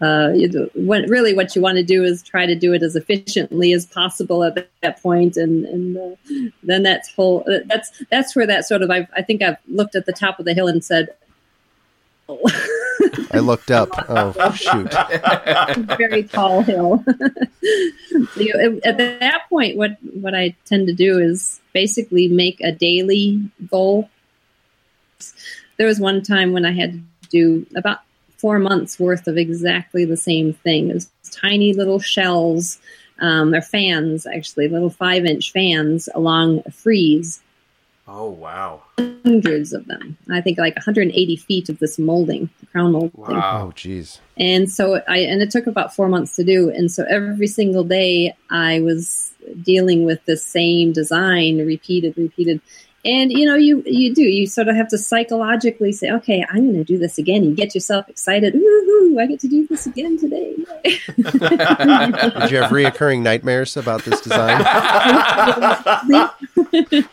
uh, 0.00 0.30
when, 0.74 1.08
really 1.08 1.32
what 1.32 1.56
you 1.56 1.62
want 1.62 1.76
to 1.76 1.82
do 1.82 2.04
is 2.04 2.22
try 2.22 2.44
to 2.44 2.54
do 2.54 2.74
it 2.74 2.82
as 2.82 2.96
efficiently 2.96 3.72
as 3.72 3.86
possible 3.86 4.44
at 4.44 4.54
that, 4.54 4.68
that 4.82 5.02
point, 5.02 5.36
and 5.38 5.64
and 5.64 5.96
uh, 5.96 6.50
then 6.62 6.82
that's 6.82 7.14
whole 7.14 7.44
uh, 7.50 7.60
that's 7.64 8.02
that's 8.10 8.36
where 8.36 8.46
that 8.46 8.66
sort 8.66 8.82
of 8.82 8.90
I've, 8.90 9.08
I 9.16 9.22
think 9.22 9.42
I've 9.42 9.56
looked 9.68 9.94
at 9.94 10.04
the 10.04 10.12
top 10.12 10.38
of 10.38 10.44
the 10.44 10.52
hill 10.52 10.68
and 10.68 10.84
said, 10.84 11.14
oh. 12.28 12.38
I 13.32 13.38
looked 13.38 13.70
up. 13.70 13.88
Oh 14.08 14.52
shoot! 14.52 14.92
very 15.96 16.24
tall 16.24 16.62
hill. 16.62 17.02
at 17.08 18.98
that 18.98 19.42
point, 19.48 19.76
what 19.76 19.96
what 20.02 20.34
I 20.34 20.54
tend 20.66 20.88
to 20.88 20.92
do 20.92 21.18
is 21.18 21.60
basically 21.72 22.28
make 22.28 22.60
a 22.60 22.72
daily 22.72 23.50
goal. 23.70 24.10
There 25.78 25.86
was 25.86 25.98
one 25.98 26.22
time 26.22 26.52
when 26.52 26.66
I 26.66 26.72
had 26.72 26.92
to 26.92 27.28
do 27.30 27.66
about 27.74 28.00
four 28.46 28.60
months 28.60 29.00
worth 29.00 29.26
of 29.26 29.36
exactly 29.36 30.04
the 30.04 30.16
same 30.16 30.52
thing. 30.52 30.88
It 30.88 31.04
tiny 31.32 31.72
little 31.72 31.98
shells. 31.98 32.78
Um, 33.18 33.50
they're 33.50 33.60
fans, 33.60 34.24
actually, 34.24 34.68
little 34.68 34.88
five 34.88 35.24
inch 35.24 35.50
fans 35.50 36.08
along 36.14 36.62
a 36.64 36.70
frieze. 36.70 37.42
Oh 38.06 38.30
wow! 38.30 38.82
Hundreds 39.24 39.72
of 39.72 39.86
them. 39.86 40.16
I 40.30 40.42
think 40.42 40.58
like 40.58 40.76
180 40.76 41.34
feet 41.34 41.68
of 41.68 41.80
this 41.80 41.98
molding, 41.98 42.48
crown 42.70 42.92
molding. 42.92 43.10
Wow. 43.16 43.66
Oh 43.66 43.72
geez. 43.72 44.20
And 44.36 44.70
so 44.70 45.02
I, 45.08 45.18
and 45.18 45.42
it 45.42 45.50
took 45.50 45.66
about 45.66 45.92
four 45.92 46.06
months 46.06 46.36
to 46.36 46.44
do. 46.44 46.70
And 46.70 46.88
so 46.88 47.04
every 47.10 47.48
single 47.48 47.82
day 47.82 48.36
I 48.48 48.78
was 48.78 49.32
dealing 49.60 50.04
with 50.04 50.24
the 50.24 50.36
same 50.36 50.92
design, 50.92 51.58
repeated, 51.66 52.16
repeated. 52.16 52.60
And 53.06 53.30
you 53.30 53.46
know, 53.46 53.54
you 53.54 53.84
you 53.86 54.12
do. 54.12 54.22
You 54.22 54.48
sort 54.48 54.66
of 54.66 54.74
have 54.74 54.88
to 54.88 54.98
psychologically 54.98 55.92
say, 55.92 56.10
"Okay, 56.10 56.44
I'm 56.50 56.64
going 56.64 56.74
to 56.74 56.84
do 56.84 56.98
this 56.98 57.18
again." 57.18 57.44
You 57.44 57.54
get 57.54 57.72
yourself 57.72 58.08
excited. 58.08 58.54
Woohoo! 58.54 59.20
I 59.20 59.26
get 59.26 59.38
to 59.40 59.48
do 59.48 59.66
this 59.68 59.86
again 59.86 60.18
today. 60.18 60.56
Did 60.84 62.50
you 62.50 62.58
have 62.58 62.72
reoccurring 62.72 63.22
nightmares 63.22 63.76
about 63.76 64.04
this 64.04 64.20
design? 64.20 64.58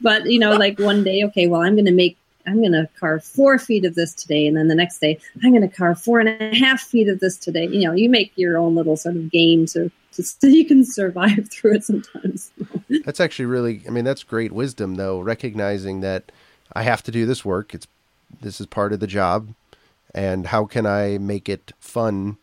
but 0.00 0.26
you 0.26 0.38
know, 0.38 0.56
like 0.56 0.78
one 0.78 1.04
day, 1.04 1.24
okay, 1.24 1.46
well, 1.46 1.60
I'm 1.60 1.74
going 1.74 1.84
to 1.84 1.92
make, 1.92 2.16
I'm 2.46 2.60
going 2.60 2.72
to 2.72 2.88
carve 2.98 3.22
four 3.22 3.58
feet 3.58 3.84
of 3.84 3.94
this 3.94 4.14
today, 4.14 4.46
and 4.46 4.56
then 4.56 4.68
the 4.68 4.74
next 4.74 4.98
day, 4.98 5.18
I'm 5.44 5.50
going 5.50 5.68
to 5.68 5.76
carve 5.76 6.00
four 6.00 6.20
and 6.20 6.28
a 6.28 6.54
half 6.54 6.80
feet 6.80 7.08
of 7.08 7.20
this 7.20 7.36
today. 7.36 7.66
You 7.66 7.88
know, 7.88 7.92
you 7.92 8.08
make 8.08 8.32
your 8.36 8.56
own 8.56 8.74
little 8.74 8.96
sort 8.96 9.16
of 9.16 9.30
game 9.30 9.66
to, 9.66 9.90
to 10.16 10.22
so 10.22 10.46
you 10.46 10.66
can 10.66 10.84
survive 10.84 11.48
through 11.52 11.76
it 11.76 11.84
sometimes. 11.84 12.50
That's 13.04 13.20
actually 13.20 13.46
really. 13.46 13.82
I 13.86 13.90
mean, 13.90 14.04
that's 14.04 14.22
great 14.22 14.52
wisdom, 14.52 14.96
though. 14.96 15.20
Recognizing 15.20 16.00
that 16.00 16.32
I 16.72 16.82
have 16.82 17.02
to 17.04 17.10
do 17.10 17.26
this 17.26 17.44
work. 17.44 17.74
It's 17.74 17.86
this 18.40 18.60
is 18.60 18.66
part 18.66 18.92
of 18.92 19.00
the 19.00 19.06
job, 19.06 19.48
and 20.14 20.46
how 20.48 20.64
can 20.64 20.86
I 20.86 21.18
make 21.18 21.48
it 21.48 21.72
fun? 21.78 22.38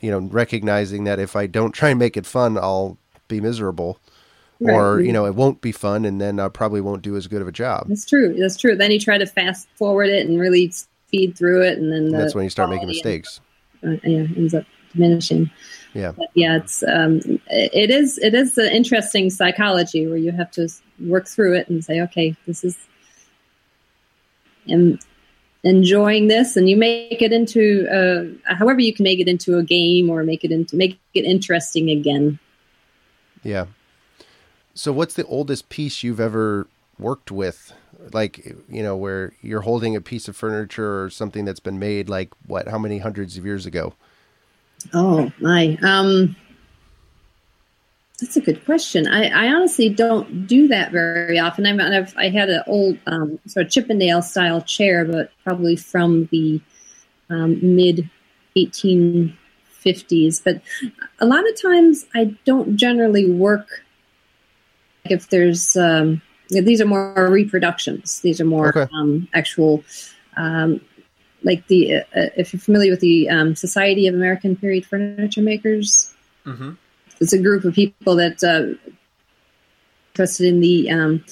You 0.00 0.10
know, 0.10 0.18
recognizing 0.18 1.04
that 1.04 1.18
if 1.18 1.36
I 1.36 1.46
don't 1.46 1.72
try 1.72 1.90
and 1.90 1.98
make 1.98 2.16
it 2.16 2.26
fun, 2.26 2.58
I'll 2.58 2.98
be 3.28 3.40
miserable, 3.40 3.98
or 4.60 5.00
you 5.00 5.12
know, 5.12 5.26
it 5.26 5.34
won't 5.34 5.60
be 5.60 5.72
fun, 5.72 6.04
and 6.04 6.20
then 6.20 6.40
I 6.40 6.48
probably 6.48 6.80
won't 6.80 7.02
do 7.02 7.16
as 7.16 7.26
good 7.26 7.40
of 7.40 7.48
a 7.48 7.52
job. 7.52 7.86
That's 7.88 8.04
true. 8.04 8.34
That's 8.34 8.56
true. 8.56 8.74
Then 8.76 8.90
you 8.90 8.98
try 8.98 9.18
to 9.18 9.26
fast 9.26 9.68
forward 9.76 10.08
it 10.08 10.26
and 10.26 10.40
really 10.40 10.70
speed 10.70 11.36
through 11.36 11.62
it, 11.62 11.78
and 11.78 11.92
then 11.92 12.08
the 12.10 12.18
that's 12.18 12.34
when 12.34 12.44
you 12.44 12.50
start 12.50 12.70
making 12.70 12.88
mistakes. 12.88 13.40
uh, 13.84 13.96
yeah, 14.04 14.26
ends 14.36 14.54
up 14.54 14.64
diminishing. 14.92 15.50
Yeah. 15.92 16.12
But 16.12 16.28
yeah, 16.34 16.58
it's 16.58 16.82
um, 16.84 17.20
it 17.48 17.90
is 17.90 18.18
it 18.18 18.34
is 18.34 18.56
an 18.58 18.70
interesting 18.70 19.30
psychology 19.30 20.06
where 20.06 20.16
you 20.16 20.32
have 20.32 20.50
to 20.52 20.68
work 21.00 21.26
through 21.26 21.56
it 21.56 21.68
and 21.68 21.84
say, 21.84 22.00
okay, 22.02 22.36
this 22.46 22.62
is, 22.62 22.76
am 24.68 24.98
enjoying 25.64 26.28
this, 26.28 26.56
and 26.56 26.68
you 26.68 26.76
make 26.76 27.20
it 27.20 27.32
into 27.32 27.88
uh, 27.88 28.54
however 28.54 28.80
you 28.80 28.94
can 28.94 29.02
make 29.02 29.18
it 29.18 29.28
into 29.28 29.58
a 29.58 29.62
game 29.62 30.08
or 30.10 30.22
make 30.22 30.44
it 30.44 30.52
into 30.52 30.76
make 30.76 30.98
it 31.14 31.24
interesting 31.24 31.90
again. 31.90 32.38
Yeah. 33.42 33.66
So, 34.74 34.92
what's 34.92 35.14
the 35.14 35.26
oldest 35.26 35.68
piece 35.68 36.02
you've 36.02 36.20
ever 36.20 36.68
worked 36.98 37.32
with? 37.32 37.72
Like, 38.12 38.56
you 38.68 38.82
know, 38.82 38.96
where 38.96 39.32
you're 39.42 39.60
holding 39.62 39.94
a 39.94 40.00
piece 40.00 40.28
of 40.28 40.36
furniture 40.36 41.02
or 41.02 41.10
something 41.10 41.44
that's 41.44 41.60
been 41.60 41.78
made 41.78 42.08
like 42.08 42.30
what, 42.46 42.68
how 42.68 42.78
many 42.78 42.98
hundreds 42.98 43.36
of 43.36 43.44
years 43.44 43.66
ago? 43.66 43.94
Oh 44.92 45.32
my. 45.40 45.78
Um 45.82 46.36
that's 48.20 48.36
a 48.36 48.40
good 48.40 48.64
question. 48.64 49.06
I, 49.06 49.28
I 49.28 49.52
honestly 49.54 49.88
don't 49.88 50.46
do 50.46 50.68
that 50.68 50.92
very 50.92 51.38
often. 51.38 51.66
I'm, 51.66 51.80
I've 51.80 52.14
I 52.16 52.28
had 52.28 52.50
an 52.50 52.62
old 52.66 52.98
um, 53.06 53.38
sort 53.46 53.66
of 53.66 53.72
Chippendale 53.72 54.22
style 54.22 54.60
chair, 54.60 55.04
but 55.04 55.32
probably 55.42 55.76
from 55.76 56.26
the 56.30 56.60
um, 57.30 57.58
mid 57.62 58.10
1850s. 58.56 60.42
But 60.44 60.60
a 61.18 61.26
lot 61.26 61.48
of 61.48 61.60
times, 61.60 62.06
I 62.14 62.36
don't 62.44 62.76
generally 62.76 63.30
work 63.30 63.84
if 65.04 65.30
there's 65.30 65.76
um, 65.76 66.20
these 66.50 66.80
are 66.80 66.86
more 66.86 67.28
reproductions. 67.30 68.20
These 68.20 68.40
are 68.40 68.44
more 68.44 68.68
Okay. 68.68 68.86
um, 68.92 69.28
actual. 69.34 69.82
Like 71.42 71.66
the 71.68 71.96
uh, 71.96 71.98
uh, 72.14 72.28
if 72.36 72.52
you're 72.52 72.60
familiar 72.60 72.90
with 72.92 73.00
the 73.00 73.28
um, 73.30 73.54
Society 73.56 74.06
of 74.06 74.14
American 74.14 74.56
Period 74.56 74.84
Furniture 74.84 75.42
Makers, 75.42 76.12
Mm-hmm. 76.46 76.70
it's 77.20 77.32
a 77.34 77.38
group 77.38 77.64
of 77.64 77.74
people 77.74 78.16
that 78.16 78.42
uh, 78.42 78.74
interested 80.12 80.46
in 80.46 80.60
the 80.60 80.90
um, 80.90 81.24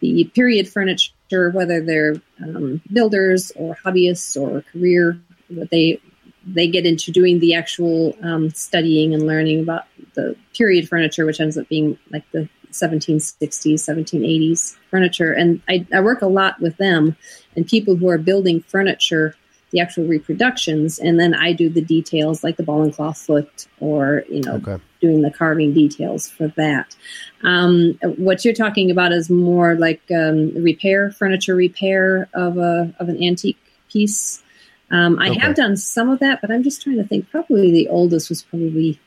the 0.00 0.24
period 0.34 0.68
furniture, 0.68 1.50
whether 1.50 1.80
they're 1.80 2.16
um, 2.42 2.82
builders 2.92 3.50
or 3.56 3.76
hobbyists 3.84 4.40
or 4.40 4.62
career, 4.72 5.18
but 5.50 5.70
they 5.70 6.00
they 6.44 6.66
get 6.66 6.86
into 6.86 7.10
doing 7.12 7.38
the 7.38 7.54
actual 7.54 8.16
um, 8.22 8.50
studying 8.50 9.14
and 9.14 9.26
learning 9.26 9.60
about 9.60 9.86
the 10.14 10.36
period 10.54 10.88
furniture, 10.88 11.24
which 11.24 11.40
ends 11.40 11.56
up 11.56 11.68
being 11.68 11.96
like 12.10 12.28
the 12.32 12.48
1760s, 12.72 13.74
1780s 13.74 14.76
furniture. 14.90 15.32
And 15.32 15.62
I, 15.68 15.86
I 15.94 16.00
work 16.00 16.22
a 16.22 16.26
lot 16.26 16.60
with 16.60 16.76
them 16.78 17.16
and 17.54 17.66
people 17.66 17.96
who 17.96 18.08
are 18.08 18.18
building 18.18 18.62
furniture, 18.62 19.36
the 19.72 19.80
actual 19.80 20.04
reproductions, 20.04 20.98
and 20.98 21.18
then 21.18 21.34
I 21.34 21.52
do 21.52 21.68
the 21.68 21.80
details 21.80 22.44
like 22.44 22.56
the 22.56 22.62
ball 22.62 22.82
and 22.82 22.94
claw 22.94 23.12
foot 23.12 23.66
or 23.80 24.24
you 24.28 24.42
know 24.42 24.56
Okay. 24.56 24.78
doing 25.00 25.22
the 25.22 25.30
carving 25.30 25.72
details 25.72 26.30
for 26.30 26.46
that. 26.56 26.94
Um, 27.42 27.98
what 28.16 28.44
you're 28.44 28.54
talking 28.54 28.90
about 28.90 29.10
is 29.12 29.28
more 29.28 29.74
like 29.74 30.02
um, 30.14 30.54
repair, 30.54 31.10
furniture 31.10 31.56
repair 31.56 32.28
of 32.34 32.58
a 32.58 32.94
of 33.00 33.08
an 33.08 33.22
antique 33.22 33.58
piece. 33.90 34.42
Um, 34.90 35.18
I 35.18 35.30
Okay. 35.30 35.40
have 35.40 35.56
done 35.56 35.76
some 35.76 36.10
of 36.10 36.20
that, 36.20 36.40
but 36.42 36.50
I'm 36.50 36.62
just 36.62 36.82
trying 36.82 36.96
to 36.96 37.04
think. 37.04 37.30
Probably 37.30 37.72
the 37.72 37.88
oldest 37.88 38.28
was 38.28 38.42
probably 38.42 39.00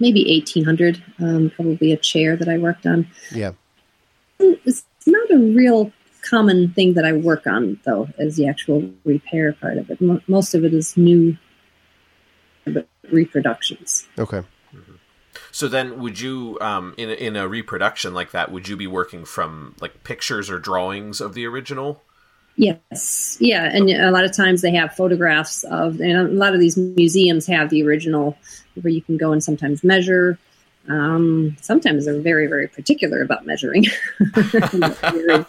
maybe 0.00 0.24
1800. 0.28 1.02
Um, 1.20 1.50
probably 1.54 1.92
a 1.92 1.96
chair 1.96 2.36
that 2.36 2.48
I 2.48 2.58
worked 2.58 2.84
on. 2.86 3.06
Yeah. 3.32 3.52
It's 4.40 4.84
not 5.06 5.30
a 5.30 5.38
real 5.38 5.92
common 6.28 6.72
thing 6.72 6.94
that 6.94 7.04
I 7.04 7.12
work 7.12 7.46
on, 7.46 7.78
though, 7.84 8.08
is 8.18 8.36
the 8.36 8.48
actual 8.48 8.90
repair 9.04 9.52
part 9.52 9.78
of 9.78 9.90
it. 9.90 10.00
Mo- 10.00 10.20
most 10.26 10.54
of 10.54 10.64
it 10.64 10.74
is 10.74 10.96
new 10.96 11.36
reproductions. 13.10 14.06
Okay. 14.18 14.42
So 15.50 15.66
then, 15.68 16.00
would 16.00 16.20
you, 16.20 16.58
um, 16.60 16.94
in 16.96 17.08
a, 17.10 17.12
in 17.14 17.36
a 17.36 17.48
reproduction 17.48 18.12
like 18.12 18.32
that, 18.32 18.52
would 18.52 18.68
you 18.68 18.76
be 18.76 18.86
working 18.86 19.24
from 19.24 19.74
like 19.80 20.04
pictures 20.04 20.50
or 20.50 20.58
drawings 20.58 21.20
of 21.20 21.34
the 21.34 21.46
original? 21.46 22.02
Yes, 22.56 23.38
yeah, 23.40 23.70
and 23.72 23.88
a 23.88 24.10
lot 24.10 24.24
of 24.24 24.36
times 24.36 24.62
they 24.62 24.74
have 24.74 24.92
photographs 24.92 25.62
of, 25.64 26.00
and 26.00 26.16
a 26.18 26.24
lot 26.24 26.54
of 26.54 26.60
these 26.60 26.76
museums 26.76 27.46
have 27.46 27.70
the 27.70 27.86
original, 27.86 28.36
where 28.82 28.90
you 28.90 29.00
can 29.00 29.16
go 29.16 29.30
and 29.30 29.42
sometimes 29.42 29.84
measure. 29.84 30.38
Um, 30.88 31.56
sometimes 31.60 32.06
they're 32.06 32.20
very, 32.20 32.46
very 32.46 32.66
particular 32.66 33.20
about 33.20 33.44
measuring. 33.44 33.84
Very- 34.20 35.44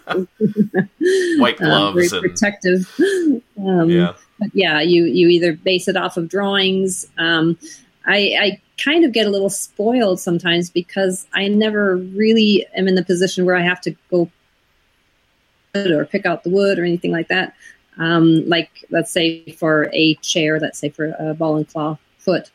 White 1.39 1.61
uh, 1.61 1.65
gloves 1.65 1.95
very 1.95 2.07
and 2.07 2.21
protective. 2.21 2.99
Um, 3.59 3.89
yeah, 3.89 4.13
yeah, 4.53 4.79
you 4.79 5.03
you 5.03 5.27
either 5.27 5.51
base 5.51 5.89
it 5.89 5.97
off 5.97 6.15
of 6.15 6.29
drawings. 6.29 7.05
Um, 7.17 7.57
I, 8.05 8.17
I 8.39 8.61
kind 8.81 9.03
of 9.03 9.11
get 9.11 9.27
a 9.27 9.29
little 9.29 9.49
spoiled 9.49 10.21
sometimes 10.21 10.69
because 10.69 11.27
I 11.33 11.49
never 11.49 11.97
really 11.97 12.65
am 12.73 12.87
in 12.87 12.95
the 12.95 13.03
position 13.03 13.45
where 13.45 13.57
I 13.57 13.61
have 13.61 13.81
to 13.81 13.95
go 14.09 14.29
or 15.75 16.05
pick 16.05 16.25
out 16.25 16.43
the 16.43 16.49
wood 16.49 16.79
or 16.79 16.85
anything 16.85 17.11
like 17.11 17.27
that. 17.27 17.53
Um, 17.97 18.47
like 18.47 18.85
let's 18.89 19.11
say 19.11 19.51
for 19.51 19.89
a 19.93 20.15
chair, 20.15 20.59
let's 20.59 20.79
say 20.79 20.89
for 20.89 21.13
a 21.19 21.33
ball 21.33 21.57
and 21.57 21.67
claw 21.67 21.97
foot, 22.17 22.49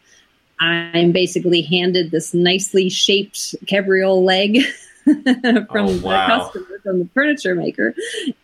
I'm 0.64 1.12
basically 1.12 1.62
handed 1.62 2.10
this 2.10 2.34
nicely 2.34 2.88
shaped 2.88 3.54
cabriole 3.66 4.24
leg 4.24 4.58
from 5.04 5.66
Oh, 5.76 6.00
wow. 6.00 6.26
the 6.26 6.26
customer, 6.26 6.78
from 6.82 6.98
the 7.00 7.08
furniture 7.12 7.54
maker, 7.54 7.94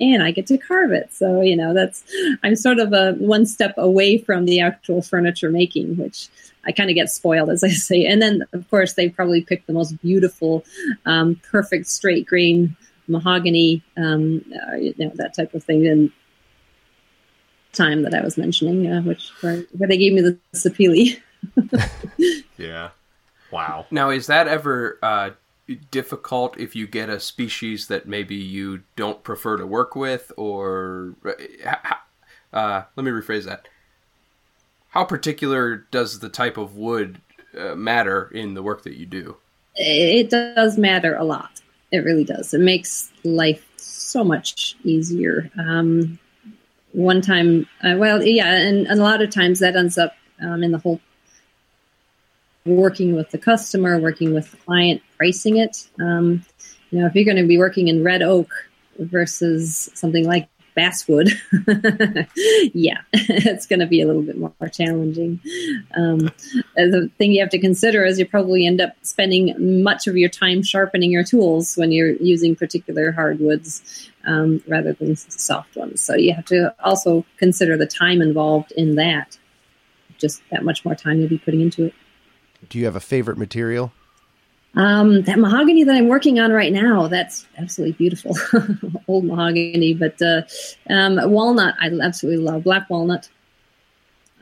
and 0.00 0.22
I 0.22 0.30
get 0.30 0.46
to 0.48 0.58
carve 0.58 0.92
it. 0.92 1.12
So 1.12 1.40
you 1.40 1.56
know 1.56 1.72
that's 1.72 2.04
I'm 2.42 2.56
sort 2.56 2.78
of 2.78 2.92
a 2.92 3.12
one 3.14 3.46
step 3.46 3.74
away 3.76 4.18
from 4.18 4.44
the 4.44 4.60
actual 4.60 5.02
furniture 5.02 5.50
making, 5.50 5.96
which 5.96 6.28
I 6.64 6.72
kind 6.72 6.90
of 6.90 6.94
get 6.94 7.10
spoiled, 7.10 7.50
as 7.50 7.64
I 7.64 7.70
say. 7.70 8.04
And 8.04 8.20
then, 8.20 8.44
of 8.52 8.68
course, 8.70 8.92
they 8.92 9.08
probably 9.08 9.40
picked 9.42 9.66
the 9.66 9.72
most 9.72 9.92
beautiful, 10.02 10.64
um, 11.06 11.40
perfect 11.50 11.86
straight 11.86 12.26
grain 12.26 12.76
mahogany, 13.08 13.82
um, 13.96 14.44
uh, 14.70 14.74
you 14.74 14.94
know, 14.98 15.10
that 15.14 15.34
type 15.34 15.54
of 15.54 15.64
thing. 15.64 15.86
And 15.86 16.12
time 17.72 18.02
that 18.02 18.14
I 18.14 18.20
was 18.20 18.36
mentioning, 18.36 18.86
uh, 18.90 19.00
which 19.02 19.30
where, 19.40 19.62
where 19.78 19.88
they 19.88 19.96
gave 19.96 20.12
me 20.12 20.20
the 20.20 20.38
sapele. 20.54 21.18
yeah. 22.58 22.90
Wow. 23.50 23.86
Now, 23.90 24.10
is 24.10 24.26
that 24.28 24.48
ever 24.48 24.98
uh, 25.02 25.30
difficult 25.90 26.58
if 26.58 26.76
you 26.76 26.86
get 26.86 27.08
a 27.08 27.20
species 27.20 27.88
that 27.88 28.06
maybe 28.06 28.36
you 28.36 28.82
don't 28.96 29.22
prefer 29.22 29.56
to 29.56 29.66
work 29.66 29.94
with, 29.96 30.32
or 30.36 31.14
uh, 32.52 32.82
let 32.96 33.04
me 33.04 33.10
rephrase 33.10 33.44
that? 33.44 33.68
How 34.90 35.04
particular 35.04 35.86
does 35.90 36.18
the 36.18 36.28
type 36.28 36.56
of 36.56 36.76
wood 36.76 37.20
uh, 37.56 37.74
matter 37.74 38.28
in 38.32 38.54
the 38.54 38.62
work 38.62 38.82
that 38.84 38.96
you 38.96 39.06
do? 39.06 39.36
It 39.76 40.30
does 40.30 40.76
matter 40.76 41.14
a 41.14 41.24
lot. 41.24 41.60
It 41.92 41.98
really 41.98 42.24
does. 42.24 42.52
It 42.54 42.60
makes 42.60 43.12
life 43.24 43.64
so 43.76 44.24
much 44.24 44.76
easier. 44.84 45.50
Um, 45.58 46.18
one 46.92 47.20
time, 47.20 47.66
uh, 47.84 47.94
well, 47.96 48.22
yeah, 48.22 48.52
and, 48.52 48.86
and 48.86 49.00
a 49.00 49.02
lot 49.02 49.22
of 49.22 49.30
times 49.30 49.60
that 49.60 49.76
ends 49.76 49.96
up 49.96 50.14
um, 50.40 50.64
in 50.64 50.72
the 50.72 50.78
whole 50.78 51.00
working 52.64 53.14
with 53.14 53.30
the 53.30 53.38
customer, 53.38 53.98
working 53.98 54.34
with 54.34 54.50
the 54.50 54.56
client, 54.58 55.02
pricing 55.16 55.56
it. 55.56 55.88
Um, 55.98 56.44
you 56.90 57.00
know, 57.00 57.06
if 57.06 57.14
you're 57.14 57.24
going 57.24 57.36
to 57.36 57.46
be 57.46 57.58
working 57.58 57.88
in 57.88 58.04
red 58.04 58.22
oak 58.22 58.50
versus 58.98 59.90
something 59.94 60.26
like 60.26 60.48
basswood, 60.74 61.30
yeah, 62.74 62.98
it's 63.12 63.66
going 63.66 63.80
to 63.80 63.86
be 63.86 64.02
a 64.02 64.06
little 64.06 64.22
bit 64.22 64.38
more 64.38 64.52
challenging. 64.72 65.40
Um, 65.94 66.30
the 66.76 67.10
thing 67.18 67.32
you 67.32 67.40
have 67.40 67.50
to 67.50 67.58
consider 67.58 68.04
is 68.04 68.18
you 68.18 68.26
probably 68.26 68.66
end 68.66 68.80
up 68.80 68.94
spending 69.02 69.82
much 69.82 70.06
of 70.06 70.16
your 70.16 70.28
time 70.28 70.62
sharpening 70.62 71.10
your 71.10 71.24
tools 71.24 71.76
when 71.76 71.92
you're 71.92 72.12
using 72.12 72.54
particular 72.54 73.12
hardwoods 73.12 74.10
um, 74.26 74.62
rather 74.66 74.92
than 74.92 75.16
soft 75.16 75.76
ones. 75.76 76.00
So 76.00 76.14
you 76.14 76.34
have 76.34 76.44
to 76.46 76.74
also 76.84 77.24
consider 77.36 77.76
the 77.76 77.86
time 77.86 78.20
involved 78.20 78.72
in 78.72 78.96
that. 78.96 79.38
Just 80.18 80.42
that 80.50 80.64
much 80.64 80.84
more 80.84 80.94
time 80.94 81.18
you'll 81.18 81.30
be 81.30 81.38
putting 81.38 81.62
into 81.62 81.86
it. 81.86 81.94
Do 82.70 82.78
you 82.78 82.86
have 82.86 82.96
a 82.96 83.00
favorite 83.00 83.36
material? 83.36 83.92
Um, 84.76 85.22
that 85.22 85.38
mahogany 85.38 85.82
that 85.84 85.96
I'm 85.96 86.06
working 86.06 86.38
on 86.38 86.52
right 86.52 86.72
now, 86.72 87.08
that's 87.08 87.46
absolutely 87.58 87.92
beautiful. 87.92 88.36
Old 89.08 89.24
mahogany, 89.24 89.94
but 89.94 90.22
uh, 90.22 90.42
um, 90.88 91.18
walnut, 91.30 91.74
I 91.80 91.90
absolutely 92.00 92.42
love 92.42 92.64
black 92.64 92.88
walnut. 92.88 93.28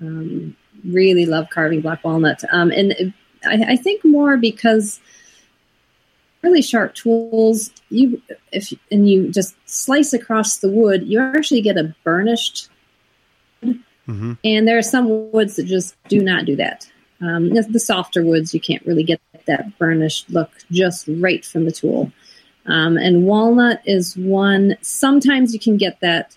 Um, 0.01 0.55
really 0.85 1.24
love 1.24 1.49
carving 1.51 1.81
black 1.81 2.05
walnut. 2.05 2.45
Um, 2.53 2.70
and 2.70 3.14
I, 3.45 3.72
I 3.72 3.76
think 3.76 4.05
more 4.05 4.37
because 4.37 5.01
really 6.43 6.62
sharp 6.62 6.95
tools, 6.95 7.70
you 7.89 8.20
if 8.53 8.72
and 8.91 9.09
you 9.09 9.31
just 9.31 9.57
slice 9.64 10.12
across 10.12 10.59
the 10.59 10.68
wood, 10.68 11.05
you 11.07 11.20
actually 11.20 11.62
get 11.62 11.79
a 11.79 11.95
burnished. 12.05 12.68
Mm-hmm. 13.62 14.35
And 14.45 14.68
there 14.68 14.79
are 14.79 14.83
some 14.83 15.31
woods 15.33 15.57
that 15.57 15.64
just 15.64 15.97
do 16.09 16.20
not 16.20 16.45
do 16.45 16.57
that. 16.57 16.91
Um, 17.21 17.51
the, 17.51 17.81
softer 17.81 18.25
woods, 18.25 18.55
you 18.55 18.61
can't 18.61 18.85
really 18.87 19.03
get 19.03 19.21
that 19.47 19.77
burnished 19.79 20.31
look 20.31 20.51
just 20.71 21.09
right 21.09 21.45
from 21.45 21.64
the 21.64 21.73
tool. 21.73 22.12
Um, 22.66 22.97
and 22.97 23.25
walnut 23.25 23.83
is 23.85 24.16
one. 24.16 24.77
Sometimes 24.83 25.53
you 25.53 25.59
can 25.59 25.77
get 25.77 25.99
that 26.01 26.37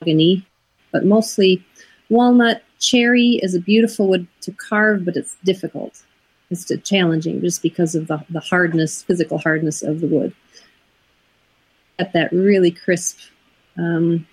mahogany, 0.00 0.46
but 0.92 1.04
mostly 1.04 1.64
walnut. 2.08 2.62
Cherry 2.78 3.38
is 3.42 3.54
a 3.54 3.60
beautiful 3.60 4.08
wood 4.08 4.26
to 4.40 4.52
carve, 4.52 5.04
but 5.04 5.16
it's 5.16 5.36
difficult. 5.44 6.02
It's 6.50 6.70
challenging 6.82 7.42
just 7.42 7.62
because 7.62 7.94
of 7.94 8.06
the, 8.06 8.24
the 8.30 8.40
hardness, 8.40 9.02
physical 9.02 9.38
hardness 9.38 9.82
of 9.82 10.00
the 10.00 10.06
wood. 10.06 10.34
At 11.98 12.14
that 12.14 12.32
really 12.32 12.70
crisp 12.70 13.18
um, 13.76 14.26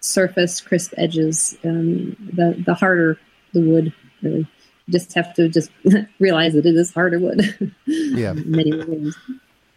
surface, 0.00 0.60
crisp 0.60 0.92
edges, 0.96 1.56
um, 1.64 2.16
the 2.32 2.60
the 2.64 2.74
harder 2.74 3.18
the 3.52 3.60
wood, 3.60 3.92
really 4.22 4.46
just 4.90 5.14
have 5.14 5.34
to 5.34 5.48
just 5.48 5.70
realize 6.18 6.54
that 6.54 6.66
it 6.66 6.76
is 6.76 6.92
harder 6.92 7.18
wood. 7.18 7.74
Yeah. 7.86 8.30
in 8.36 8.50
many 8.50 8.72
ways. 8.72 9.16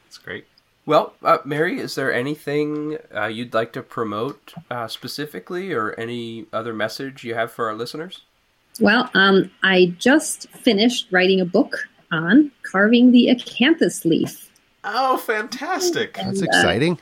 That's 0.05 0.17
great. 0.17 0.45
Well, 0.85 1.13
uh, 1.23 1.37
Mary, 1.45 1.79
is 1.79 1.95
there 1.95 2.11
anything 2.11 2.97
uh, 3.15 3.27
you'd 3.27 3.53
like 3.53 3.73
to 3.73 3.83
promote 3.83 4.53
uh, 4.71 4.87
specifically, 4.87 5.71
or 5.71 5.93
any 5.99 6.47
other 6.51 6.73
message 6.73 7.23
you 7.23 7.35
have 7.35 7.51
for 7.51 7.67
our 7.67 7.75
listeners? 7.75 8.21
Well, 8.79 9.09
um, 9.13 9.51
I 9.61 9.93
just 9.99 10.49
finished 10.49 11.07
writing 11.11 11.41
a 11.41 11.45
book 11.45 11.75
on 12.11 12.51
carving 12.63 13.11
the 13.11 13.27
acanthus 13.27 14.03
leaf. 14.03 14.49
Oh, 14.83 15.17
fantastic! 15.17 16.15
That's 16.15 16.41
exciting. 16.41 16.97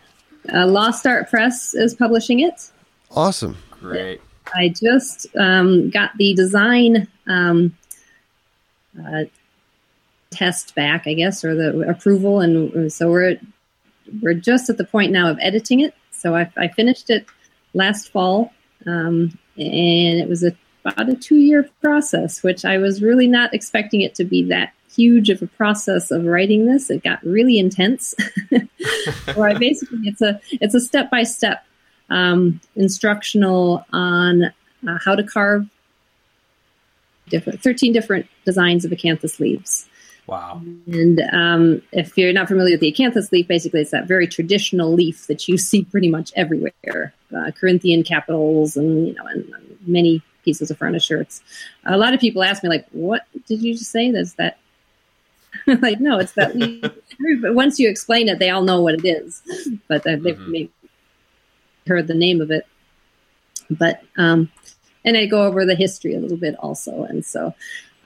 Uh, 0.52 0.68
Lost 0.68 1.08
Art 1.08 1.30
Press 1.30 1.74
is 1.74 1.94
publishing 1.96 2.42
it. 2.42 2.72
Awesome. 3.12 3.56
Great. 3.80 4.22
I 4.54 4.70
just 4.70 5.28
um, 5.38 5.90
got 5.90 6.12
the 6.18 6.34
design 6.34 7.08
um, 7.28 7.76
uh, 9.06 9.24
test 10.32 10.76
back, 10.76 11.04
I 11.08 11.14
guess, 11.14 11.44
or 11.44 11.56
the 11.56 11.90
approval, 11.90 12.40
and 12.40 12.92
so 12.92 13.10
we're 13.10 13.38
we're 14.22 14.34
just 14.34 14.70
at 14.70 14.78
the 14.78 14.86
point 14.86 15.12
now 15.12 15.30
of 15.30 15.38
editing 15.42 15.82
it. 15.82 15.94
So 16.12 16.36
I, 16.36 16.52
I 16.58 16.68
finished 16.70 17.10
it 17.10 17.26
last 17.74 18.10
fall, 18.10 18.54
um, 18.86 19.38
and 19.58 20.20
it 20.20 20.28
was 20.28 20.44
a, 20.44 20.56
about 20.86 21.10
a 21.10 21.16
two 21.16 21.38
year 21.38 21.70
process, 21.82 22.44
which 22.44 22.66
I 22.66 22.78
was 22.78 23.02
really 23.02 23.28
not 23.28 23.54
expecting 23.54 24.02
it 24.02 24.16
to 24.16 24.24
be 24.24 24.44
that 24.44 24.74
huge 24.94 25.30
of 25.30 25.42
a 25.42 25.48
process 25.48 26.12
of 26.12 26.26
writing 26.26 26.66
this. 26.66 26.90
It 26.90 27.04
got 27.04 27.24
really 27.24 27.60
intense. 27.60 28.16
Where 29.36 29.50
I 29.50 29.54
basically 29.54 30.00
it's 30.04 30.22
a 30.22 30.40
it's 30.52 30.74
a 30.74 30.80
step 30.80 31.10
by 31.12 31.24
step 31.24 31.64
instructional 32.76 33.86
on 33.92 34.44
uh, 34.88 34.98
how 35.04 35.16
to 35.16 35.24
carve 35.24 35.68
different 37.30 37.62
13 37.62 37.94
different 37.94 38.28
designs 38.46 38.86
of 38.86 38.92
acanthus 38.92 39.40
leaves. 39.40 39.88
Wow. 40.28 40.62
And 40.88 41.22
um, 41.32 41.82
if 41.94 42.18
you're 42.18 42.34
not 42.34 42.50
familiar 42.50 42.74
with 42.74 42.82
the 42.82 42.92
acanthus 42.92 43.32
leaf, 43.32 43.48
basically 43.48 43.80
it's 43.82 43.92
that 43.92 44.08
very 44.08 44.28
traditional 44.28 44.92
leaf 44.94 45.28
that 45.28 45.48
you 45.48 45.58
see 45.58 45.86
pretty 45.86 46.10
much 46.10 46.34
everywhere, 46.36 47.14
uh, 47.36 47.52
Corinthian 47.52 48.04
capitals 48.04 48.76
and 48.76 49.08
you 49.08 49.14
know, 49.14 49.26
and, 49.26 49.46
and 49.54 49.78
many 49.88 50.22
pieces 50.44 50.70
of 50.70 50.78
furniture. 50.78 51.22
It's 51.22 51.42
a 51.86 51.98
lot 51.98 52.14
of 52.14 52.20
people 52.20 52.44
ask 52.44 52.62
me 52.62 52.68
like, 52.70 52.86
"What 52.92 53.22
did 53.48 53.62
you 53.62 53.74
just 53.74 53.92
say?" 53.92 54.12
That's 54.12 54.34
that. 54.34 54.58
like, 55.82 56.00
no, 56.02 56.20
it's 56.20 56.34
that 56.34 56.56
leaf. 56.58 56.82
but 57.42 57.54
once 57.56 57.80
you 57.80 57.90
explain 57.90 58.28
it, 58.28 58.38
they 58.40 58.50
all 58.50 58.64
know 58.64 58.82
what 58.82 58.96
it 58.96 59.06
is. 59.06 59.42
But 59.88 60.06
uh, 60.06 60.18
they've 60.18 60.38
Mhm. 60.38 60.48
maybe 60.50 60.72
heard 61.88 62.08
the 62.08 62.14
name 62.16 62.42
of 62.42 62.52
it. 62.52 62.66
But 63.70 64.04
um, 64.18 64.52
and 65.08 65.18
I 65.18 65.26
go 65.26 65.44
over 65.44 65.66
the 65.66 65.76
history 65.76 66.14
a 66.14 66.20
little 66.20 66.38
bit 66.38 66.56
also, 66.60 67.04
and 67.04 67.26
so 67.26 67.54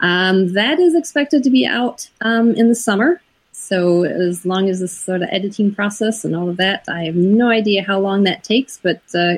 um, 0.02 0.54
that 0.54 0.80
is 0.80 0.95
expected 0.95 1.43
to 1.43 1.49
be 1.49 1.66
out 1.66 2.10
um, 2.22 2.52
in 2.56 2.70
the 2.70 2.76
summer. 2.76 3.22
So 3.52 4.04
as 4.04 4.45
long 4.45 4.70
as 4.70 4.80
this 4.80 4.91
sort 4.91 5.22
of 5.22 5.30
editing 5.32 5.74
process 5.74 6.26
and 6.26 6.36
all 6.36 6.49
of 6.49 6.58
that, 6.58 6.84
I 6.88 7.04
have 7.04 7.16
no 7.16 7.49
idea 7.49 7.84
how 7.84 7.99
long 7.99 8.24
that 8.24 8.43
takes. 8.43 8.80
But 8.82 9.02
uh, 9.14 9.38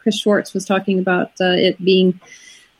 Chris 0.00 0.18
Schwarz 0.18 0.52
was 0.52 0.64
talking 0.64 0.98
about 0.98 1.30
uh, 1.40 1.54
it 1.56 1.82
being 1.82 2.20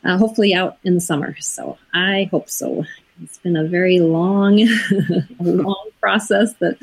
uh, 0.03 0.17
hopefully 0.17 0.53
out 0.53 0.77
in 0.83 0.95
the 0.95 1.01
summer. 1.01 1.35
So 1.39 1.77
I 1.93 2.27
hope 2.31 2.49
so. 2.49 2.83
It's 3.23 3.37
been 3.37 3.55
a 3.55 3.63
very 3.63 3.99
long, 3.99 4.67
long 5.39 5.89
process. 6.01 6.53
That 6.55 6.77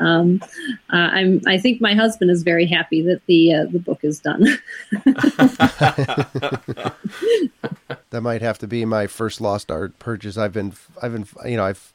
um, 0.00 0.40
uh, 0.90 0.96
I'm. 0.96 1.40
I 1.46 1.58
think 1.58 1.80
my 1.80 1.94
husband 1.94 2.30
is 2.30 2.42
very 2.42 2.66
happy 2.66 3.02
that 3.02 3.20
the 3.26 3.54
uh, 3.54 3.64
the 3.66 3.78
book 3.78 4.00
is 4.02 4.20
done. 4.20 4.46
That 8.14 8.22
might 8.22 8.42
have 8.42 8.58
to 8.58 8.68
be 8.68 8.84
my 8.84 9.08
first 9.08 9.40
lost 9.40 9.72
art 9.72 9.98
purchase. 9.98 10.38
I've 10.38 10.52
been, 10.52 10.72
I've 11.02 11.10
been, 11.10 11.26
you 11.46 11.56
know, 11.56 11.64
I've, 11.64 11.92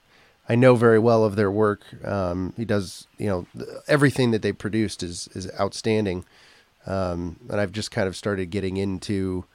I 0.50 0.56
know 0.56 0.76
very 0.76 1.00
well 1.00 1.24
of 1.24 1.38
their 1.38 1.50
work. 1.50 1.84
Um, 2.04 2.52
he 2.58 2.66
does, 2.66 3.08
you 3.18 3.28
know, 3.28 3.48
everything 3.88 4.32
that 4.32 4.42
they 4.42 4.52
produced 4.52 5.02
is 5.02 5.30
is 5.34 5.50
outstanding. 5.58 6.26
Um, 6.86 7.38
and 7.50 7.62
I've 7.62 7.72
just 7.72 7.92
kind 7.92 8.06
of 8.06 8.18
started 8.18 8.50
getting 8.50 8.76
into, 8.76 9.46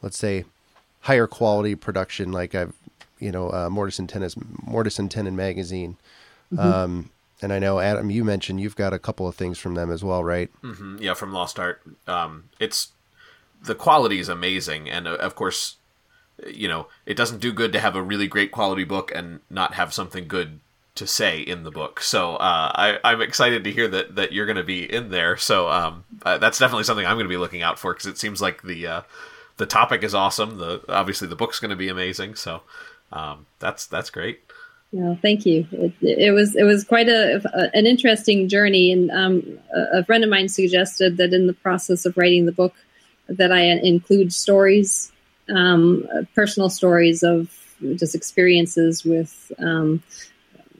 let's 0.00 0.16
say, 0.16 0.44
higher 1.00 1.26
quality 1.26 1.74
production. 1.74 2.30
Like 2.30 2.54
I've, 2.54 2.72
you 3.20 3.30
know, 3.30 3.50
uh, 3.50 3.68
Mortise 3.68 3.98
and 3.98 4.08
Tennis, 4.08 4.34
Mortise 4.66 4.98
and 4.98 5.10
Tenon 5.10 5.36
magazine. 5.36 5.96
Um, 6.58 7.10
and 7.42 7.52
I 7.52 7.58
know 7.58 7.78
Adam, 7.78 8.10
you 8.10 8.24
mentioned 8.24 8.60
you've 8.60 8.76
got 8.76 8.92
a 8.92 8.98
couple 8.98 9.28
of 9.28 9.34
things 9.34 9.58
from 9.58 9.74
them 9.74 9.90
as 9.90 10.02
well, 10.02 10.24
right? 10.24 10.50
Mhm, 10.62 11.00
yeah, 11.00 11.14
from 11.14 11.32
Lost 11.32 11.58
Art. 11.58 11.80
Um, 12.06 12.44
it's 12.58 12.88
the 13.62 13.74
quality 13.74 14.18
is 14.18 14.28
amazing, 14.28 14.90
and 14.90 15.06
uh, 15.06 15.14
of 15.14 15.34
course, 15.34 15.76
you 16.46 16.66
know, 16.68 16.88
it 17.06 17.16
doesn't 17.16 17.40
do 17.40 17.52
good 17.52 17.72
to 17.72 17.80
have 17.80 17.94
a 17.94 18.02
really 18.02 18.26
great 18.26 18.50
quality 18.50 18.84
book 18.84 19.12
and 19.14 19.40
not 19.48 19.74
have 19.74 19.92
something 19.94 20.26
good 20.26 20.60
to 20.96 21.06
say 21.06 21.40
in 21.40 21.62
the 21.62 21.70
book. 21.70 22.00
So 22.00 22.36
uh, 22.36 22.72
I, 22.74 22.98
I'm 23.04 23.22
excited 23.22 23.62
to 23.64 23.70
hear 23.70 23.88
that 23.88 24.16
that 24.16 24.32
you're 24.32 24.46
going 24.46 24.56
to 24.56 24.64
be 24.64 24.92
in 24.92 25.10
there. 25.10 25.36
So 25.36 25.68
um, 25.70 26.04
uh, 26.24 26.38
that's 26.38 26.58
definitely 26.58 26.84
something 26.84 27.06
I'm 27.06 27.16
going 27.16 27.26
to 27.26 27.28
be 27.28 27.36
looking 27.36 27.62
out 27.62 27.78
for 27.78 27.94
because 27.94 28.06
it 28.06 28.18
seems 28.18 28.42
like 28.42 28.62
the 28.62 28.86
uh, 28.86 29.02
the 29.56 29.66
topic 29.66 30.02
is 30.02 30.14
awesome. 30.14 30.58
The 30.58 30.82
obviously 30.88 31.28
the 31.28 31.36
book's 31.36 31.60
going 31.60 31.70
to 31.70 31.76
be 31.76 31.88
amazing. 31.88 32.34
So 32.34 32.62
um, 33.12 33.46
that's 33.58 33.86
that's 33.86 34.10
great. 34.10 34.40
No, 34.92 35.16
thank 35.22 35.46
you. 35.46 35.66
It, 35.70 35.92
it 36.02 36.30
was 36.32 36.56
it 36.56 36.64
was 36.64 36.84
quite 36.84 37.08
a, 37.08 37.40
an 37.74 37.86
interesting 37.86 38.48
journey, 38.48 38.90
and 38.90 39.10
um, 39.10 39.58
a, 39.72 40.04
friend 40.04 40.24
of 40.24 40.30
mine 40.30 40.48
suggested 40.48 41.16
that 41.18 41.32
in 41.32 41.46
the 41.46 41.52
process 41.52 42.04
of 42.06 42.16
writing 42.16 42.46
the 42.46 42.52
book, 42.52 42.74
that 43.28 43.52
I 43.52 43.62
include 43.62 44.32
stories, 44.32 45.12
um, 45.48 46.08
personal 46.34 46.68
stories 46.68 47.22
of 47.22 47.56
just 47.94 48.16
experiences 48.16 49.04
with 49.04 49.52
um, 49.58 50.02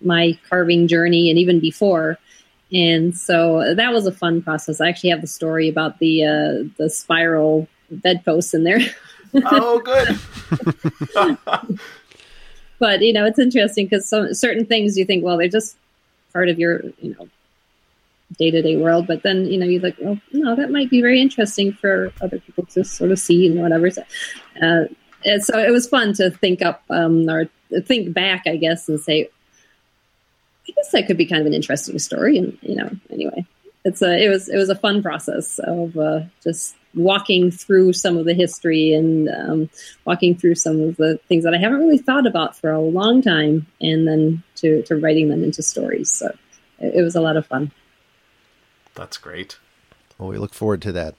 my 0.02 0.36
carving 0.48 0.88
journey, 0.88 1.30
and 1.30 1.38
even 1.38 1.60
before. 1.60 2.18
And 2.72 3.16
so 3.16 3.74
that 3.74 3.92
was 3.92 4.06
a 4.06 4.12
fun 4.12 4.42
process. 4.42 4.80
I 4.80 4.88
actually 4.88 5.10
have 5.10 5.20
the 5.20 5.26
story 5.28 5.68
about 5.68 6.00
the 6.00 6.24
uh, 6.24 6.68
the 6.78 6.90
spiral 6.90 7.68
bedposts 7.90 8.54
in 8.54 8.64
there. 8.64 8.80
Oh, 9.34 9.78
good. 9.78 10.18
but 12.80 13.00
you 13.02 13.12
know 13.12 13.24
it's 13.24 13.38
interesting 13.38 13.86
because 13.86 14.08
some 14.08 14.34
certain 14.34 14.66
things 14.66 14.98
you 14.98 15.04
think 15.04 15.24
well 15.24 15.36
they're 15.36 15.48
just 15.48 15.76
part 16.32 16.48
of 16.48 16.58
your 16.58 16.82
you 17.00 17.14
know 17.14 17.28
day-to-day 18.38 18.76
world. 18.76 19.06
But 19.06 19.22
then 19.22 19.46
you 19.46 19.58
know 19.58 19.66
you're 19.66 19.82
like 19.82 19.96
well 20.00 20.18
no 20.32 20.56
that 20.56 20.70
might 20.70 20.90
be 20.90 21.00
very 21.00 21.20
interesting 21.20 21.72
for 21.72 22.12
other 22.20 22.40
people 22.40 22.66
to 22.66 22.84
sort 22.84 23.12
of 23.12 23.18
see 23.18 23.46
and 23.46 23.60
whatever. 23.60 23.90
So, 23.90 24.02
uh, 24.60 24.84
and 25.24 25.44
so 25.44 25.58
it 25.58 25.70
was 25.70 25.88
fun 25.88 26.14
to 26.14 26.30
think 26.30 26.62
up 26.62 26.82
um, 26.90 27.28
or 27.28 27.48
think 27.84 28.12
back 28.12 28.42
i 28.46 28.56
guess 28.56 28.88
and 28.88 28.98
say 28.98 29.28
i 30.68 30.72
guess 30.72 30.90
that 30.90 31.06
could 31.06 31.16
be 31.16 31.26
kind 31.26 31.40
of 31.40 31.46
an 31.46 31.54
interesting 31.54 31.98
story. 31.98 32.38
And 32.38 32.58
you 32.62 32.74
know 32.74 32.90
anyway 33.10 33.46
it's 33.84 34.02
a 34.02 34.24
it 34.24 34.28
was 34.28 34.48
it 34.48 34.56
was 34.56 34.68
a 34.68 34.74
fun 34.74 35.02
process 35.02 35.58
of 35.60 35.96
uh, 35.96 36.20
just 36.42 36.74
walking 36.94 37.50
through 37.50 37.92
some 37.92 38.16
of 38.16 38.24
the 38.24 38.34
history 38.34 38.92
and 38.92 39.28
um, 39.28 39.70
walking 40.04 40.36
through 40.36 40.56
some 40.56 40.80
of 40.80 40.96
the 40.96 41.18
things 41.28 41.44
that 41.44 41.54
I 41.54 41.58
haven't 41.58 41.78
really 41.78 41.98
thought 41.98 42.26
about 42.26 42.56
for 42.56 42.70
a 42.70 42.80
long 42.80 43.22
time, 43.22 43.66
and 43.80 44.06
then 44.06 44.42
to 44.56 44.82
to 44.84 44.96
writing 44.96 45.28
them 45.28 45.44
into 45.44 45.62
stories. 45.62 46.10
So 46.10 46.34
it, 46.78 46.96
it 46.96 47.02
was 47.02 47.14
a 47.14 47.20
lot 47.20 47.36
of 47.36 47.46
fun. 47.46 47.70
that's 48.94 49.18
great. 49.18 49.58
Well, 50.18 50.28
we 50.28 50.38
look 50.38 50.54
forward 50.54 50.82
to 50.82 50.92
that. 50.92 51.14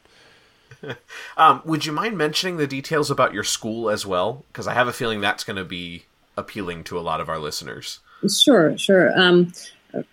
Um, 1.37 1.61
would 1.63 1.85
you 1.85 1.91
mind 1.91 2.17
mentioning 2.17 2.57
the 2.57 2.65
details 2.67 3.11
about 3.11 3.33
your 3.33 3.43
school 3.43 3.89
as 3.89 4.05
well? 4.05 4.45
Because 4.51 4.67
I 4.67 4.73
have 4.73 4.87
a 4.87 4.93
feeling 4.93 5.21
that's 5.21 5.43
going 5.43 5.57
to 5.57 5.63
be 5.65 6.05
appealing 6.35 6.83
to 6.85 6.97
a 6.97 7.01
lot 7.01 7.21
of 7.21 7.29
our 7.29 7.37
listeners. 7.39 7.99
Sure, 8.29 8.77
sure. 8.77 9.11
Um, 9.19 9.53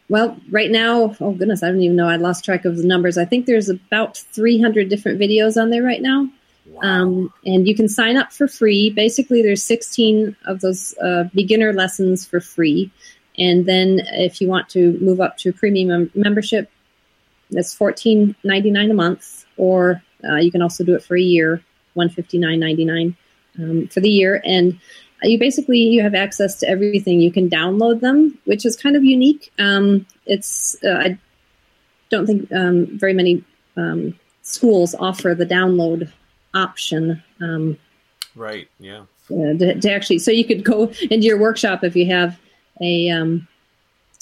well, 0.09 0.37
right 0.51 0.71
now, 0.71 1.15
oh 1.21 1.33
goodness, 1.33 1.63
I 1.63 1.69
don't 1.69 1.81
even 1.81 1.97
know. 1.97 2.09
I 2.09 2.17
lost 2.17 2.45
track 2.45 2.65
of 2.65 2.77
the 2.77 2.85
numbers. 2.85 3.19
I 3.19 3.25
think 3.25 3.47
there's 3.47 3.69
about 3.69 4.17
300 4.17 4.89
different 4.89 5.21
videos 5.21 5.61
on 5.61 5.71
there 5.71 5.83
right 5.83 6.03
now. 6.03 6.29
Wow. 6.67 6.81
Um, 6.83 7.33
and 7.47 7.67
you 7.67 7.75
can 7.75 7.89
sign 7.89 8.17
up 8.17 8.33
for 8.33 8.49
free. 8.49 8.91
Basically, 8.91 9.43
there's 9.43 9.63
16 9.63 10.37
of 10.47 10.61
those 10.61 10.97
uh, 10.99 11.25
beginner 11.35 11.73
lessons 11.73 12.27
for 12.27 12.41
free. 12.41 12.91
And 13.39 13.67
then 13.67 14.01
if 14.07 14.41
you 14.41 14.49
want 14.49 14.69
to 14.71 14.99
move 15.01 15.21
up 15.21 15.37
to 15.39 15.53
premium 15.53 15.89
mem- 15.89 16.11
membership, 16.15 16.71
that's 17.51 17.75
$14.99 17.75 18.91
a 18.91 18.95
month. 18.95 19.47
Or 19.57 20.03
uh, 20.29 20.37
you 20.37 20.51
can 20.51 20.63
also 20.63 20.85
do 20.85 20.95
it 20.95 21.03
for 21.03 21.17
a 21.17 21.23
year, 21.23 21.63
$159.99 21.97 23.17
um, 23.59 23.89
for 23.89 24.01
the 24.01 24.11
year. 24.11 24.43
And 24.45 24.79
you 25.23 25.39
basically 25.39 25.79
you 25.79 26.03
have 26.03 26.15
access 26.15 26.59
to 26.61 26.69
everything. 26.69 27.21
You 27.21 27.33
can 27.33 27.49
download 27.51 28.01
them, 28.01 28.39
which 28.45 28.65
is 28.65 28.77
kind 28.77 28.97
of 28.97 29.05
unique. 29.05 29.53
Um, 29.59 30.07
it's 30.27 30.77
uh, 30.85 30.99
I 30.99 31.19
don't 32.11 32.27
think 32.27 32.53
um, 32.53 32.87
very 32.99 33.13
many 33.13 33.43
um, 33.77 34.19
schools 34.43 34.95
offer 34.95 35.35
the 35.35 35.47
download 35.47 36.11
option 36.55 37.23
um, 37.41 37.79
right. 38.35 38.69
Yeah. 38.79 39.03
uh, 39.31 39.55
to, 39.59 39.81
to 39.81 39.93
actually. 39.93 40.19
So 40.19 40.31
you 40.31 40.45
could 40.45 40.65
go 40.65 40.93
into 41.03 41.27
your 41.27 41.39
workshop 41.39 41.85
if 41.85 41.97
you 41.97 42.07
have 42.07 42.39
a 42.81 43.11
um, 43.11 43.47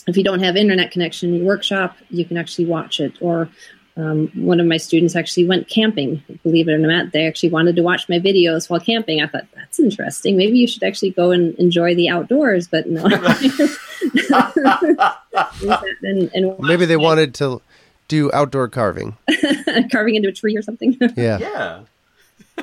if 0.06 0.16
you 0.16 0.24
don't 0.24 0.40
have 0.40 0.56
internet 0.56 0.92
connection 0.92 1.30
in 1.30 1.36
your 1.36 1.46
workshop, 1.46 1.96
you 2.10 2.24
can 2.24 2.36
actually 2.36 2.66
watch 2.66 3.00
it 3.00 3.12
or 3.20 3.48
um, 3.96 4.28
one 4.34 4.60
of 4.60 4.66
my 4.66 4.76
students 4.76 5.16
actually 5.16 5.46
went 5.46 5.68
camping. 5.68 6.22
Believe 6.42 6.68
it 6.68 6.72
or 6.72 6.78
not, 6.78 7.12
they 7.12 7.26
actually 7.26 7.48
wanted 7.48 7.76
to 7.76 7.82
watch 7.82 8.10
my 8.10 8.18
videos 8.18 8.68
while 8.68 8.80
camping. 8.80 9.22
I 9.22 9.26
thought 9.26 9.46
that's 9.54 9.80
interesting. 9.80 10.36
Maybe 10.36 10.58
you 10.58 10.68
should 10.68 10.82
actually 10.82 11.10
go 11.10 11.30
and 11.30 11.54
enjoy 11.54 11.94
the 11.94 12.10
outdoors. 12.10 12.68
But 12.68 12.88
no. 12.88 13.04
and, 16.02 16.30
and 16.34 16.58
Maybe 16.58 16.84
they 16.84 16.98
wanted 16.98 17.34
to 17.36 17.62
do 18.08 18.30
outdoor 18.32 18.68
carving, 18.68 19.16
carving 19.90 20.14
into 20.14 20.28
a 20.28 20.32
tree 20.32 20.56
or 20.56 20.62
something. 20.62 20.96
Yeah. 21.16 21.80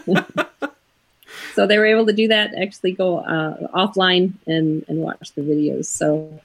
Yeah. 0.06 0.24
so 1.56 1.68
they 1.68 1.78
were 1.78 1.86
able 1.86 2.06
to 2.06 2.14
do 2.14 2.28
that. 2.28 2.54
Actually, 2.56 2.94
go 2.94 3.20
uh, 3.20 3.68
offline 3.76 4.34
and 4.46 4.86
and 4.88 5.00
watch 5.00 5.34
the 5.34 5.42
videos. 5.42 5.86
So 5.86 6.40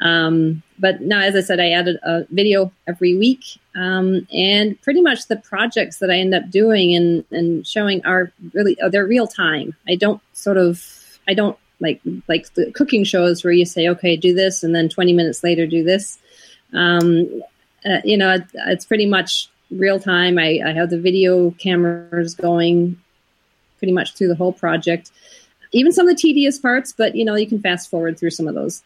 um, 0.00 0.62
but 0.78 1.00
now, 1.00 1.20
as 1.20 1.34
I 1.34 1.40
said, 1.40 1.58
I 1.58 1.70
added 1.70 1.98
a 2.02 2.24
video 2.30 2.70
every 2.86 3.16
week, 3.16 3.44
um, 3.74 4.26
and 4.32 4.80
pretty 4.82 5.00
much 5.00 5.26
the 5.26 5.36
projects 5.36 5.98
that 5.98 6.10
I 6.10 6.18
end 6.18 6.34
up 6.34 6.50
doing 6.50 6.94
and, 6.94 7.24
and 7.30 7.66
showing 7.66 8.04
are 8.04 8.30
really 8.52 8.78
uh, 8.80 8.90
they're 8.90 9.06
real 9.06 9.26
time. 9.26 9.74
I 9.88 9.94
don't 9.94 10.20
sort 10.34 10.58
of 10.58 10.84
I 11.26 11.34
don't 11.34 11.58
like 11.80 12.00
like 12.28 12.52
the 12.54 12.70
cooking 12.72 13.04
shows 13.04 13.42
where 13.42 13.52
you 13.52 13.64
say, 13.64 13.88
okay, 13.88 14.16
do 14.16 14.34
this, 14.34 14.62
and 14.62 14.74
then 14.74 14.88
20 14.90 15.14
minutes 15.14 15.42
later 15.42 15.66
do 15.66 15.82
this. 15.82 16.18
Um, 16.74 17.42
uh, 17.84 18.00
you 18.04 18.18
know, 18.18 18.34
it, 18.34 18.44
it's 18.54 18.84
pretty 18.84 19.06
much 19.06 19.48
real 19.70 19.98
time. 19.98 20.38
I, 20.38 20.60
I 20.64 20.72
have 20.72 20.90
the 20.90 21.00
video 21.00 21.52
cameras 21.52 22.34
going 22.34 23.00
pretty 23.78 23.92
much 23.92 24.14
through 24.14 24.28
the 24.28 24.34
whole 24.34 24.52
project, 24.52 25.10
even 25.72 25.92
some 25.92 26.06
of 26.06 26.14
the 26.14 26.20
tedious 26.20 26.58
parts. 26.58 26.92
But 26.92 27.16
you 27.16 27.24
know, 27.24 27.34
you 27.34 27.46
can 27.46 27.62
fast 27.62 27.88
forward 27.88 28.18
through 28.18 28.30
some 28.30 28.46
of 28.46 28.54
those. 28.54 28.82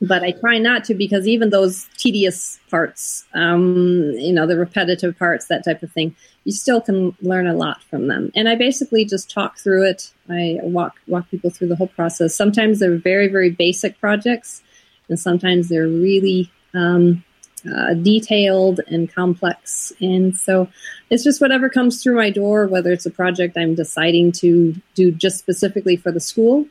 But 0.00 0.22
I 0.22 0.32
try 0.32 0.58
not 0.58 0.84
to 0.84 0.94
because 0.94 1.26
even 1.26 1.50
those 1.50 1.88
tedious 1.96 2.58
parts, 2.70 3.24
um, 3.34 4.12
you 4.16 4.32
know, 4.32 4.46
the 4.46 4.56
repetitive 4.56 5.18
parts, 5.18 5.46
that 5.46 5.64
type 5.64 5.82
of 5.82 5.92
thing, 5.92 6.14
you 6.44 6.52
still 6.52 6.80
can 6.80 7.16
learn 7.22 7.46
a 7.46 7.54
lot 7.54 7.82
from 7.84 8.08
them. 8.08 8.32
And 8.34 8.48
I 8.48 8.56
basically 8.56 9.04
just 9.04 9.30
talk 9.30 9.58
through 9.58 9.84
it. 9.84 10.12
I 10.28 10.58
walk 10.62 10.96
walk 11.06 11.30
people 11.30 11.50
through 11.50 11.68
the 11.68 11.76
whole 11.76 11.88
process. 11.88 12.34
Sometimes 12.34 12.80
they're 12.80 12.96
very 12.96 13.28
very 13.28 13.50
basic 13.50 13.98
projects, 14.00 14.62
and 15.08 15.18
sometimes 15.18 15.68
they're 15.68 15.88
really 15.88 16.50
um, 16.74 17.24
uh, 17.72 17.94
detailed 17.94 18.80
and 18.88 19.12
complex. 19.14 19.92
And 20.00 20.36
so 20.36 20.68
it's 21.10 21.24
just 21.24 21.40
whatever 21.40 21.70
comes 21.70 22.02
through 22.02 22.16
my 22.16 22.30
door, 22.30 22.66
whether 22.66 22.92
it's 22.92 23.06
a 23.06 23.10
project 23.10 23.56
I'm 23.56 23.74
deciding 23.74 24.32
to 24.32 24.74
do 24.94 25.12
just 25.12 25.38
specifically 25.38 25.96
for 25.96 26.10
the 26.10 26.20
school 26.20 26.66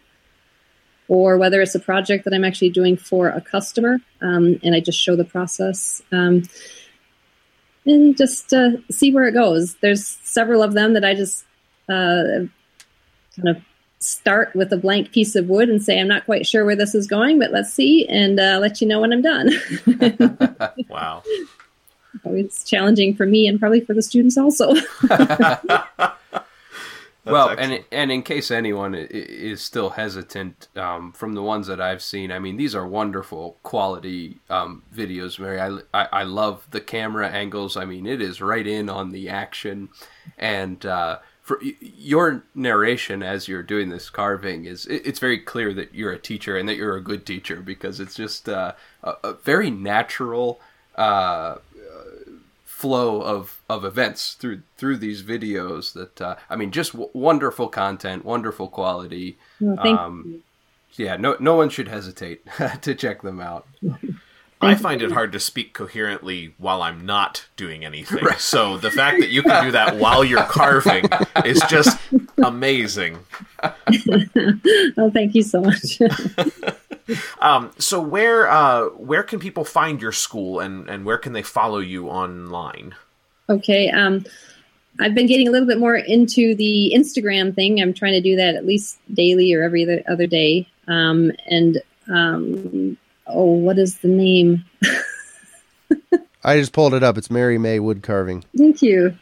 or 1.07 1.37
whether 1.37 1.61
it's 1.61 1.75
a 1.75 1.79
project 1.79 2.25
that 2.25 2.33
I'm 2.33 2.45
actually 2.45 2.69
doing 2.69 2.97
for 2.97 3.29
a 3.29 3.41
customer, 3.41 3.99
um, 4.21 4.59
and 4.63 4.75
I 4.75 4.79
just 4.79 4.99
show 4.99 5.15
the 5.15 5.25
process. 5.25 6.01
Um, 6.11 6.43
and 7.85 8.15
just 8.15 8.53
uh, 8.53 8.71
see 8.89 9.13
where 9.13 9.27
it 9.27 9.33
goes. 9.33 9.75
There's 9.75 10.05
several 10.23 10.63
of 10.63 10.73
them 10.73 10.93
that 10.93 11.03
I 11.03 11.15
just 11.15 11.43
uh, 11.89 12.47
kind 13.35 13.49
of 13.49 13.61
start 13.99 14.53
with 14.55 14.71
a 14.71 14.77
blank 14.77 15.11
piece 15.11 15.35
of 15.35 15.47
wood 15.47 15.69
and 15.69 15.81
say, 15.81 15.99
I'm 15.99 16.07
not 16.07 16.25
quite 16.25 16.45
sure 16.45 16.65
where 16.65 16.75
this 16.75 16.93
is 16.93 17.07
going, 17.07 17.39
but 17.39 17.51
let's 17.51 17.73
see, 17.73 18.07
and 18.07 18.39
uh, 18.39 18.59
let 18.61 18.81
you 18.81 18.87
know 18.87 19.01
when 19.01 19.13
I'm 19.13 19.21
done. 19.21 19.49
wow. 20.89 21.23
It's 22.25 22.63
challenging 22.63 23.15
for 23.15 23.25
me 23.25 23.47
and 23.47 23.59
probably 23.59 23.81
for 23.81 23.95
the 23.95 24.01
students 24.03 24.37
also. 24.37 24.75
well, 27.25 27.49
excellent. 27.49 27.73
and 27.73 27.85
and 27.91 28.11
in 28.11 28.23
case 28.23 28.51
anyone 28.51 28.93
is 28.95 29.61
still 29.61 29.91
hesitant, 29.91 30.67
um, 30.75 31.13
from 31.13 31.33
the 31.33 31.41
ones 31.41 31.67
that 31.67 31.79
I've 31.79 32.01
seen, 32.01 32.31
I 32.31 32.39
mean, 32.39 32.57
these 32.57 32.75
are 32.75 32.85
wonderful 32.85 33.57
quality 33.63 34.39
um, 34.49 34.83
videos, 34.93 35.39
Mary. 35.39 35.59
I, 35.59 35.79
I, 35.93 36.07
I 36.11 36.23
love 36.23 36.67
the 36.71 36.81
camera 36.81 37.29
angles. 37.29 37.77
I 37.77 37.85
mean, 37.85 38.05
it 38.05 38.21
is 38.21 38.41
right 38.41 38.67
in 38.67 38.89
on 38.89 39.11
the 39.11 39.29
action, 39.29 39.89
and 40.37 40.85
uh, 40.85 41.19
for 41.43 41.61
your 41.61 42.43
narration 42.55 43.21
as 43.21 43.47
you're 43.47 43.63
doing 43.63 43.89
this 43.89 44.09
carving 44.09 44.65
is 44.65 44.85
it, 44.85 45.05
it's 45.05 45.19
very 45.19 45.37
clear 45.37 45.73
that 45.73 45.93
you're 45.93 46.13
a 46.13 46.19
teacher 46.19 46.57
and 46.57 46.67
that 46.67 46.77
you're 46.77 46.95
a 46.95 47.01
good 47.01 47.25
teacher 47.25 47.57
because 47.57 47.99
it's 47.99 48.15
just 48.15 48.47
uh, 48.47 48.71
a, 49.03 49.13
a, 49.23 49.33
very 49.33 49.69
natural. 49.69 50.59
Uh, 50.95 51.55
flow 52.83 53.21
of 53.21 53.61
of 53.69 53.85
events 53.85 54.33
through 54.33 54.61
through 54.75 54.97
these 54.97 55.23
videos 55.23 55.93
that 55.93 56.21
uh, 56.21 56.35
I 56.49 56.57
mean 56.57 56.69
just 56.69 56.91
w- 56.91 57.09
wonderful 57.13 57.69
content, 57.69 58.25
wonderful 58.25 58.67
quality. 58.67 59.37
Well, 59.61 59.77
thank 59.81 59.97
um, 59.97 60.23
you. 60.27 61.05
Yeah, 61.05 61.15
no 61.15 61.37
no 61.39 61.55
one 61.55 61.69
should 61.69 61.87
hesitate 61.87 62.41
to 62.81 62.93
check 62.93 63.21
them 63.21 63.39
out. 63.39 63.65
I 64.59 64.75
find 64.75 65.01
it 65.01 65.13
hard 65.13 65.31
to 65.31 65.39
speak 65.39 65.73
coherently 65.73 66.55
while 66.57 66.81
I'm 66.81 67.05
not 67.05 67.47
doing 67.55 67.85
anything. 67.85 68.23
Right. 68.23 68.39
So 68.39 68.77
the 68.77 68.91
fact 68.91 69.21
that 69.21 69.29
you 69.29 69.43
can 69.43 69.63
do 69.63 69.71
that 69.71 69.95
while 69.95 70.25
you're 70.25 70.43
carving 70.43 71.05
is 71.45 71.61
just 71.69 71.97
amazing. 72.43 73.19
oh, 73.63 75.09
thank 75.13 75.35
you 75.35 75.43
so 75.43 75.61
much. 75.61 76.01
um, 77.39 77.71
so 77.77 78.01
where 78.01 78.49
uh, 78.49 78.85
where 78.89 79.23
can 79.23 79.39
people 79.39 79.65
find 79.65 80.01
your 80.01 80.11
school 80.11 80.59
and, 80.59 80.89
and 80.89 81.05
where 81.05 81.17
can 81.17 81.33
they 81.33 81.43
follow 81.43 81.79
you 81.79 82.07
online? 82.07 82.95
Okay. 83.49 83.89
Um, 83.89 84.25
I've 84.99 85.15
been 85.15 85.27
getting 85.27 85.47
a 85.47 85.51
little 85.51 85.67
bit 85.67 85.79
more 85.79 85.95
into 85.95 86.55
the 86.55 86.93
Instagram 86.95 87.55
thing. 87.55 87.81
I'm 87.81 87.93
trying 87.93 88.13
to 88.13 88.21
do 88.21 88.35
that 88.35 88.55
at 88.55 88.65
least 88.65 88.99
daily 89.13 89.53
or 89.53 89.63
every 89.63 90.05
other 90.05 90.27
day. 90.27 90.67
Um, 90.87 91.31
and 91.47 91.81
um, 92.07 92.97
oh, 93.27 93.53
what 93.53 93.79
is 93.79 93.99
the 93.99 94.07
name? 94.07 94.63
I 96.43 96.59
just 96.59 96.73
pulled 96.73 96.93
it 96.93 97.03
up. 97.03 97.17
It's 97.17 97.31
Mary 97.31 97.57
May 97.57 97.79
Wood 97.79 98.03
Carving. 98.03 98.43
Thank 98.55 98.81
you. 98.81 99.17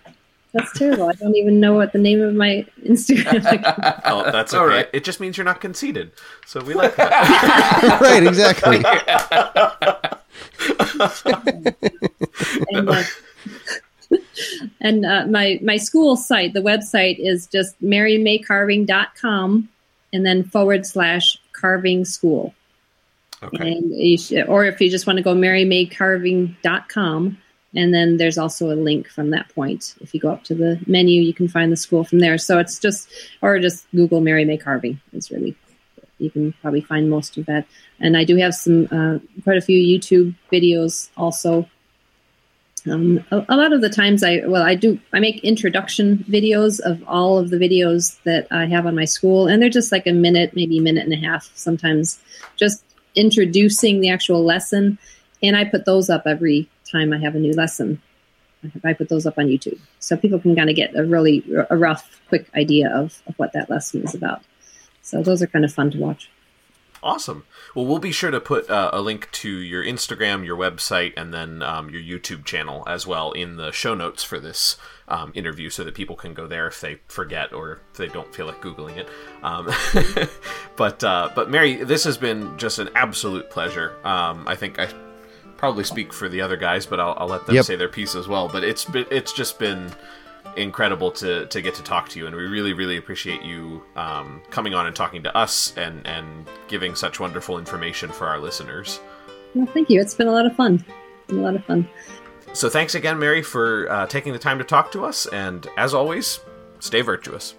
That's 0.53 0.77
terrible. 0.77 1.07
I 1.07 1.13
don't 1.13 1.35
even 1.35 1.61
know 1.61 1.73
what 1.73 1.93
the 1.93 1.99
name 1.99 2.21
of 2.21 2.33
my 2.33 2.65
Instagram. 2.83 3.45
Account. 3.53 4.01
oh, 4.05 4.29
that's 4.31 4.53
okay. 4.53 4.61
All 4.61 4.67
right. 4.67 4.89
It 4.91 5.05
just 5.05 5.21
means 5.21 5.37
you're 5.37 5.45
not 5.45 5.61
conceited, 5.61 6.11
so 6.45 6.61
we 6.61 6.73
like 6.73 6.97
that. 6.97 7.99
right, 8.01 8.25
exactly. 8.25 8.77
and 12.71 12.89
uh, 12.89 13.03
and 14.81 15.05
uh, 15.05 15.25
my 15.27 15.57
my 15.63 15.77
school 15.77 16.17
site, 16.17 16.53
the 16.53 16.59
website 16.59 17.15
is 17.19 17.47
just 17.47 17.81
marymaycarving.com 17.81 19.69
and 20.11 20.25
then 20.25 20.43
forward 20.43 20.85
slash 20.85 21.37
carving 21.53 22.03
school. 22.03 22.53
Okay. 23.41 23.71
And 23.71 24.19
should, 24.19 24.47
or 24.47 24.65
if 24.65 24.81
you 24.81 24.89
just 24.89 25.07
want 25.07 25.15
to 25.17 25.23
go 25.23 25.33
marymaycarving.com 25.33 27.37
and 27.75 27.93
then 27.93 28.17
there's 28.17 28.37
also 28.37 28.71
a 28.71 28.75
link 28.75 29.07
from 29.07 29.29
that 29.29 29.49
point. 29.49 29.95
If 30.01 30.13
you 30.13 30.19
go 30.19 30.31
up 30.31 30.43
to 30.45 30.55
the 30.55 30.79
menu, 30.87 31.21
you 31.21 31.33
can 31.33 31.47
find 31.47 31.71
the 31.71 31.77
school 31.77 32.03
from 32.03 32.19
there. 32.19 32.37
So 32.37 32.59
it's 32.59 32.79
just, 32.79 33.09
or 33.41 33.59
just 33.59 33.89
Google 33.95 34.19
Mary 34.19 34.43
May 34.43 34.57
Carving. 34.57 34.99
It's 35.13 35.31
really, 35.31 35.55
you 36.17 36.29
can 36.29 36.53
probably 36.61 36.81
find 36.81 37.09
most 37.09 37.37
of 37.37 37.45
that. 37.45 37.65
And 37.99 38.17
I 38.17 38.25
do 38.25 38.35
have 38.37 38.53
some, 38.53 38.87
uh, 38.91 39.19
quite 39.43 39.57
a 39.57 39.61
few 39.61 39.79
YouTube 39.79 40.35
videos 40.51 41.09
also. 41.15 41.69
Um, 42.89 43.23
a, 43.31 43.45
a, 43.47 43.55
lot 43.55 43.73
of 43.73 43.81
the 43.81 43.89
times 43.89 44.23
I, 44.23 44.41
well, 44.45 44.63
I 44.63 44.75
do, 44.75 44.99
I 45.13 45.19
make 45.19 45.43
introduction 45.43 46.25
videos 46.27 46.79
of 46.81 47.01
all 47.07 47.37
of 47.37 47.51
the 47.51 47.57
videos 47.57 48.21
that 48.23 48.47
I 48.51 48.65
have 48.65 48.85
on 48.85 48.95
my 48.95 49.05
school. 49.05 49.47
And 49.47 49.61
they're 49.61 49.69
just 49.69 49.93
like 49.93 50.07
a 50.07 50.13
minute, 50.13 50.55
maybe 50.55 50.79
a 50.79 50.81
minute 50.81 51.05
and 51.05 51.13
a 51.13 51.27
half 51.27 51.49
sometimes, 51.55 52.19
just 52.57 52.83
introducing 53.15 54.01
the 54.01 54.09
actual 54.09 54.43
lesson. 54.43 54.97
And 55.41 55.55
I 55.55 55.63
put 55.63 55.85
those 55.85 56.09
up 56.09 56.23
every 56.25 56.67
time 56.91 57.13
I 57.13 57.19
have 57.19 57.35
a 57.35 57.39
new 57.39 57.53
lesson. 57.53 58.01
I 58.83 58.93
put 58.93 59.09
those 59.09 59.25
up 59.25 59.39
on 59.39 59.47
YouTube 59.47 59.79
so 59.99 60.15
people 60.15 60.39
can 60.39 60.55
kind 60.55 60.69
of 60.69 60.75
get 60.75 60.95
a 60.95 61.03
really 61.03 61.43
a 61.69 61.77
rough, 61.77 62.21
quick 62.29 62.47
idea 62.55 62.95
of, 62.95 63.21
of 63.25 63.33
what 63.39 63.53
that 63.53 63.69
lesson 63.69 64.03
is 64.03 64.13
about. 64.13 64.43
So 65.01 65.23
those 65.23 65.41
are 65.41 65.47
kind 65.47 65.65
of 65.65 65.73
fun 65.73 65.89
to 65.91 65.97
watch. 65.97 66.29
Awesome. 67.03 67.45
Well, 67.73 67.85
we'll 67.85 67.99
be 67.99 68.11
sure 68.11 68.29
to 68.29 68.39
put 68.39 68.69
uh, 68.69 68.91
a 68.93 69.01
link 69.01 69.31
to 69.31 69.49
your 69.49 69.83
Instagram, 69.83 70.45
your 70.45 70.55
website, 70.55 71.13
and 71.17 71.33
then 71.33 71.63
um, 71.63 71.89
your 71.89 72.01
YouTube 72.01 72.45
channel 72.45 72.83
as 72.85 73.07
well 73.07 73.31
in 73.31 73.57
the 73.57 73.71
show 73.71 73.95
notes 73.95 74.23
for 74.23 74.39
this 74.39 74.77
um, 75.07 75.31
interview 75.33 75.71
so 75.71 75.83
that 75.83 75.95
people 75.95 76.15
can 76.15 76.35
go 76.35 76.45
there 76.45 76.67
if 76.67 76.79
they 76.79 76.99
forget 77.07 77.53
or 77.53 77.79
if 77.91 77.97
they 77.97 78.07
don't 78.07 78.33
feel 78.35 78.45
like 78.45 78.61
Googling 78.61 78.97
it. 78.97 79.09
Um, 79.41 79.71
but, 80.75 81.03
uh, 81.03 81.31
but 81.33 81.49
Mary, 81.49 81.83
this 81.83 82.03
has 82.03 82.17
been 82.17 82.55
just 82.59 82.77
an 82.77 82.89
absolute 82.93 83.49
pleasure. 83.49 83.95
Um, 84.05 84.47
I 84.47 84.55
think 84.55 84.77
I 84.77 84.87
probably 85.61 85.83
speak 85.83 86.11
for 86.11 86.27
the 86.27 86.41
other 86.41 86.57
guys, 86.57 86.87
but 86.87 86.99
I'll, 86.99 87.13
I'll 87.17 87.27
let 87.27 87.45
them 87.45 87.53
yep. 87.53 87.65
say 87.65 87.75
their 87.75 87.87
piece 87.87 88.15
as 88.15 88.27
well. 88.27 88.49
But 88.49 88.63
it's 88.63 88.87
it's 88.93 89.31
just 89.31 89.59
been 89.59 89.91
incredible 90.57 91.11
to 91.11 91.45
to 91.45 91.61
get 91.61 91.75
to 91.75 91.83
talk 91.83 92.09
to 92.09 92.19
you, 92.19 92.25
and 92.25 92.35
we 92.35 92.47
really 92.47 92.73
really 92.73 92.97
appreciate 92.97 93.43
you 93.43 93.83
um, 93.95 94.41
coming 94.49 94.73
on 94.73 94.87
and 94.87 94.95
talking 94.95 95.21
to 95.21 95.37
us 95.37 95.77
and 95.77 96.05
and 96.07 96.49
giving 96.67 96.95
such 96.95 97.19
wonderful 97.19 97.59
information 97.59 98.11
for 98.11 98.27
our 98.27 98.39
listeners. 98.39 98.99
Well, 99.53 99.67
thank 99.67 99.91
you. 99.91 100.01
It's 100.01 100.15
been 100.15 100.27
a 100.27 100.31
lot 100.31 100.47
of 100.47 100.55
fun. 100.55 100.83
a 101.29 101.33
lot 101.33 101.55
of 101.55 101.63
fun. 101.63 101.87
So 102.53 102.67
thanks 102.67 102.95
again, 102.95 103.19
Mary, 103.19 103.43
for 103.43 103.89
uh, 103.89 104.07
taking 104.07 104.33
the 104.33 104.39
time 104.39 104.57
to 104.57 104.63
talk 104.63 104.91
to 104.93 105.05
us, 105.05 105.27
and 105.27 105.67
as 105.77 105.93
always, 105.93 106.39
stay 106.79 107.01
virtuous. 107.01 107.53